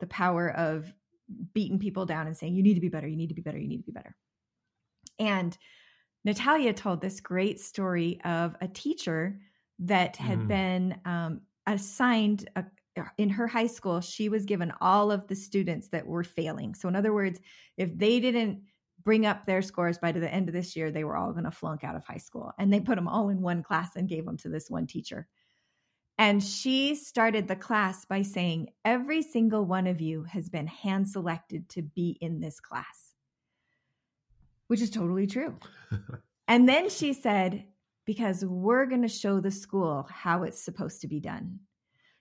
the 0.00 0.06
power 0.06 0.50
of 0.50 0.94
beating 1.54 1.78
people 1.78 2.06
down 2.06 2.26
and 2.26 2.36
saying 2.36 2.54
you 2.54 2.62
need 2.62 2.74
to 2.74 2.80
be 2.80 2.88
better 2.88 3.06
you 3.08 3.16
need 3.16 3.28
to 3.28 3.34
be 3.34 3.42
better 3.42 3.58
you 3.58 3.68
need 3.68 3.78
to 3.78 3.84
be 3.84 3.92
better. 3.92 4.16
And 5.18 5.56
natalia 6.24 6.72
told 6.74 7.00
this 7.00 7.20
great 7.20 7.60
story 7.60 8.20
of 8.24 8.56
a 8.60 8.68
teacher 8.68 9.40
that 9.80 10.16
had 10.16 10.40
Mhm. 10.40 10.48
been 10.48 11.00
um, 11.06 11.42
assigned 11.66 12.48
a, 12.56 12.64
in 13.18 13.30
her 13.30 13.46
high 13.46 13.66
school 13.68 14.00
she 14.00 14.28
was 14.28 14.44
given 14.46 14.72
all 14.80 15.12
of 15.12 15.28
the 15.28 15.36
students 15.36 15.88
that 15.90 16.06
were 16.06 16.24
failing. 16.24 16.74
So 16.74 16.88
in 16.88 16.96
other 16.96 17.14
words 17.14 17.40
if 17.76 17.96
they 17.96 18.20
didn't 18.20 18.64
bring 19.02 19.26
up 19.26 19.46
their 19.46 19.62
scores 19.62 19.98
by 19.98 20.12
the 20.12 20.32
end 20.32 20.48
of 20.48 20.54
this 20.54 20.76
year 20.76 20.90
they 20.90 21.04
were 21.04 21.16
all 21.16 21.32
going 21.32 21.44
to 21.44 21.50
flunk 21.50 21.84
out 21.84 21.96
of 21.96 22.04
high 22.04 22.18
school. 22.18 22.52
And 22.58 22.72
they 22.72 22.80
put 22.80 22.96
them 22.96 23.08
all 23.08 23.28
in 23.30 23.40
one 23.42 23.62
class 23.62 23.96
and 23.96 24.08
gave 24.08 24.26
them 24.26 24.36
to 24.38 24.48
this 24.50 24.70
one 24.70 24.86
teacher 24.86 25.28
and 26.20 26.40
she 26.40 26.94
started 26.94 27.48
the 27.48 27.56
class 27.56 28.04
by 28.04 28.22
saying 28.22 28.68
every 28.84 29.22
single 29.22 29.64
one 29.64 29.88
of 29.88 30.00
you 30.00 30.22
has 30.22 30.48
been 30.48 30.68
hand 30.68 31.08
selected 31.08 31.68
to 31.70 31.82
be 31.82 32.16
in 32.20 32.38
this 32.38 32.60
class 32.60 33.14
which 34.68 34.80
is 34.80 34.90
totally 34.90 35.26
true 35.26 35.56
and 36.48 36.68
then 36.68 36.88
she 36.88 37.12
said 37.12 37.64
because 38.06 38.44
we're 38.44 38.86
going 38.86 39.02
to 39.02 39.08
show 39.08 39.40
the 39.40 39.50
school 39.50 40.06
how 40.08 40.44
it's 40.44 40.62
supposed 40.62 41.00
to 41.00 41.08
be 41.08 41.18
done 41.20 41.58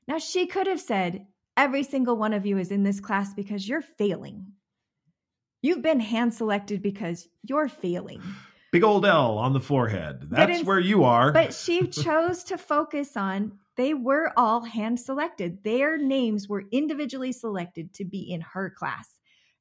now, 0.10 0.18
she 0.18 0.48
could 0.48 0.66
have 0.66 0.82
said, 0.82 1.28
Every 1.56 1.84
single 1.84 2.18
one 2.18 2.34
of 2.34 2.46
you 2.46 2.58
is 2.58 2.72
in 2.72 2.84
this 2.84 3.00
class 3.00 3.34
because 3.34 3.68
you're 3.68 3.82
failing. 3.82 4.54
You've 5.62 5.84
been 5.84 6.00
hand 6.00 6.34
selected 6.34 6.82
because 6.82 7.28
you're 7.44 7.68
failing. 7.68 8.24
Big 8.72 8.84
old 8.84 9.06
L 9.06 9.38
on 9.38 9.54
the 9.54 9.60
forehead. 9.60 10.30
That's 10.32 10.62
in- 10.62 10.66
where 10.66 10.80
you 10.80 11.04
are. 11.04 11.32
But 11.32 11.54
she 11.54 11.88
chose 12.06 12.46
to 12.46 12.58
focus 12.58 13.16
on 13.18 13.60
they 13.80 13.94
were 13.94 14.34
all 14.36 14.60
hand 14.60 15.00
selected. 15.00 15.64
Their 15.64 15.98
names 15.98 16.50
were 16.50 16.66
individually 16.70 17.32
selected 17.32 17.94
to 17.94 18.04
be 18.04 18.30
in 18.30 18.42
her 18.42 18.70
class. 18.70 19.08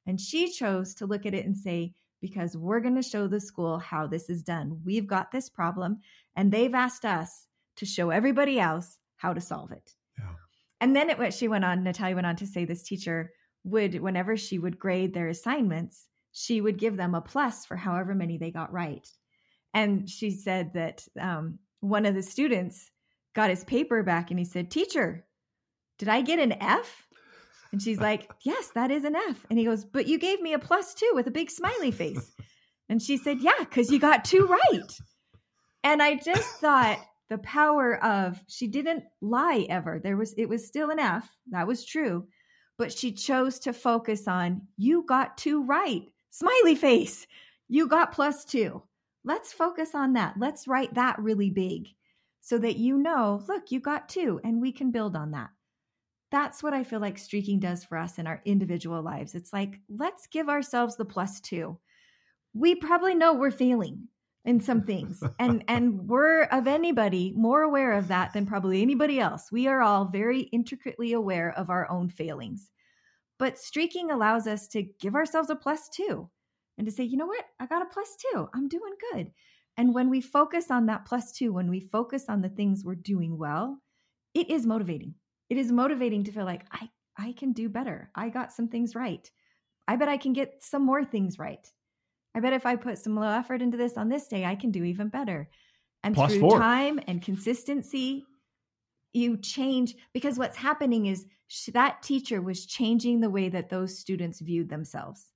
And 0.05 0.19
she 0.19 0.51
chose 0.51 0.93
to 0.95 1.05
look 1.05 1.25
at 1.25 1.33
it 1.33 1.45
and 1.45 1.55
say, 1.55 1.93
because 2.19 2.57
we're 2.57 2.81
going 2.81 2.97
to 2.97 3.01
show 3.01 3.27
the 3.27 3.39
school 3.39 3.79
how 3.79 4.07
this 4.07 4.29
is 4.29 4.43
done. 4.43 4.81
We've 4.83 5.07
got 5.07 5.31
this 5.31 5.47
problem, 5.47 5.99
and 6.35 6.51
they've 6.51 6.73
asked 6.73 7.05
us 7.05 7.47
to 7.77 7.85
show 7.85 8.09
everybody 8.09 8.59
else 8.59 8.97
how 9.15 9.31
to 9.31 9.39
solve 9.39 9.71
it. 9.71 9.93
Yeah. 10.17 10.33
And 10.81 10.93
then 10.93 11.09
it 11.09 11.17
went, 11.17 11.33
she 11.33 11.47
went 11.47 11.63
on, 11.63 11.85
Natalia 11.85 12.15
went 12.15 12.27
on 12.27 12.35
to 12.35 12.45
say 12.45 12.65
this 12.65 12.83
teacher 12.83 13.31
would, 13.63 14.01
whenever 14.01 14.35
she 14.35 14.59
would 14.59 14.77
grade 14.77 15.13
their 15.13 15.29
assignments, 15.29 16.07
she 16.33 16.59
would 16.59 16.77
give 16.77 16.97
them 16.97 17.15
a 17.15 17.21
plus 17.21 17.65
for 17.65 17.77
however 17.77 18.13
many 18.13 18.37
they 18.37 18.51
got 18.51 18.73
right. 18.73 19.07
And 19.73 20.09
she 20.09 20.31
said 20.31 20.73
that 20.73 21.07
um, 21.17 21.59
one 21.79 22.05
of 22.05 22.15
the 22.15 22.23
students 22.23 22.91
got 23.35 23.49
his 23.49 23.63
paper 23.63 24.03
back 24.03 24.29
and 24.29 24.39
he 24.39 24.45
said, 24.45 24.71
Teacher, 24.71 25.25
did 25.97 26.09
I 26.09 26.21
get 26.21 26.39
an 26.39 26.53
F? 26.53 27.07
And 27.71 27.81
she's 27.81 27.99
like, 27.99 28.31
Yes, 28.43 28.69
that 28.75 28.91
is 28.91 29.03
an 29.03 29.15
F. 29.15 29.45
And 29.49 29.59
he 29.59 29.65
goes, 29.65 29.85
But 29.85 30.07
you 30.07 30.17
gave 30.17 30.41
me 30.41 30.53
a 30.53 30.59
plus 30.59 30.93
two 30.93 31.11
with 31.13 31.27
a 31.27 31.31
big 31.31 31.51
smiley 31.51 31.91
face. 31.91 32.31
And 32.87 33.01
she 33.01 33.17
said, 33.17 33.39
Yeah, 33.39 33.59
because 33.59 33.91
you 33.91 33.99
got 33.99 34.25
two 34.25 34.45
right. 34.45 34.91
And 35.83 36.01
I 36.01 36.15
just 36.15 36.59
thought 36.59 36.99
the 37.29 37.37
power 37.39 38.03
of 38.03 38.41
she 38.47 38.67
didn't 38.67 39.03
lie 39.21 39.65
ever. 39.69 39.99
There 40.03 40.17
was 40.17 40.33
it 40.33 40.49
was 40.49 40.65
still 40.67 40.89
an 40.89 40.99
F. 40.99 41.29
That 41.51 41.67
was 41.67 41.85
true. 41.85 42.27
But 42.77 42.91
she 42.91 43.11
chose 43.11 43.59
to 43.59 43.73
focus 43.73 44.27
on 44.27 44.61
you 44.77 45.05
got 45.07 45.37
two 45.37 45.63
right. 45.63 46.03
Smiley 46.31 46.75
face. 46.75 47.27
You 47.67 47.87
got 47.87 48.13
plus 48.13 48.45
two. 48.45 48.81
Let's 49.23 49.53
focus 49.53 49.93
on 49.93 50.13
that. 50.13 50.35
Let's 50.39 50.67
write 50.67 50.93
that 50.95 51.19
really 51.19 51.49
big 51.49 51.89
so 52.41 52.57
that 52.57 52.77
you 52.77 52.97
know, 52.97 53.43
look, 53.47 53.71
you 53.71 53.79
got 53.79 54.09
two 54.09 54.39
and 54.43 54.61
we 54.61 54.71
can 54.71 54.91
build 54.91 55.15
on 55.15 55.31
that. 55.31 55.49
That's 56.31 56.61
what 56.61 56.73
I 56.73 56.83
feel 56.83 56.99
like 56.99 57.17
streaking 57.17 57.59
does 57.59 57.83
for 57.83 57.97
us 57.97 58.19
in 58.19 58.27
our 58.27 58.41
individual 58.45 59.01
lives. 59.01 59.33
It's 59.33 59.51
like, 59.51 59.79
let's 59.89 60.27
give 60.27 60.47
ourselves 60.47 60.95
the 60.95 61.05
plus 61.05 61.41
two. 61.41 61.79
We 62.53 62.75
probably 62.75 63.15
know 63.15 63.33
we're 63.33 63.51
failing 63.51 64.07
in 64.45 64.59
some 64.59 64.83
things 64.83 65.21
and 65.37 65.63
and 65.67 66.07
we're 66.07 66.43
of 66.43 66.67
anybody 66.67 67.33
more 67.35 67.61
aware 67.61 67.93
of 67.93 68.07
that 68.07 68.33
than 68.33 68.45
probably 68.45 68.81
anybody 68.81 69.19
else. 69.19 69.51
We 69.51 69.67
are 69.67 69.81
all 69.81 70.05
very 70.05 70.41
intricately 70.41 71.13
aware 71.13 71.51
of 71.57 71.69
our 71.69 71.89
own 71.89 72.09
failings. 72.09 72.69
But 73.37 73.57
streaking 73.57 74.11
allows 74.11 74.47
us 74.47 74.67
to 74.69 74.83
give 74.99 75.15
ourselves 75.15 75.49
a 75.49 75.55
plus 75.55 75.87
2 75.89 76.29
and 76.77 76.85
to 76.85 76.91
say, 76.91 77.03
"You 77.03 77.17
know 77.17 77.25
what? 77.25 77.45
I 77.59 77.65
got 77.67 77.81
a 77.81 77.85
plus 77.85 78.17
2. 78.33 78.49
I'm 78.53 78.67
doing 78.67 78.93
good." 79.11 79.31
And 79.79 79.93
when 79.93 80.09
we 80.09 80.19
focus 80.19 80.69
on 80.69 80.87
that 80.87 81.05
plus 81.05 81.31
2, 81.31 81.53
when 81.53 81.69
we 81.69 81.79
focus 81.79 82.25
on 82.27 82.41
the 82.41 82.49
things 82.49 82.83
we're 82.83 82.95
doing 82.95 83.37
well, 83.37 83.81
it 84.33 84.49
is 84.49 84.65
motivating. 84.65 85.15
It 85.49 85.55
is 85.55 85.71
motivating 85.71 86.25
to 86.25 86.33
feel 86.33 86.43
like 86.43 86.65
I 86.69 86.89
I 87.17 87.31
can 87.31 87.53
do 87.53 87.69
better. 87.69 88.11
I 88.13 88.27
got 88.27 88.51
some 88.51 88.67
things 88.67 88.93
right. 88.93 89.29
I 89.87 89.95
bet 89.95 90.09
I 90.09 90.17
can 90.17 90.33
get 90.33 90.61
some 90.61 90.85
more 90.85 91.05
things 91.05 91.39
right. 91.39 91.65
I 92.35 92.41
bet 92.41 92.51
if 92.51 92.65
I 92.65 92.75
put 92.75 92.97
some 92.97 93.15
low 93.15 93.29
effort 93.29 93.61
into 93.61 93.77
this 93.77 93.95
on 93.95 94.09
this 94.09 94.27
day, 94.27 94.43
I 94.43 94.55
can 94.55 94.71
do 94.71 94.83
even 94.83 95.07
better. 95.07 95.49
And 96.03 96.13
Plus 96.13 96.31
through 96.33 96.41
four. 96.41 96.59
time 96.59 96.99
and 97.07 97.21
consistency, 97.21 98.25
you 99.13 99.37
change 99.37 99.95
because 100.13 100.37
what's 100.37 100.57
happening 100.57 101.05
is 101.05 101.25
sh- 101.47 101.69
that 101.73 102.03
teacher 102.03 102.41
was 102.41 102.65
changing 102.65 103.21
the 103.21 103.29
way 103.29 103.47
that 103.47 103.69
those 103.69 103.97
students 103.97 104.41
viewed 104.41 104.69
themselves. 104.69 105.31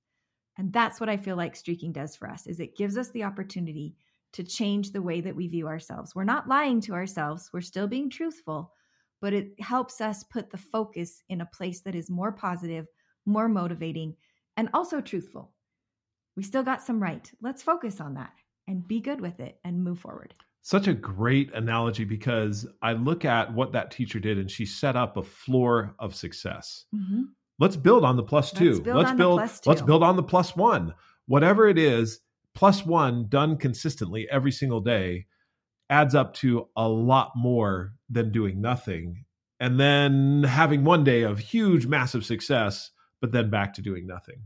And 0.58 0.70
that's 0.70 1.00
what 1.00 1.08
I 1.08 1.16
feel 1.16 1.36
like 1.36 1.56
streaking 1.56 1.92
does 1.92 2.14
for 2.14 2.28
us 2.28 2.46
is 2.46 2.60
it 2.60 2.76
gives 2.76 2.98
us 2.98 3.10
the 3.10 3.24
opportunity 3.24 3.96
to 4.34 4.44
change 4.44 4.90
the 4.90 5.02
way 5.02 5.20
that 5.20 5.34
we 5.34 5.48
view 5.48 5.66
ourselves. 5.66 6.14
We're 6.14 6.24
not 6.24 6.48
lying 6.48 6.80
to 6.82 6.92
ourselves, 6.92 7.50
we're 7.52 7.60
still 7.60 7.86
being 7.86 8.10
truthful, 8.10 8.72
but 9.20 9.32
it 9.32 9.52
helps 9.60 10.00
us 10.00 10.24
put 10.24 10.50
the 10.50 10.58
focus 10.58 11.22
in 11.28 11.40
a 11.40 11.46
place 11.46 11.80
that 11.82 11.94
is 11.94 12.10
more 12.10 12.32
positive, 12.32 12.86
more 13.26 13.48
motivating, 13.48 14.14
and 14.56 14.68
also 14.74 15.00
truthful. 15.00 15.52
We 16.36 16.42
still 16.42 16.62
got 16.62 16.82
some 16.82 17.02
right. 17.02 17.30
Let's 17.40 17.62
focus 17.62 18.00
on 18.00 18.14
that 18.14 18.32
and 18.66 18.86
be 18.86 19.00
good 19.00 19.20
with 19.20 19.40
it 19.40 19.58
and 19.64 19.82
move 19.82 20.00
forward. 20.00 20.34
Such 20.62 20.88
a 20.88 20.94
great 20.94 21.52
analogy 21.54 22.04
because 22.04 22.66
I 22.82 22.94
look 22.94 23.24
at 23.24 23.52
what 23.52 23.72
that 23.72 23.90
teacher 23.90 24.18
did 24.18 24.38
and 24.38 24.50
she 24.50 24.66
set 24.66 24.96
up 24.96 25.16
a 25.16 25.22
floor 25.22 25.94
of 25.98 26.14
success. 26.14 26.86
Mm-hmm. 26.94 27.22
Let's 27.60 27.76
build 27.76 28.04
on 28.04 28.16
the 28.16 28.22
plus 28.22 28.50
two. 28.50 28.82
Let's 28.82 29.12
build, 29.12 29.36
let's 29.36 29.60
build, 29.60 29.66
let's 29.66 29.82
build 29.82 30.02
on 30.02 30.16
the 30.16 30.22
plus 30.22 30.56
one. 30.56 30.94
Whatever 31.26 31.68
it 31.68 31.78
is, 31.78 32.20
plus 32.54 32.84
one 32.84 33.26
done 33.28 33.56
consistently 33.56 34.26
every 34.30 34.52
single 34.52 34.80
day 34.80 35.26
adds 35.90 36.14
up 36.14 36.34
to 36.34 36.68
a 36.76 36.88
lot 36.88 37.32
more 37.36 37.92
than 38.08 38.32
doing 38.32 38.60
nothing. 38.60 39.24
And 39.60 39.78
then 39.78 40.42
having 40.44 40.84
one 40.84 41.04
day 41.04 41.22
of 41.22 41.38
huge, 41.38 41.86
massive 41.86 42.24
success, 42.24 42.90
but 43.20 43.32
then 43.32 43.50
back 43.50 43.74
to 43.74 43.82
doing 43.82 44.06
nothing. 44.06 44.42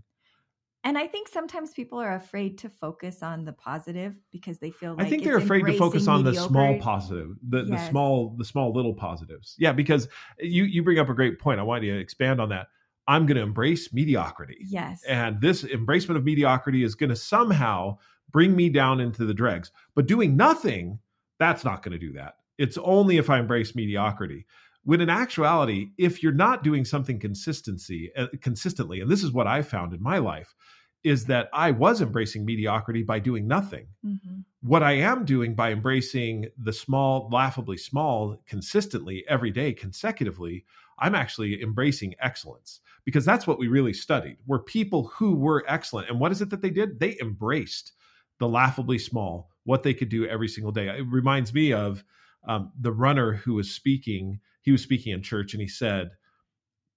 And 0.85 0.97
I 0.97 1.07
think 1.07 1.29
sometimes 1.29 1.73
people 1.73 1.99
are 1.99 2.15
afraid 2.15 2.59
to 2.59 2.69
focus 2.69 3.23
on 3.23 3.45
the 3.45 3.53
positive 3.53 4.15
because 4.31 4.59
they 4.59 4.71
feel 4.71 4.95
like 4.95 5.07
I 5.07 5.11
think 5.11 5.25
they're 5.25 5.37
afraid 5.37 5.67
to 5.67 5.77
focus 5.77 6.07
on 6.07 6.23
mediocre. 6.23 6.41
the 6.41 6.49
small 6.49 6.79
positive, 6.79 7.31
the, 7.47 7.59
yes. 7.59 7.69
the 7.69 7.91
small, 7.91 8.35
the 8.39 8.45
small 8.45 8.73
little 8.73 8.95
positives. 8.95 9.57
Yeah, 9.59 9.73
because 9.73 10.09
you 10.39 10.65
you 10.65 10.83
bring 10.85 10.99
up 10.99 11.09
a 11.09 11.15
great 11.15 11.41
point. 11.41 11.59
I 11.59 11.65
want 11.65 11.83
you 11.83 11.95
to 11.95 12.01
expand 12.01 12.41
on 12.41 12.51
that. 12.51 12.69
I'm 13.09 13.25
going 13.25 13.39
to 13.39 13.43
embrace 13.43 13.93
mediocrity. 13.93 14.59
Yes. 14.69 15.03
And 15.09 15.41
this 15.41 15.65
embracement 15.65 16.17
of 16.17 16.25
mediocrity 16.25 16.85
is 16.85 16.95
going 16.95 17.09
to 17.09 17.17
somehow 17.17 17.97
bring 18.31 18.55
me 18.55 18.69
down 18.69 19.01
into 19.01 19.25
the 19.25 19.33
dregs. 19.33 19.73
But 19.95 20.07
doing 20.07 20.37
nothing, 20.37 20.99
that's 21.39 21.65
not 21.65 21.83
going 21.83 21.99
to 21.99 21.99
do 21.99 22.13
that. 22.13 22.35
It's 22.59 22.77
only 22.77 23.17
if 23.17 23.31
I 23.31 23.39
embrace 23.39 23.75
mediocrity. 23.75 24.45
When 24.85 25.01
in 25.01 25.09
actuality, 25.09 25.93
if 25.97 26.23
you're 26.23 26.33
not 26.33 26.63
doing 26.63 26.85
something 26.85 27.19
consistency 27.19 28.11
uh, 28.15 28.27
consistently, 28.43 29.01
and 29.01 29.11
this 29.11 29.23
is 29.23 29.33
what 29.33 29.47
I 29.47 29.63
found 29.63 29.95
in 29.95 30.03
my 30.03 30.19
life, 30.19 30.55
is 31.03 31.27
that 31.27 31.49
I 31.53 31.71
was 31.71 32.03
embracing 32.03 32.45
mediocrity 32.45 33.05
by 33.05 33.21
doing 33.21 33.47
nothing. 33.47 33.87
Mm-hmm. 34.05 34.41
What 34.63 34.83
I 34.83 34.93
am 34.93 35.25
doing 35.25 35.55
by 35.55 35.73
embracing 35.73 36.49
the 36.59 36.73
small, 36.73 37.31
laughably 37.33 37.79
small, 37.79 38.43
consistently 38.47 39.25
every 39.29 39.51
day, 39.51 39.73
consecutively, 39.73 40.65
I'm 40.99 41.15
actually 41.15 41.63
embracing 41.63 42.15
excellence 42.21 42.81
because 43.09 43.25
that's 43.25 43.47
what 43.47 43.59
we 43.59 43.69
really 43.69 43.95
studied. 43.95 44.37
Were 44.47 44.59
people 44.59 45.11
who 45.17 45.35
were 45.35 45.65
excellent. 45.67 46.11
And 46.11 46.21
what 46.21 46.31
is 46.31 46.43
it 46.43 46.51
that 46.51 46.61
they 46.61 46.69
did? 46.69 47.01
They 47.01 47.17
embraced 47.23 47.93
the 48.39 48.47
laughably 48.47 48.99
small, 48.99 49.49
what 49.65 49.83
they 49.83 49.95
could 49.95 50.11
do 50.11 50.27
every 50.27 50.47
single 50.47 50.73
day. 50.73 50.89
It 50.89 51.07
reminds 51.09 51.55
me 51.55 51.73
of 51.73 52.05
um, 52.47 52.71
the 52.79 52.93
runner 52.93 53.33
who 53.33 53.55
was 53.55 53.71
speaking. 53.71 54.41
He 54.61 54.73
was 54.73 54.83
speaking 54.83 55.15
in 55.15 55.23
church 55.23 55.55
and 55.55 55.63
he 55.63 55.69
said, 55.69 56.11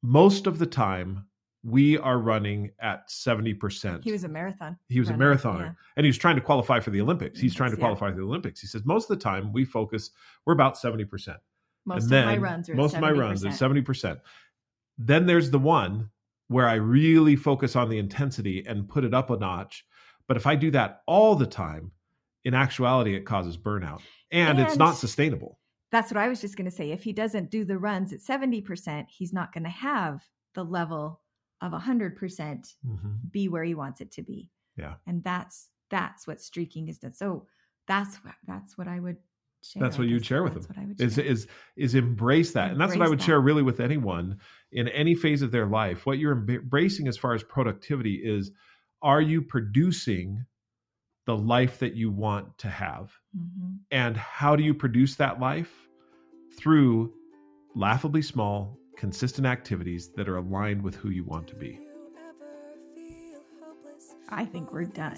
Most 0.04 0.48
of 0.48 0.60
the 0.60 0.66
time, 0.66 1.28
we 1.64 1.98
are 1.98 2.20
running 2.20 2.72
at 2.82 3.08
70%. 3.08 4.04
He 4.04 4.12
was 4.12 4.26
a 4.26 4.28
marathon. 4.28 4.78
He 4.90 5.00
was 5.00 5.10
runner, 5.10 5.32
a 5.32 5.38
marathoner 5.38 5.62
yeah. 5.62 5.74
and 5.96 6.04
he 6.04 6.10
was 6.10 6.18
trying 6.18 6.36
to 6.36 6.42
qualify 6.42 6.82
for 6.82 6.90
the 6.90 7.00
Olympics. 7.00 7.40
He's 7.40 7.56
trying 7.56 7.72
to 7.72 7.78
qualify 7.78 8.08
yeah. 8.08 8.16
for 8.16 8.18
the 8.18 8.26
Olympics. 8.26 8.60
He 8.60 8.68
says, 8.68 8.82
Most 8.84 9.10
of 9.10 9.18
the 9.18 9.24
time, 9.24 9.54
we 9.54 9.64
focus, 9.64 10.12
we're 10.46 10.52
about 10.52 10.76
70%. 10.76 11.38
Most 11.86 12.12
and 12.12 12.14
of 12.14 12.26
my 12.26 12.38
runs 12.38 12.70
are 12.70 12.76
most 12.76 12.96
70%. 12.96 12.98
of 12.98 13.02
my 13.02 13.12
runs 13.12 13.46
are 13.46 13.50
70%. 13.50 14.20
Then 14.98 15.26
there's 15.26 15.52
the 15.52 15.60
one 15.60 16.10
where 16.48 16.68
I 16.68 16.76
really 16.76 17.36
focus 17.36 17.76
on 17.76 17.90
the 17.90 17.98
intensity 17.98 18.64
and 18.68 18.90
put 18.90 19.04
it 19.04 19.14
up 19.14 19.30
a 19.30 19.38
notch 19.38 19.86
but 20.32 20.38
if 20.38 20.48
I 20.48 20.56
do 20.56 20.72
that 20.72 21.02
all 21.08 21.36
the 21.36 21.46
time, 21.46 21.92
in 22.46 22.54
actuality, 22.54 23.16
it 23.16 23.26
causes 23.26 23.58
burnout 23.58 24.00
and, 24.32 24.58
and 24.58 24.60
it's 24.62 24.78
not 24.78 24.96
sustainable. 24.96 25.60
That's 25.92 26.10
what 26.10 26.18
I 26.18 26.30
was 26.30 26.40
just 26.40 26.56
going 26.56 26.70
to 26.70 26.76
say. 26.76 26.92
If 26.92 27.04
he 27.04 27.12
doesn't 27.12 27.52
do 27.52 27.66
the 27.66 27.78
runs 27.78 28.14
at 28.14 28.22
70%, 28.22 29.08
he's 29.10 29.34
not 29.34 29.54
going 29.54 29.66
to 29.66 29.70
have 29.70 30.24
the 30.56 30.64
level 30.64 31.20
of 31.60 31.74
100% 31.74 31.82
mm 31.84 32.66
hmm 32.86 33.10
be 33.30 33.50
where 33.50 33.66
he 33.66 33.76
wants 33.76 34.00
it 34.00 34.10
to 34.12 34.22
be. 34.22 34.50
Yeah. 34.78 34.94
And 35.06 35.22
that's 35.22 35.68
that's 35.90 36.26
what 36.28 36.40
streaking 36.40 36.88
is 36.88 36.98
done. 36.98 37.12
So 37.12 37.46
that's 37.88 38.16
what 38.24 38.36
that's 38.48 38.78
what 38.78 38.88
I 38.88 39.02
would 39.02 39.18
share. 39.64 39.82
That's 39.82 39.98
what 39.98 40.08
you'd 40.08 40.26
share 40.26 40.44
with 40.44 40.68
them. 40.68 40.96
Is 41.00 41.18
is 41.18 41.48
is 41.76 41.96
embrace 41.96 42.54
that. 42.54 42.72
Embrace 42.72 42.74
and 42.74 42.82
that's 42.82 42.98
what 42.98 43.06
I 43.06 43.10
would 43.10 43.20
that. 43.20 43.26
share 43.26 43.40
really 43.40 43.64
with 43.64 43.80
anyone 43.80 44.40
in 44.72 44.88
any 44.88 45.16
phase 45.16 45.42
of 45.42 45.52
their 45.52 45.66
life. 45.66 46.06
What 46.06 46.18
you're 46.18 46.34
embracing 46.34 47.08
as 47.08 47.18
far 47.18 47.34
as 47.34 47.44
productivity 47.44 48.16
is 48.16 48.52
are 49.02 49.22
you 49.22 49.42
producing 49.42 50.46
the 51.26 51.36
life 51.36 51.80
that 51.80 51.96
you 51.96 52.12
want 52.12 52.58
to 52.60 52.70
have? 52.70 53.12
Mm-hmm. 53.38 53.76
And 53.92 54.18
how 54.18 54.56
do 54.56 54.64
you 54.64 54.74
produce 54.74 55.16
that 55.16 55.40
life? 55.40 55.72
Through 56.58 57.14
laughably 57.76 58.22
small, 58.22 58.78
consistent 58.98 59.48
activities 59.48 60.12
that 60.16 60.28
are 60.28 60.38
aligned 60.38 60.82
with 60.82 60.96
who 60.96 61.10
you 61.10 61.24
want 61.24 61.48
to 61.48 61.56
be. 61.56 61.80
I 64.30 64.46
think 64.46 64.72
we're 64.72 64.86
done. 64.86 65.18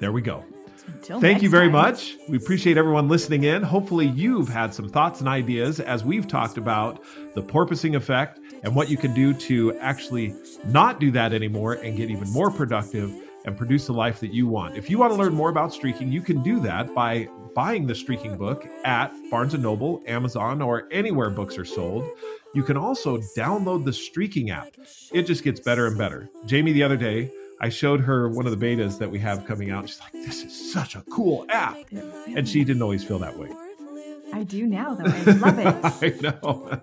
There 0.00 0.12
we 0.12 0.22
go. 0.22 0.44
Until 0.86 1.20
Thank 1.20 1.42
you 1.42 1.50
very 1.50 1.66
time. 1.66 1.72
much. 1.72 2.16
We 2.28 2.36
appreciate 2.36 2.78
everyone 2.78 3.08
listening 3.08 3.44
in. 3.44 3.62
Hopefully, 3.62 4.06
you've 4.06 4.48
had 4.48 4.72
some 4.72 4.88
thoughts 4.88 5.20
and 5.20 5.28
ideas 5.28 5.80
as 5.80 6.04
we've 6.04 6.26
talked 6.26 6.56
about 6.56 7.02
the 7.34 7.42
porpoising 7.42 7.94
effect 7.94 8.40
and 8.62 8.74
what 8.74 8.88
you 8.88 8.96
can 8.96 9.12
do 9.12 9.34
to 9.34 9.76
actually 9.78 10.34
not 10.64 10.98
do 10.98 11.10
that 11.10 11.32
anymore 11.32 11.74
and 11.74 11.96
get 11.96 12.10
even 12.10 12.30
more 12.30 12.50
productive 12.50 13.12
and 13.44 13.56
produce 13.56 13.86
the 13.86 13.92
life 13.92 14.20
that 14.20 14.32
you 14.32 14.46
want. 14.46 14.76
If 14.76 14.88
you 14.88 14.98
want 14.98 15.12
to 15.12 15.18
learn 15.18 15.34
more 15.34 15.50
about 15.50 15.72
streaking, 15.72 16.10
you 16.10 16.20
can 16.20 16.42
do 16.42 16.58
that 16.60 16.94
by 16.94 17.28
buying 17.54 17.86
the 17.86 17.94
streaking 17.94 18.36
book 18.36 18.66
at 18.84 19.12
Barnes 19.30 19.54
& 19.54 19.58
Noble, 19.58 20.02
Amazon, 20.06 20.62
or 20.62 20.88
anywhere 20.90 21.30
books 21.30 21.58
are 21.58 21.64
sold. 21.64 22.08
You 22.54 22.62
can 22.62 22.76
also 22.76 23.18
download 23.36 23.84
the 23.84 23.92
streaking 23.92 24.50
app. 24.50 24.68
It 25.12 25.22
just 25.24 25.44
gets 25.44 25.60
better 25.60 25.86
and 25.86 25.98
better. 25.98 26.30
Jamie 26.46 26.72
the 26.72 26.82
other 26.82 26.96
day 26.96 27.30
I 27.60 27.68
showed 27.68 28.00
her 28.00 28.28
one 28.28 28.46
of 28.46 28.58
the 28.58 28.66
betas 28.66 28.98
that 28.98 29.10
we 29.10 29.18
have 29.18 29.44
coming 29.46 29.70
out. 29.70 29.88
She's 29.88 30.00
like, 30.00 30.12
"This 30.12 30.44
is 30.44 30.72
such 30.72 30.94
a 30.94 31.02
cool 31.10 31.44
app," 31.48 31.76
and 31.90 32.48
she 32.48 32.64
didn't 32.64 32.82
always 32.82 33.02
feel 33.04 33.18
that 33.18 33.36
way. 33.38 33.50
I 34.32 34.44
do 34.44 34.66
now, 34.66 34.94
though. 34.94 35.04
I 35.06 35.32
love 35.32 35.58
it. 36.02 36.20
I 36.20 36.20
know. 36.20 36.80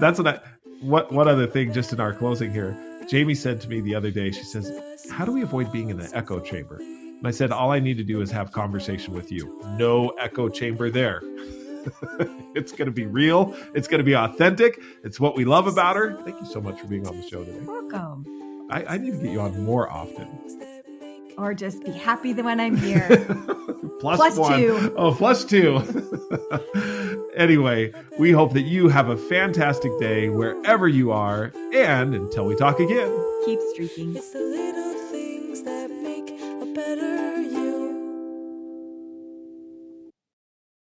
That's 0.00 0.18
what 0.18 0.26
I. 0.26 0.40
What 0.80 1.12
one 1.12 1.28
other 1.28 1.46
thing, 1.46 1.72
just 1.72 1.92
in 1.92 2.00
our 2.00 2.12
closing 2.12 2.52
here, 2.52 2.76
Jamie 3.08 3.34
said 3.34 3.60
to 3.62 3.68
me 3.68 3.80
the 3.80 3.94
other 3.94 4.10
day. 4.10 4.32
She 4.32 4.42
says, 4.42 4.72
"How 5.10 5.24
do 5.24 5.32
we 5.32 5.42
avoid 5.42 5.70
being 5.70 5.90
in 5.90 5.98
the 5.98 6.10
echo 6.14 6.40
chamber?" 6.40 6.76
And 6.78 7.26
I 7.26 7.30
said, 7.30 7.52
"All 7.52 7.70
I 7.70 7.78
need 7.78 7.96
to 7.98 8.04
do 8.04 8.20
is 8.20 8.30
have 8.32 8.50
conversation 8.50 9.14
with 9.14 9.30
you. 9.30 9.62
No 9.78 10.10
echo 10.18 10.48
chamber 10.48 10.90
there." 10.90 11.22
it's 12.54 12.72
going 12.72 12.86
to 12.86 12.92
be 12.92 13.06
real. 13.06 13.54
It's 13.74 13.88
going 13.88 13.98
to 13.98 14.04
be 14.04 14.14
authentic. 14.14 14.80
It's 15.04 15.20
what 15.20 15.36
we 15.36 15.44
love 15.44 15.66
about 15.66 15.96
her. 15.96 16.14
Thank 16.24 16.40
you 16.40 16.46
so 16.46 16.60
much 16.60 16.80
for 16.80 16.86
being 16.86 17.06
on 17.06 17.20
the 17.20 17.28
show 17.28 17.44
today. 17.44 17.60
Welcome. 17.60 18.43
I, 18.70 18.84
I 18.84 18.98
need 18.98 19.12
to 19.12 19.18
get 19.18 19.32
you 19.32 19.40
on 19.40 19.62
more 19.64 19.90
often. 19.90 20.28
Or 21.36 21.52
just 21.54 21.84
be 21.84 21.90
happy 21.90 22.32
that 22.32 22.44
when 22.44 22.60
I'm 22.60 22.76
here. 22.76 23.08
plus, 24.00 24.16
plus 24.16 24.36
one. 24.36 24.58
two. 24.58 24.94
Oh, 24.96 25.12
plus 25.12 25.44
two. 25.44 25.80
anyway, 27.36 27.92
we 28.18 28.30
hope 28.30 28.52
that 28.52 28.62
you 28.62 28.88
have 28.88 29.08
a 29.08 29.16
fantastic 29.16 29.90
day 29.98 30.28
wherever 30.28 30.86
you 30.86 31.10
are. 31.10 31.52
And 31.74 32.14
until 32.14 32.46
we 32.46 32.54
talk 32.56 32.78
again, 32.78 33.10
keep 33.44 33.58
streaking. 33.72 34.14